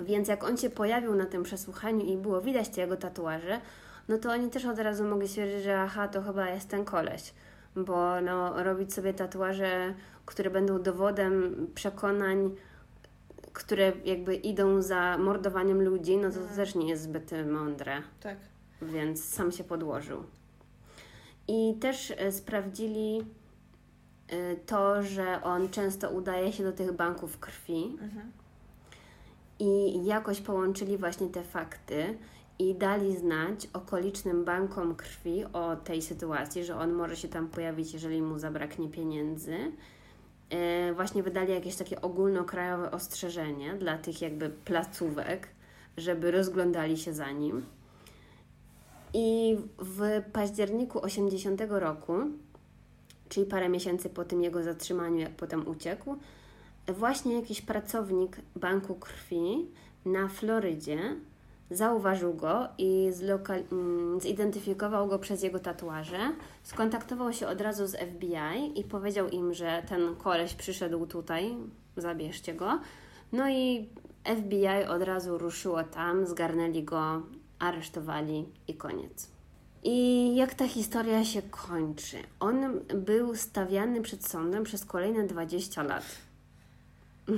Więc 0.00 0.28
jak 0.28 0.44
on 0.44 0.56
się 0.56 0.70
pojawił 0.70 1.14
na 1.14 1.26
tym 1.26 1.42
przesłuchaniu 1.42 2.04
i 2.04 2.16
było 2.16 2.40
widać 2.40 2.68
te 2.68 2.80
jego 2.80 2.96
tatuaże, 2.96 3.60
no 4.08 4.18
to 4.18 4.30
oni 4.30 4.50
też 4.50 4.64
od 4.64 4.78
razu 4.78 5.04
mogli 5.04 5.28
stwierdzić, 5.28 5.62
że 5.62 5.80
aha, 5.80 6.08
to 6.08 6.22
chyba 6.22 6.50
jest 6.50 6.68
ten 6.68 6.84
koleś. 6.84 7.34
Bo 7.76 8.20
no, 8.20 8.62
robić 8.62 8.94
sobie 8.94 9.14
tatuaże, 9.14 9.94
które 10.26 10.50
będą 10.50 10.82
dowodem 10.82 11.66
przekonań, 11.74 12.50
które 13.52 13.92
jakby 14.04 14.34
idą 14.34 14.82
za 14.82 15.18
mordowaniem 15.18 15.82
ludzi, 15.82 16.16
no 16.16 16.28
to, 16.28 16.34
to 16.34 16.40
mhm. 16.40 16.56
też 16.56 16.74
nie 16.74 16.88
jest 16.88 17.02
zbyt 17.02 17.30
mądre. 17.46 18.02
Tak. 18.20 18.36
Więc 18.82 19.24
sam 19.24 19.52
się 19.52 19.64
podłożył. 19.64 20.24
I 21.48 21.74
też 21.80 22.12
e, 22.16 22.32
sprawdzili 22.32 23.24
to, 24.66 25.02
że 25.02 25.42
on 25.42 25.68
często 25.68 26.10
udaje 26.10 26.52
się 26.52 26.64
do 26.64 26.72
tych 26.72 26.92
banków 26.92 27.38
krwi 27.38 27.98
mhm. 28.02 28.32
i 29.58 30.04
jakoś 30.04 30.40
połączyli 30.40 30.98
właśnie 30.98 31.28
te 31.28 31.42
fakty 31.42 32.18
i 32.58 32.74
dali 32.74 33.16
znać 33.16 33.68
okolicznym 33.72 34.44
bankom 34.44 34.94
krwi 34.94 35.44
o 35.52 35.76
tej 35.76 36.02
sytuacji, 36.02 36.64
że 36.64 36.76
on 36.76 36.92
może 36.92 37.16
się 37.16 37.28
tam 37.28 37.48
pojawić, 37.48 37.92
jeżeli 37.92 38.22
mu 38.22 38.38
zabraknie 38.38 38.88
pieniędzy. 38.88 39.56
Y, 40.90 40.94
właśnie 40.94 41.22
wydali 41.22 41.52
jakieś 41.52 41.76
takie 41.76 42.00
ogólnokrajowe 42.00 42.90
ostrzeżenie 42.90 43.74
dla 43.74 43.98
tych 43.98 44.22
jakby 44.22 44.50
placówek, 44.50 45.48
żeby 45.96 46.30
rozglądali 46.30 46.98
się 46.98 47.12
za 47.12 47.30
nim. 47.30 47.66
I 49.14 49.56
w 49.78 50.22
październiku 50.32 51.02
80 51.02 51.60
roku 51.68 52.12
czyli 53.32 53.46
parę 53.46 53.68
miesięcy 53.68 54.10
po 54.10 54.24
tym 54.24 54.42
jego 54.42 54.62
zatrzymaniu, 54.62 55.18
jak 55.18 55.30
potem 55.30 55.68
uciekł, 55.68 56.16
właśnie 56.88 57.34
jakiś 57.34 57.62
pracownik 57.62 58.36
banku 58.56 58.94
krwi 58.94 59.66
na 60.04 60.28
Florydzie 60.28 61.16
zauważył 61.70 62.34
go 62.34 62.68
i 62.78 63.10
mm, 63.72 64.20
zidentyfikował 64.20 65.08
go 65.08 65.18
przez 65.18 65.42
jego 65.42 65.58
tatuaże. 65.58 66.18
Skontaktował 66.62 67.32
się 67.32 67.48
od 67.48 67.60
razu 67.60 67.86
z 67.86 67.96
FBI 67.96 68.80
i 68.80 68.84
powiedział 68.84 69.28
im, 69.28 69.54
że 69.54 69.82
ten 69.88 70.16
koleś 70.16 70.54
przyszedł 70.54 71.06
tutaj, 71.06 71.56
zabierzcie 71.96 72.54
go. 72.54 72.80
No 73.32 73.50
i 73.50 73.88
FBI 74.24 74.86
od 74.88 75.02
razu 75.02 75.38
ruszyło 75.38 75.82
tam, 75.82 76.26
zgarnęli 76.26 76.84
go, 76.84 77.22
aresztowali 77.58 78.44
i 78.68 78.74
koniec. 78.74 79.31
I 79.82 80.36
jak 80.36 80.54
ta 80.54 80.68
historia 80.68 81.24
się 81.24 81.42
kończy? 81.42 82.16
On 82.40 82.80
był 82.94 83.36
stawiany 83.36 84.02
przed 84.02 84.26
sądem 84.26 84.64
przez 84.64 84.84
kolejne 84.84 85.26
20 85.26 85.82
lat. 85.82 86.04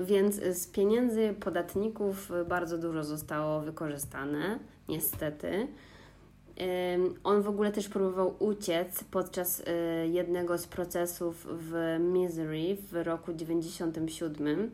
Więc 0.00 0.34
z 0.34 0.66
pieniędzy 0.66 1.34
podatników 1.40 2.32
bardzo 2.48 2.78
dużo 2.78 3.04
zostało 3.04 3.60
wykorzystane, 3.60 4.58
niestety. 4.88 5.68
On 7.24 7.42
w 7.42 7.48
ogóle 7.48 7.72
też 7.72 7.88
próbował 7.88 8.34
uciec 8.38 9.04
podczas 9.04 9.60
y, 9.60 9.64
jednego 10.08 10.58
z 10.58 10.66
procesów 10.66 11.46
w 11.50 11.96
Missouri 12.00 12.76
w 12.76 13.06
roku 13.06 13.32
97 13.32 14.70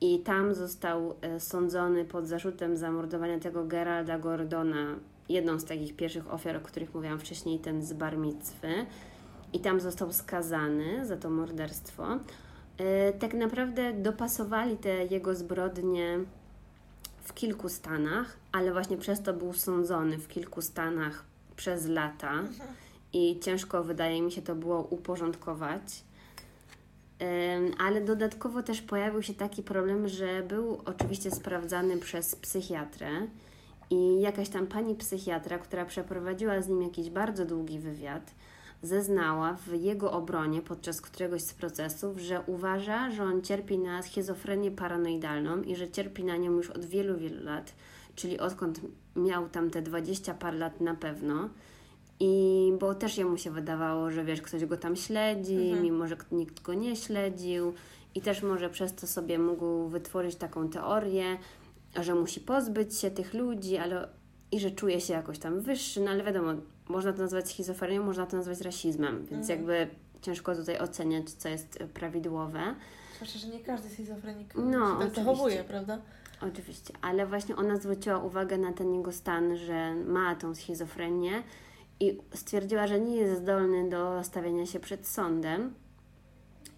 i 0.00 0.20
tam 0.20 0.54
został 0.54 1.14
y, 1.36 1.40
sądzony 1.40 2.04
pod 2.04 2.26
zarzutem 2.26 2.76
zamordowania 2.76 3.38
tego 3.38 3.64
Geralda 3.64 4.18
Gordona, 4.18 4.96
jedną 5.28 5.58
z 5.58 5.64
takich 5.64 5.96
pierwszych 5.96 6.32
ofiar, 6.32 6.56
o 6.56 6.60
których 6.60 6.94
mówiłam 6.94 7.18
wcześniej, 7.18 7.58
ten 7.58 7.82
z 7.82 7.92
barmicwy 7.92 8.86
i 9.52 9.60
tam 9.60 9.80
został 9.80 10.12
skazany 10.12 11.06
za 11.06 11.16
to 11.16 11.30
morderstwo. 11.30 12.06
E, 12.78 13.12
tak 13.12 13.34
naprawdę 13.34 13.92
dopasowali 13.92 14.76
te 14.76 15.04
jego 15.04 15.34
zbrodnie 15.34 16.18
w 17.22 17.34
kilku 17.34 17.68
stanach, 17.68 18.36
ale 18.52 18.72
właśnie 18.72 18.96
przez 18.96 19.22
to 19.22 19.34
był 19.34 19.52
sądzony 19.52 20.18
w 20.18 20.28
kilku 20.28 20.62
stanach 20.62 21.24
przez 21.56 21.86
lata 21.86 22.32
i 23.12 23.40
ciężko 23.40 23.84
wydaje 23.84 24.22
mi 24.22 24.32
się 24.32 24.42
to 24.42 24.54
było 24.54 24.82
uporządkować. 24.82 26.04
Ale 27.78 28.00
dodatkowo 28.00 28.62
też 28.62 28.82
pojawił 28.82 29.22
się 29.22 29.34
taki 29.34 29.62
problem, 29.62 30.08
że 30.08 30.42
był 30.42 30.82
oczywiście 30.84 31.30
sprawdzany 31.30 31.98
przez 31.98 32.36
psychiatrę 32.36 33.08
i 33.90 34.20
jakaś 34.20 34.48
tam 34.48 34.66
pani 34.66 34.94
psychiatra, 34.94 35.58
która 35.58 35.84
przeprowadziła 35.84 36.62
z 36.62 36.68
nim 36.68 36.82
jakiś 36.82 37.10
bardzo 37.10 37.44
długi 37.44 37.78
wywiad, 37.78 38.34
zeznała 38.82 39.56
w 39.66 39.80
jego 39.80 40.12
obronie 40.12 40.62
podczas 40.62 41.00
któregoś 41.00 41.42
z 41.42 41.54
procesów, 41.54 42.18
że 42.18 42.40
uważa, 42.46 43.10
że 43.10 43.22
on 43.22 43.42
cierpi 43.42 43.78
na 43.78 44.02
schizofrenię 44.02 44.70
paranoidalną 44.70 45.62
i 45.62 45.76
że 45.76 45.90
cierpi 45.90 46.24
na 46.24 46.36
nią 46.36 46.52
już 46.52 46.70
od 46.70 46.84
wielu, 46.84 47.18
wielu 47.18 47.44
lat, 47.44 47.74
czyli 48.14 48.38
odkąd 48.38 48.80
miał 49.16 49.48
tam 49.48 49.70
te 49.70 49.82
20 49.82 50.34
par 50.34 50.54
lat 50.54 50.80
na 50.80 50.94
pewno. 50.94 51.48
I 52.20 52.72
bo 52.80 52.94
też 52.94 53.18
jemu 53.18 53.36
się 53.36 53.50
wydawało, 53.50 54.10
że 54.10 54.24
wiesz, 54.24 54.42
ktoś 54.42 54.64
go 54.64 54.76
tam 54.76 54.96
śledzi, 54.96 55.56
mhm. 55.56 55.82
mimo 55.82 56.06
że 56.06 56.16
nikt 56.32 56.62
go 56.62 56.74
nie 56.74 56.96
śledził, 56.96 57.72
i 58.14 58.20
też 58.20 58.42
może 58.42 58.70
przez 58.70 58.94
to 58.94 59.06
sobie 59.06 59.38
mógł 59.38 59.88
wytworzyć 59.88 60.36
taką 60.36 60.68
teorię, 60.68 61.38
że 62.02 62.14
musi 62.14 62.40
pozbyć 62.40 62.98
się 62.98 63.10
tych 63.10 63.34
ludzi, 63.34 63.76
ale 63.76 64.08
i 64.52 64.60
że 64.60 64.70
czuje 64.70 65.00
się 65.00 65.12
jakoś 65.12 65.38
tam 65.38 65.60
wyższy, 65.60 66.00
no 66.00 66.10
ale 66.10 66.24
wiadomo, 66.24 66.52
można 66.88 67.12
to 67.12 67.22
nazwać 67.22 67.48
schizofrenią, 67.48 68.02
można 68.02 68.26
to 68.26 68.36
nazwać 68.36 68.60
rasizmem, 68.60 69.26
więc 69.26 69.50
mhm. 69.50 69.58
jakby 69.58 69.94
ciężko 70.22 70.56
tutaj 70.56 70.78
oceniać, 70.78 71.30
co 71.30 71.48
jest 71.48 71.78
prawidłowe. 71.94 72.74
Zwłaszcza, 73.14 73.38
że 73.38 73.48
nie 73.48 73.60
każdy 73.60 73.88
schizofrenik 73.88 74.54
no, 74.54 75.00
się 75.00 75.06
tak 75.06 75.14
zachowuje, 75.14 75.64
prawda? 75.64 75.98
Oczywiście, 76.40 76.94
ale 77.02 77.26
właśnie 77.26 77.56
ona 77.56 77.76
zwróciła 77.76 78.18
uwagę 78.18 78.58
na 78.58 78.72
ten 78.72 78.94
jego 78.94 79.12
stan, 79.12 79.56
że 79.56 79.94
ma 79.94 80.34
tą 80.34 80.54
schizofrenię 80.54 81.42
i 82.00 82.18
stwierdziła, 82.34 82.86
że 82.86 83.00
nie 83.00 83.16
jest 83.16 83.42
zdolny 83.42 83.88
do 83.88 84.24
stawiania 84.24 84.66
się 84.66 84.80
przed 84.80 85.06
sądem, 85.06 85.74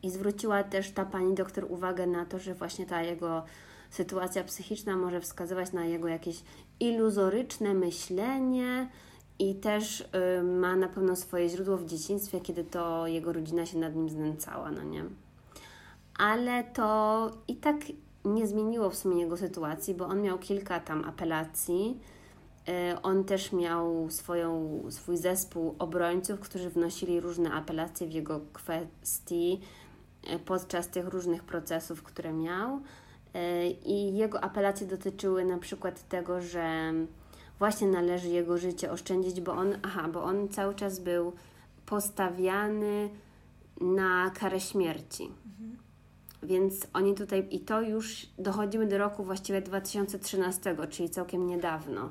I 0.02 0.10
zwróciła 0.10 0.64
też 0.64 0.90
ta 0.90 1.04
pani 1.04 1.34
doktor 1.34 1.66
uwagę 1.68 2.06
na 2.06 2.26
to, 2.26 2.38
że 2.38 2.54
właśnie 2.54 2.86
ta 2.86 3.02
jego 3.02 3.44
sytuacja 3.90 4.44
psychiczna 4.44 4.96
może 4.96 5.20
wskazywać 5.20 5.72
na 5.72 5.84
jego 5.84 6.08
jakieś 6.08 6.42
iluzoryczne 6.80 7.74
myślenie 7.74 8.88
i 9.38 9.54
też 9.54 10.00
y, 10.00 10.42
ma 10.42 10.76
na 10.76 10.88
pewno 10.88 11.16
swoje 11.16 11.48
źródło 11.48 11.76
w 11.76 11.86
dzieciństwie, 11.86 12.40
kiedy 12.40 12.64
to 12.64 13.06
jego 13.06 13.32
rodzina 13.32 13.66
się 13.66 13.78
nad 13.78 13.94
nim 13.94 14.08
znęcała, 14.08 14.70
no 14.70 14.82
nie? 14.82 15.04
Ale 16.18 16.64
to 16.64 17.30
i 17.48 17.56
tak 17.56 17.76
nie 18.24 18.46
zmieniło 18.46 18.90
w 18.90 18.96
sumie 18.96 19.20
jego 19.20 19.36
sytuacji, 19.36 19.94
bo 19.94 20.06
on 20.06 20.22
miał 20.22 20.38
kilka 20.38 20.80
tam 20.80 21.04
apelacji. 21.04 22.00
Y, 22.68 23.02
on 23.02 23.24
też 23.24 23.52
miał 23.52 24.10
swoją, 24.10 24.80
swój 24.90 25.16
zespół 25.16 25.74
obrońców, 25.78 26.40
którzy 26.40 26.70
wnosili 26.70 27.20
różne 27.20 27.52
apelacje 27.52 28.06
w 28.06 28.12
jego 28.12 28.40
kwestii 28.52 29.60
y, 30.34 30.38
podczas 30.38 30.88
tych 30.88 31.08
różnych 31.08 31.44
procesów, 31.44 32.02
które 32.02 32.32
miał. 32.32 32.80
Y, 33.36 33.76
I 33.84 34.16
jego 34.16 34.44
apelacje 34.44 34.86
dotyczyły 34.86 35.44
na 35.44 35.58
przykład 35.58 36.08
tego, 36.08 36.40
że 36.40 36.92
właśnie 37.58 37.88
należy 37.88 38.28
jego 38.28 38.58
życie 38.58 38.90
oszczędzić, 38.90 39.40
bo 39.40 39.52
on, 39.52 39.78
aha, 39.82 40.08
bo 40.12 40.22
on 40.22 40.48
cały 40.48 40.74
czas 40.74 41.00
był 41.00 41.32
postawiany 41.86 43.10
na 43.80 44.30
karę 44.30 44.60
śmierci. 44.60 45.22
Mhm. 45.24 45.76
Więc 46.42 46.86
oni 46.92 47.14
tutaj, 47.14 47.48
i 47.50 47.60
to 47.60 47.82
już 47.82 48.26
dochodzimy 48.38 48.86
do 48.86 48.98
roku 48.98 49.24
właściwie 49.24 49.60
2013, 49.60 50.76
czyli 50.90 51.10
całkiem 51.10 51.46
niedawno. 51.46 52.10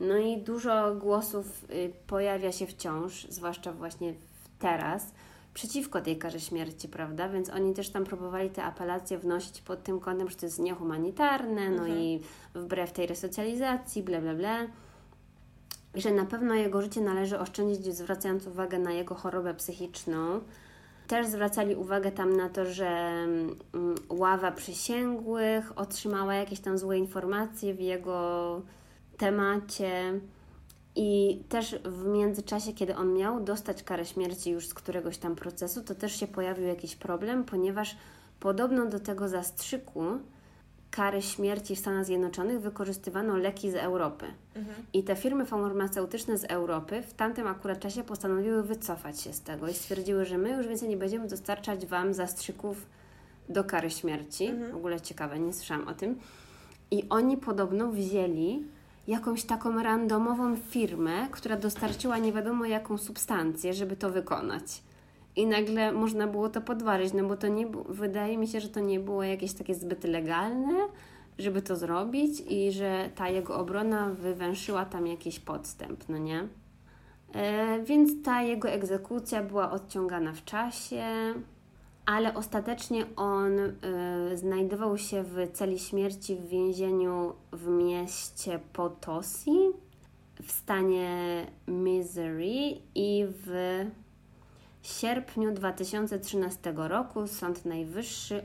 No 0.00 0.16
i 0.16 0.42
dużo 0.42 0.94
głosów 0.94 1.64
y, 1.70 1.92
pojawia 2.06 2.52
się 2.52 2.66
wciąż, 2.66 3.26
zwłaszcza 3.28 3.72
właśnie 3.72 4.14
teraz, 4.58 5.12
przeciwko 5.54 6.00
tej 6.00 6.18
karze 6.18 6.40
śmierci, 6.40 6.88
prawda? 6.88 7.28
Więc 7.28 7.50
oni 7.50 7.74
też 7.74 7.90
tam 7.90 8.04
próbowali 8.04 8.50
te 8.50 8.64
apelacje 8.64 9.18
wnosić 9.18 9.60
pod 9.60 9.82
tym 9.82 10.00
kątem, 10.00 10.30
że 10.30 10.36
to 10.36 10.46
jest 10.46 10.58
niehumanitarne, 10.58 11.70
no 11.70 11.82
mhm. 11.82 11.98
i 11.98 12.20
wbrew 12.54 12.92
tej 12.92 13.06
resocjalizacji, 13.06 14.02
bla, 14.02 14.20
bla, 14.20 14.34
bla. 14.34 14.66
I 15.94 16.00
że 16.00 16.10
na 16.10 16.24
pewno 16.24 16.54
jego 16.54 16.82
życie 16.82 17.00
należy 17.00 17.38
oszczędzić, 17.38 17.94
zwracając 17.94 18.46
uwagę 18.46 18.78
na 18.78 18.92
jego 18.92 19.14
chorobę 19.14 19.54
psychiczną. 19.54 20.40
Też 21.06 21.26
zwracali 21.26 21.74
uwagę 21.74 22.12
tam 22.12 22.36
na 22.36 22.48
to, 22.48 22.66
że 22.66 22.88
mm, 22.88 23.54
ława 24.08 24.52
przysięgłych 24.52 25.78
otrzymała 25.78 26.34
jakieś 26.34 26.60
tam 26.60 26.78
złe 26.78 26.98
informacje 26.98 27.74
w 27.74 27.80
jego 27.80 28.62
temacie 29.16 30.20
i 30.96 31.40
też 31.48 31.76
w 31.84 32.06
międzyczasie, 32.06 32.72
kiedy 32.72 32.96
on 32.96 33.14
miał 33.14 33.40
dostać 33.40 33.82
karę 33.82 34.04
śmierci 34.04 34.50
już 34.50 34.68
z 34.68 34.74
któregoś 34.74 35.18
tam 35.18 35.36
procesu, 35.36 35.82
to 35.82 35.94
też 35.94 36.20
się 36.20 36.26
pojawił 36.26 36.66
jakiś 36.66 36.96
problem, 36.96 37.44
ponieważ 37.44 37.96
podobno 38.40 38.86
do 38.86 39.00
tego 39.00 39.28
zastrzyku 39.28 40.02
kary 40.90 41.22
śmierci 41.22 41.76
w 41.76 41.78
Stanach 41.78 42.04
Zjednoczonych 42.04 42.60
wykorzystywano 42.60 43.36
leki 43.36 43.70
z 43.70 43.74
Europy. 43.74 44.26
Mhm. 44.54 44.76
I 44.92 45.04
te 45.04 45.16
firmy 45.16 45.46
farmaceutyczne 45.46 46.38
z 46.38 46.44
Europy 46.44 47.02
w 47.02 47.14
tamtym 47.14 47.46
akurat 47.46 47.80
czasie 47.80 48.04
postanowiły 48.04 48.62
wycofać 48.62 49.20
się 49.20 49.32
z 49.32 49.40
tego 49.40 49.68
i 49.68 49.74
stwierdziły, 49.74 50.24
że 50.24 50.38
my 50.38 50.50
już 50.50 50.66
więcej 50.66 50.88
nie 50.88 50.96
będziemy 50.96 51.28
dostarczać 51.28 51.86
Wam 51.86 52.14
zastrzyków 52.14 52.86
do 53.48 53.64
kary 53.64 53.90
śmierci. 53.90 54.46
Mhm. 54.46 54.72
W 54.72 54.76
ogóle 54.76 55.00
ciekawe, 55.00 55.38
nie 55.38 55.52
słyszałam 55.52 55.88
o 55.88 55.94
tym. 55.94 56.18
I 56.90 57.04
oni 57.08 57.36
podobno 57.36 57.88
wzięli 57.88 58.64
jakąś 59.08 59.44
taką 59.44 59.82
randomową 59.82 60.56
firmę, 60.56 61.28
która 61.30 61.56
dostarczyła 61.56 62.18
nie 62.18 62.32
wiadomo 62.32 62.64
jaką 62.64 62.98
substancję, 62.98 63.74
żeby 63.74 63.96
to 63.96 64.10
wykonać. 64.10 64.82
I 65.36 65.46
nagle 65.46 65.92
można 65.92 66.26
było 66.26 66.48
to 66.48 66.60
podważyć, 66.60 67.12
no 67.12 67.24
bo 67.24 67.36
to 67.36 67.48
nie 67.48 67.66
wydaje 67.88 68.38
mi 68.38 68.48
się, 68.48 68.60
że 68.60 68.68
to 68.68 68.80
nie 68.80 69.00
było 69.00 69.22
jakieś 69.22 69.52
takie 69.52 69.74
zbyt 69.74 70.04
legalne, 70.04 70.74
żeby 71.38 71.62
to 71.62 71.76
zrobić 71.76 72.42
i 72.48 72.72
że 72.72 73.10
ta 73.14 73.28
jego 73.28 73.58
obrona 73.58 74.10
wywęszyła 74.10 74.84
tam 74.84 75.06
jakiś 75.06 75.40
podstęp, 75.40 76.08
no 76.08 76.18
nie? 76.18 76.48
E, 77.34 77.82
więc 77.82 78.24
ta 78.24 78.42
jego 78.42 78.68
egzekucja 78.68 79.42
była 79.42 79.70
odciągana 79.70 80.32
w 80.32 80.44
czasie 80.44 81.04
ale 82.06 82.34
ostatecznie 82.34 83.06
on 83.16 83.58
y, 83.58 83.72
znajdował 84.34 84.98
się 84.98 85.22
w 85.22 85.52
celi 85.52 85.78
śmierci 85.78 86.36
w 86.36 86.48
więzieniu 86.48 87.32
w 87.52 87.66
mieście 87.66 88.60
Potosi 88.72 89.58
w 90.42 90.52
stanie 90.52 91.46
Missouri 91.68 92.82
i 92.94 93.26
w 93.28 93.84
sierpniu 94.82 95.52
2013 95.52 96.72
roku 96.76 97.26
Sąd 97.26 97.64
Najwyższy 97.64 98.42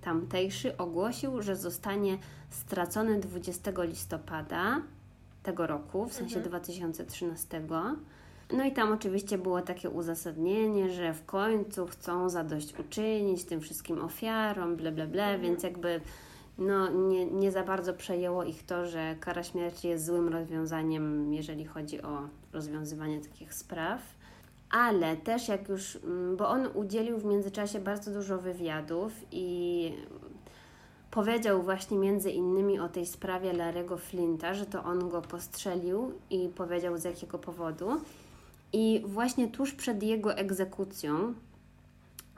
tamtejszy 0.00 0.76
ogłosił, 0.76 1.42
że 1.42 1.56
zostanie 1.56 2.18
stracony 2.50 3.20
20 3.20 3.70
listopada 3.78 4.82
tego 5.42 5.66
roku, 5.66 6.06
w 6.06 6.12
sensie 6.12 6.36
mhm. 6.36 6.48
2013 6.48 7.62
no 8.52 8.64
i 8.64 8.72
tam 8.72 8.92
oczywiście 8.92 9.38
było 9.38 9.62
takie 9.62 9.90
uzasadnienie, 9.90 10.90
że 10.90 11.14
w 11.14 11.24
końcu 11.24 11.86
chcą 11.86 12.28
zadośćuczynić 12.28 13.44
tym 13.44 13.60
wszystkim 13.60 14.04
ofiarom, 14.04 14.76
ble, 14.76 14.92
ble, 14.92 15.06
ble, 15.06 15.24
mhm. 15.24 15.42
więc 15.42 15.62
jakby 15.62 16.00
no, 16.58 16.88
nie, 16.88 17.26
nie 17.26 17.52
za 17.52 17.62
bardzo 17.62 17.94
przejęło 17.94 18.44
ich 18.44 18.66
to, 18.66 18.86
że 18.86 19.16
kara 19.20 19.42
śmierci 19.42 19.88
jest 19.88 20.06
złym 20.06 20.28
rozwiązaniem, 20.28 21.34
jeżeli 21.34 21.64
chodzi 21.64 22.02
o 22.02 22.28
rozwiązywanie 22.52 23.20
takich 23.20 23.54
spraw. 23.54 24.00
Ale 24.70 25.16
też 25.16 25.48
jak 25.48 25.68
już, 25.68 25.96
mm, 25.96 26.36
bo 26.36 26.48
on 26.48 26.68
udzielił 26.74 27.18
w 27.18 27.24
międzyczasie 27.24 27.80
bardzo 27.80 28.10
dużo 28.10 28.38
wywiadów 28.38 29.12
i 29.32 29.92
powiedział 31.10 31.62
właśnie 31.62 31.98
między 31.98 32.30
innymi 32.30 32.78
o 32.78 32.88
tej 32.88 33.06
sprawie 33.06 33.52
Larego 33.52 33.96
Flinta, 33.96 34.54
że 34.54 34.66
to 34.66 34.84
on 34.84 35.08
go 35.08 35.22
postrzelił 35.22 36.12
i 36.30 36.48
powiedział 36.48 36.98
z 36.98 37.04
jakiego 37.04 37.38
powodu. 37.38 38.00
I 38.78 39.02
właśnie 39.04 39.48
tuż 39.48 39.72
przed 39.72 40.02
jego 40.02 40.34
egzekucją, 40.34 41.34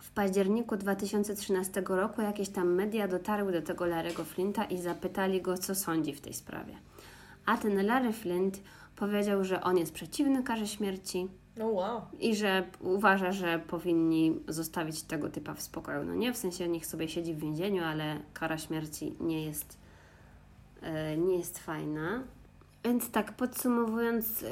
w 0.01 0.11
październiku 0.11 0.77
2013 0.77 1.83
roku, 1.89 2.23
jakieś 2.23 2.49
tam 2.49 2.75
media 2.75 3.09
dotarły 3.09 3.53
do 3.53 3.63
tego 3.63 3.87
Larego 3.87 4.25
Flinta 4.25 4.65
i 4.65 4.79
zapytali 4.79 5.43
go, 5.43 5.59
co 5.59 5.75
sądzi 5.75 6.13
w 6.13 6.21
tej 6.21 6.35
sprawie. 6.35 6.75
A 7.47 7.57
ten 7.57 7.87
Larry 7.87 8.13
Flint 8.13 8.61
powiedział, 8.97 9.45
że 9.45 9.61
on 9.61 9.79
jest 9.79 9.93
przeciwny 9.93 10.43
karze 10.43 10.67
śmierci. 10.67 11.29
Oh 11.61 11.67
wow. 11.67 12.03
I 12.21 12.37
że 12.37 12.65
uważa, 12.81 13.33
że 13.33 13.59
powinni 13.59 14.41
zostawić 14.49 15.03
tego 15.03 15.29
typa 15.29 15.55
w 15.55 15.63
spokoju. 15.63 16.05
No 16.05 16.15
nie 16.15 16.33
w 16.33 16.37
sensie 16.37 16.69
niech 16.69 16.87
sobie 16.87 17.09
siedzi 17.09 17.35
w 17.35 17.39
więzieniu, 17.39 17.85
ale 17.85 18.21
kara 18.35 18.59
śmierci 18.59 19.15
nie 19.21 19.45
jest, 19.45 19.79
yy, 20.83 21.17
nie 21.17 21.37
jest 21.37 21.59
fajna. 21.59 22.23
Więc 22.85 23.11
tak 23.11 23.33
podsumowując, 23.33 24.43
yy, 24.43 24.49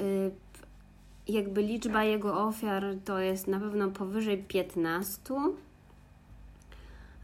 jakby 1.28 1.62
liczba 1.62 2.04
jego 2.04 2.40
ofiar 2.40 2.84
to 3.04 3.18
jest 3.18 3.46
na 3.46 3.60
pewno 3.60 3.90
powyżej 3.90 4.44
15. 4.44 5.34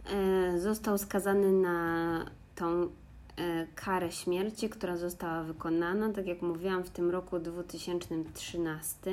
E, 0.07 0.59
został 0.59 0.99
skazany 0.99 1.53
na 1.53 2.19
tą 2.55 2.83
e, 2.83 2.89
karę 3.75 4.13
śmierci, 4.13 4.69
która 4.69 4.97
została 4.97 5.43
wykonana, 5.43 6.13
tak 6.13 6.27
jak 6.27 6.43
mówiłam, 6.43 6.85
w 6.85 6.91
tym 6.91 7.11
roku 7.11 7.39
2013. 7.39 9.11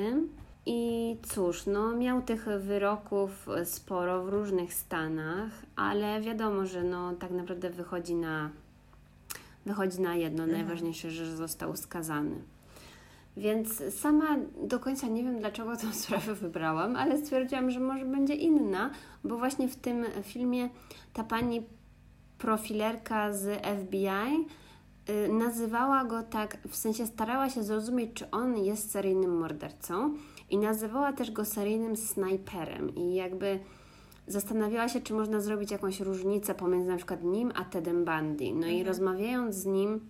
I 0.66 1.16
cóż, 1.22 1.66
no 1.66 1.96
miał 1.96 2.22
tych 2.22 2.44
wyroków 2.44 3.48
sporo 3.64 4.24
w 4.24 4.28
różnych 4.28 4.74
stanach, 4.74 5.50
ale 5.76 6.20
wiadomo, 6.20 6.66
że 6.66 6.84
no 6.84 7.12
tak 7.14 7.30
naprawdę 7.30 7.70
wychodzi 7.70 8.14
na, 8.14 8.50
wychodzi 9.66 10.00
na 10.00 10.14
jedno, 10.14 10.44
mhm. 10.44 10.58
najważniejsze, 10.58 11.10
że 11.10 11.36
został 11.36 11.76
skazany. 11.76 12.36
Więc 13.36 13.82
sama 13.94 14.36
do 14.62 14.80
końca 14.80 15.06
nie 15.06 15.22
wiem, 15.22 15.38
dlaczego 15.38 15.76
tę 15.76 15.92
sprawę 16.02 16.34
wybrałam, 16.34 16.96
ale 16.96 17.18
stwierdziłam, 17.18 17.70
że 17.70 17.80
może 17.80 18.04
będzie 18.04 18.34
inna, 18.34 18.90
bo 19.24 19.38
właśnie 19.38 19.68
w 19.68 19.76
tym 19.76 20.04
filmie 20.22 20.68
ta 21.12 21.24
pani 21.24 21.62
profilerka 22.38 23.32
z 23.32 23.66
FBI 23.66 24.46
y, 25.10 25.32
nazywała 25.32 26.04
go 26.04 26.22
tak, 26.22 26.58
w 26.68 26.76
sensie 26.76 27.06
starała 27.06 27.50
się 27.50 27.62
zrozumieć, 27.62 28.10
czy 28.14 28.30
on 28.30 28.58
jest 28.58 28.90
seryjnym 28.90 29.38
mordercą 29.38 30.14
i 30.50 30.58
nazywała 30.58 31.12
też 31.12 31.30
go 31.30 31.44
seryjnym 31.44 31.96
snajperem 31.96 32.94
i 32.94 33.14
jakby 33.14 33.60
zastanawiała 34.26 34.88
się, 34.88 35.00
czy 35.00 35.14
można 35.14 35.40
zrobić 35.40 35.70
jakąś 35.70 36.00
różnicę 36.00 36.54
pomiędzy 36.54 36.88
na 36.88 36.96
przykład 36.96 37.22
nim 37.24 37.52
a 37.54 37.64
Tedem 37.64 38.04
Bundy. 38.04 38.44
No 38.44 38.56
mhm. 38.56 38.74
i 38.74 38.84
rozmawiając 38.84 39.54
z 39.54 39.66
nim, 39.66 40.00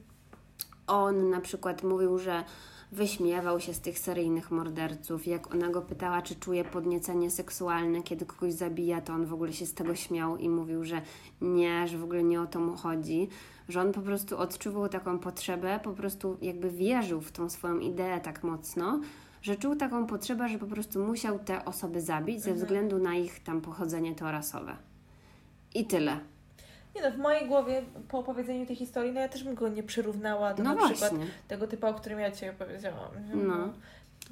on 0.86 1.30
na 1.30 1.40
przykład 1.40 1.82
mówił, 1.82 2.18
że 2.18 2.44
wyśmiewał 2.92 3.60
się 3.60 3.74
z 3.74 3.80
tych 3.80 3.98
seryjnych 3.98 4.50
morderców. 4.50 5.26
Jak 5.26 5.54
ona 5.54 5.68
go 5.68 5.82
pytała, 5.82 6.22
czy 6.22 6.34
czuje 6.34 6.64
podniecenie 6.64 7.30
seksualne, 7.30 8.02
kiedy 8.02 8.26
kogoś 8.26 8.52
zabija, 8.52 9.00
to 9.00 9.12
on 9.12 9.26
w 9.26 9.32
ogóle 9.32 9.52
się 9.52 9.66
z 9.66 9.74
tego 9.74 9.94
śmiał 9.94 10.36
i 10.36 10.48
mówił, 10.48 10.84
że 10.84 11.02
nie, 11.40 11.88
że 11.88 11.98
w 11.98 12.04
ogóle 12.04 12.22
nie 12.22 12.40
o 12.40 12.46
to 12.46 12.60
mu 12.60 12.76
chodzi. 12.76 13.28
Że 13.68 13.80
on 13.80 13.92
po 13.92 14.00
prostu 14.00 14.38
odczuwał 14.38 14.88
taką 14.88 15.18
potrzebę, 15.18 15.80
po 15.84 15.92
prostu 15.92 16.36
jakby 16.42 16.70
wierzył 16.70 17.20
w 17.20 17.32
tą 17.32 17.48
swoją 17.48 17.78
ideę 17.78 18.20
tak 18.20 18.44
mocno, 18.44 19.00
że 19.42 19.56
czuł 19.56 19.76
taką 19.76 20.06
potrzebę, 20.06 20.48
że 20.48 20.58
po 20.58 20.66
prostu 20.66 21.04
musiał 21.06 21.38
te 21.38 21.64
osoby 21.64 22.00
zabić 22.00 22.40
ze 22.42 22.50
Mhm. 22.50 22.66
względu 22.66 22.98
na 22.98 23.14
ich 23.14 23.42
tam 23.42 23.60
pochodzenie 23.60 24.14
to 24.14 24.30
rasowe. 24.30 24.76
I 25.74 25.84
tyle. 25.86 26.20
Nie 26.96 27.02
no, 27.02 27.10
w 27.10 27.18
mojej 27.18 27.48
głowie 27.48 27.82
po 28.08 28.18
opowiedzeniu 28.18 28.66
tej 28.66 28.76
historii, 28.76 29.12
no 29.12 29.20
ja 29.20 29.28
też 29.28 29.44
bym 29.44 29.54
go 29.54 29.68
nie 29.68 29.82
przyrównała 29.82 30.54
do 30.54 30.62
No 30.62 30.74
na 30.74 30.88
przykład 30.88 31.10
właśnie. 31.10 31.26
tego 31.48 31.66
typu, 31.66 31.86
o 31.86 31.94
którym 31.94 32.18
ja 32.18 32.30
Ci 32.32 32.48
opowiedziałam. 32.48 33.10
No. 33.34 33.72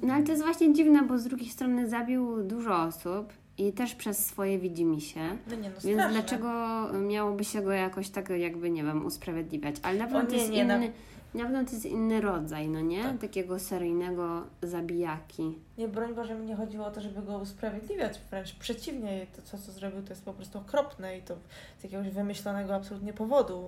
No 0.01 0.13
ale 0.13 0.23
to 0.23 0.31
jest 0.31 0.43
właśnie 0.43 0.73
dziwne, 0.73 1.03
bo 1.03 1.17
z 1.17 1.23
drugiej 1.23 1.49
strony 1.49 1.89
zabił 1.89 2.43
dużo 2.43 2.75
osób 2.83 3.33
i 3.57 3.73
też 3.73 3.95
przez 3.95 4.25
swoje 4.25 4.59
widzimisię. 4.59 5.19
No 5.47 5.55
nie 5.55 5.69
no, 5.69 5.69
Więc 5.69 5.79
straszne. 5.83 6.09
dlaczego 6.13 6.49
miałoby 6.93 7.43
się 7.43 7.61
go 7.61 7.71
jakoś 7.71 8.09
tak 8.09 8.29
jakby, 8.29 8.69
nie 8.69 8.83
wiem, 8.83 9.05
usprawiedliwiać? 9.05 9.75
Ale 9.83 9.97
na 9.97 10.03
pewno 10.05 10.19
O 10.19 10.23
to 10.25 10.31
nie, 10.31 10.37
jest 10.37 10.51
nie, 10.51 10.59
inny, 10.61 10.91
na 11.33 11.43
pewno 11.43 11.65
to 11.65 11.71
jest 11.71 11.85
inny 11.85 12.21
rodzaj, 12.21 12.69
no 12.69 12.81
nie? 12.81 13.03
Tak. 13.03 13.17
Takiego 13.17 13.59
seryjnego 13.59 14.43
zabijaki. 14.61 15.57
Nie, 15.77 15.87
broń 15.87 16.15
Boże, 16.15 16.35
mi 16.35 16.45
nie 16.45 16.55
chodziło 16.55 16.85
o 16.85 16.91
to, 16.91 17.01
żeby 17.01 17.21
go 17.21 17.37
usprawiedliwiać, 17.37 18.19
wręcz 18.29 18.55
przeciwnie, 18.55 19.27
to 19.35 19.41
co, 19.41 19.57
co 19.57 19.71
zrobił, 19.71 20.01
to 20.03 20.09
jest 20.09 20.25
po 20.25 20.33
prostu 20.33 20.59
okropne 20.59 21.17
i 21.17 21.21
to 21.21 21.35
z 21.79 21.83
jakiegoś 21.83 22.09
wymyślonego 22.09 22.75
absolutnie 22.75 23.13
powodu. 23.13 23.63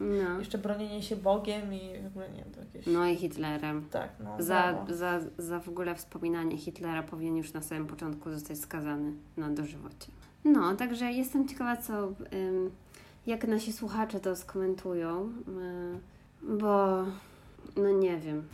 No. 0.00 0.38
Jeszcze 0.38 0.58
bronienie 0.58 1.02
się 1.02 1.16
Bogiem 1.16 1.74
i 1.74 2.02
w 2.02 2.06
ogóle 2.06 2.30
nie 2.30 2.44
to 2.44 2.60
jakieś... 2.60 2.86
No 2.86 3.06
i 3.06 3.16
Hitlerem. 3.16 3.88
Tak, 3.90 4.10
no. 4.24 4.42
Za, 4.42 4.86
za, 4.88 5.20
za 5.38 5.60
w 5.60 5.68
ogóle 5.68 5.94
wspominanie 5.94 6.58
Hitlera 6.58 7.02
powinien 7.02 7.36
już 7.36 7.52
na 7.52 7.62
samym 7.62 7.86
początku 7.86 8.30
zostać 8.30 8.58
skazany 8.58 9.12
na 9.36 9.50
dożywocie. 9.50 10.08
No, 10.44 10.76
także 10.76 11.12
jestem 11.12 11.48
ciekawa, 11.48 11.76
co, 11.76 12.06
ym, 12.32 12.70
jak 13.26 13.48
nasi 13.48 13.72
słuchacze 13.72 14.20
to 14.20 14.36
skomentują, 14.36 15.24
y, 15.24 16.15
bo 16.42 17.04
no 17.76 17.90
nie 17.98 18.18
wiem, 18.18 18.48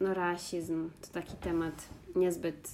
no 0.00 0.14
rasizm 0.14 0.90
to 1.00 1.08
taki 1.12 1.36
temat 1.36 1.88
niezbyt 2.16 2.70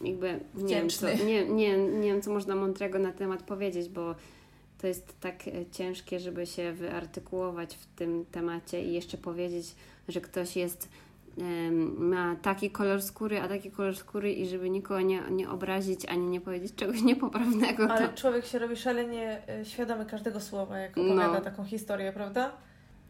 jakby 0.00 0.40
nie 0.54 0.74
wiem, 0.74 0.88
co, 0.88 1.06
nie, 1.26 1.44
nie, 1.48 1.78
nie 1.78 2.12
wiem, 2.12 2.22
co 2.22 2.30
można 2.30 2.54
mądrego 2.54 2.98
na 2.98 3.12
temat 3.12 3.42
powiedzieć, 3.42 3.88
bo 3.88 4.14
to 4.78 4.86
jest 4.86 5.20
tak 5.20 5.48
e, 5.48 5.66
ciężkie, 5.70 6.20
żeby 6.20 6.46
się 6.46 6.72
wyartykułować 6.72 7.76
w 7.76 7.86
tym 7.86 8.24
temacie 8.32 8.84
i 8.84 8.92
jeszcze 8.92 9.18
powiedzieć, 9.18 9.74
że 10.08 10.20
ktoś 10.20 10.56
jest 10.56 10.88
ma 11.98 12.36
taki 12.42 12.70
kolor 12.70 13.02
skóry, 13.02 13.40
a 13.40 13.48
taki 13.48 13.70
kolor 13.70 13.96
skóry 13.96 14.32
i 14.32 14.46
żeby 14.48 14.70
nikogo 14.70 15.00
nie, 15.00 15.22
nie 15.30 15.50
obrazić, 15.50 16.06
ani 16.06 16.26
nie 16.26 16.40
powiedzieć 16.40 16.74
czegoś 16.74 17.02
niepoprawnego, 17.10 17.86
to 17.86 17.92
Ale 17.92 18.14
człowiek 18.14 18.46
się 18.46 18.58
robi 18.58 18.76
szalenie 18.76 19.42
e, 19.48 19.64
świadomy 19.64 20.06
każdego 20.06 20.40
słowa, 20.40 20.78
jak 20.78 20.96
No. 20.96 21.02
opowiada 21.02 21.40
taką 21.40 21.64
historię, 21.64 22.12
prawda? 22.12 22.52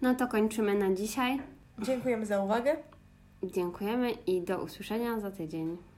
No 0.03 0.15
to 0.15 0.29
kończymy 0.29 0.75
na 0.75 0.95
dzisiaj. 0.95 1.39
Dziękujemy 1.79 2.27
za 2.27 2.45
uwagę. 2.45 2.77
Dziękujemy 3.43 4.11
i 4.11 4.43
do 4.43 4.63
usłyszenia 4.63 5.21
za 5.21 5.31
tydzień. 5.31 5.90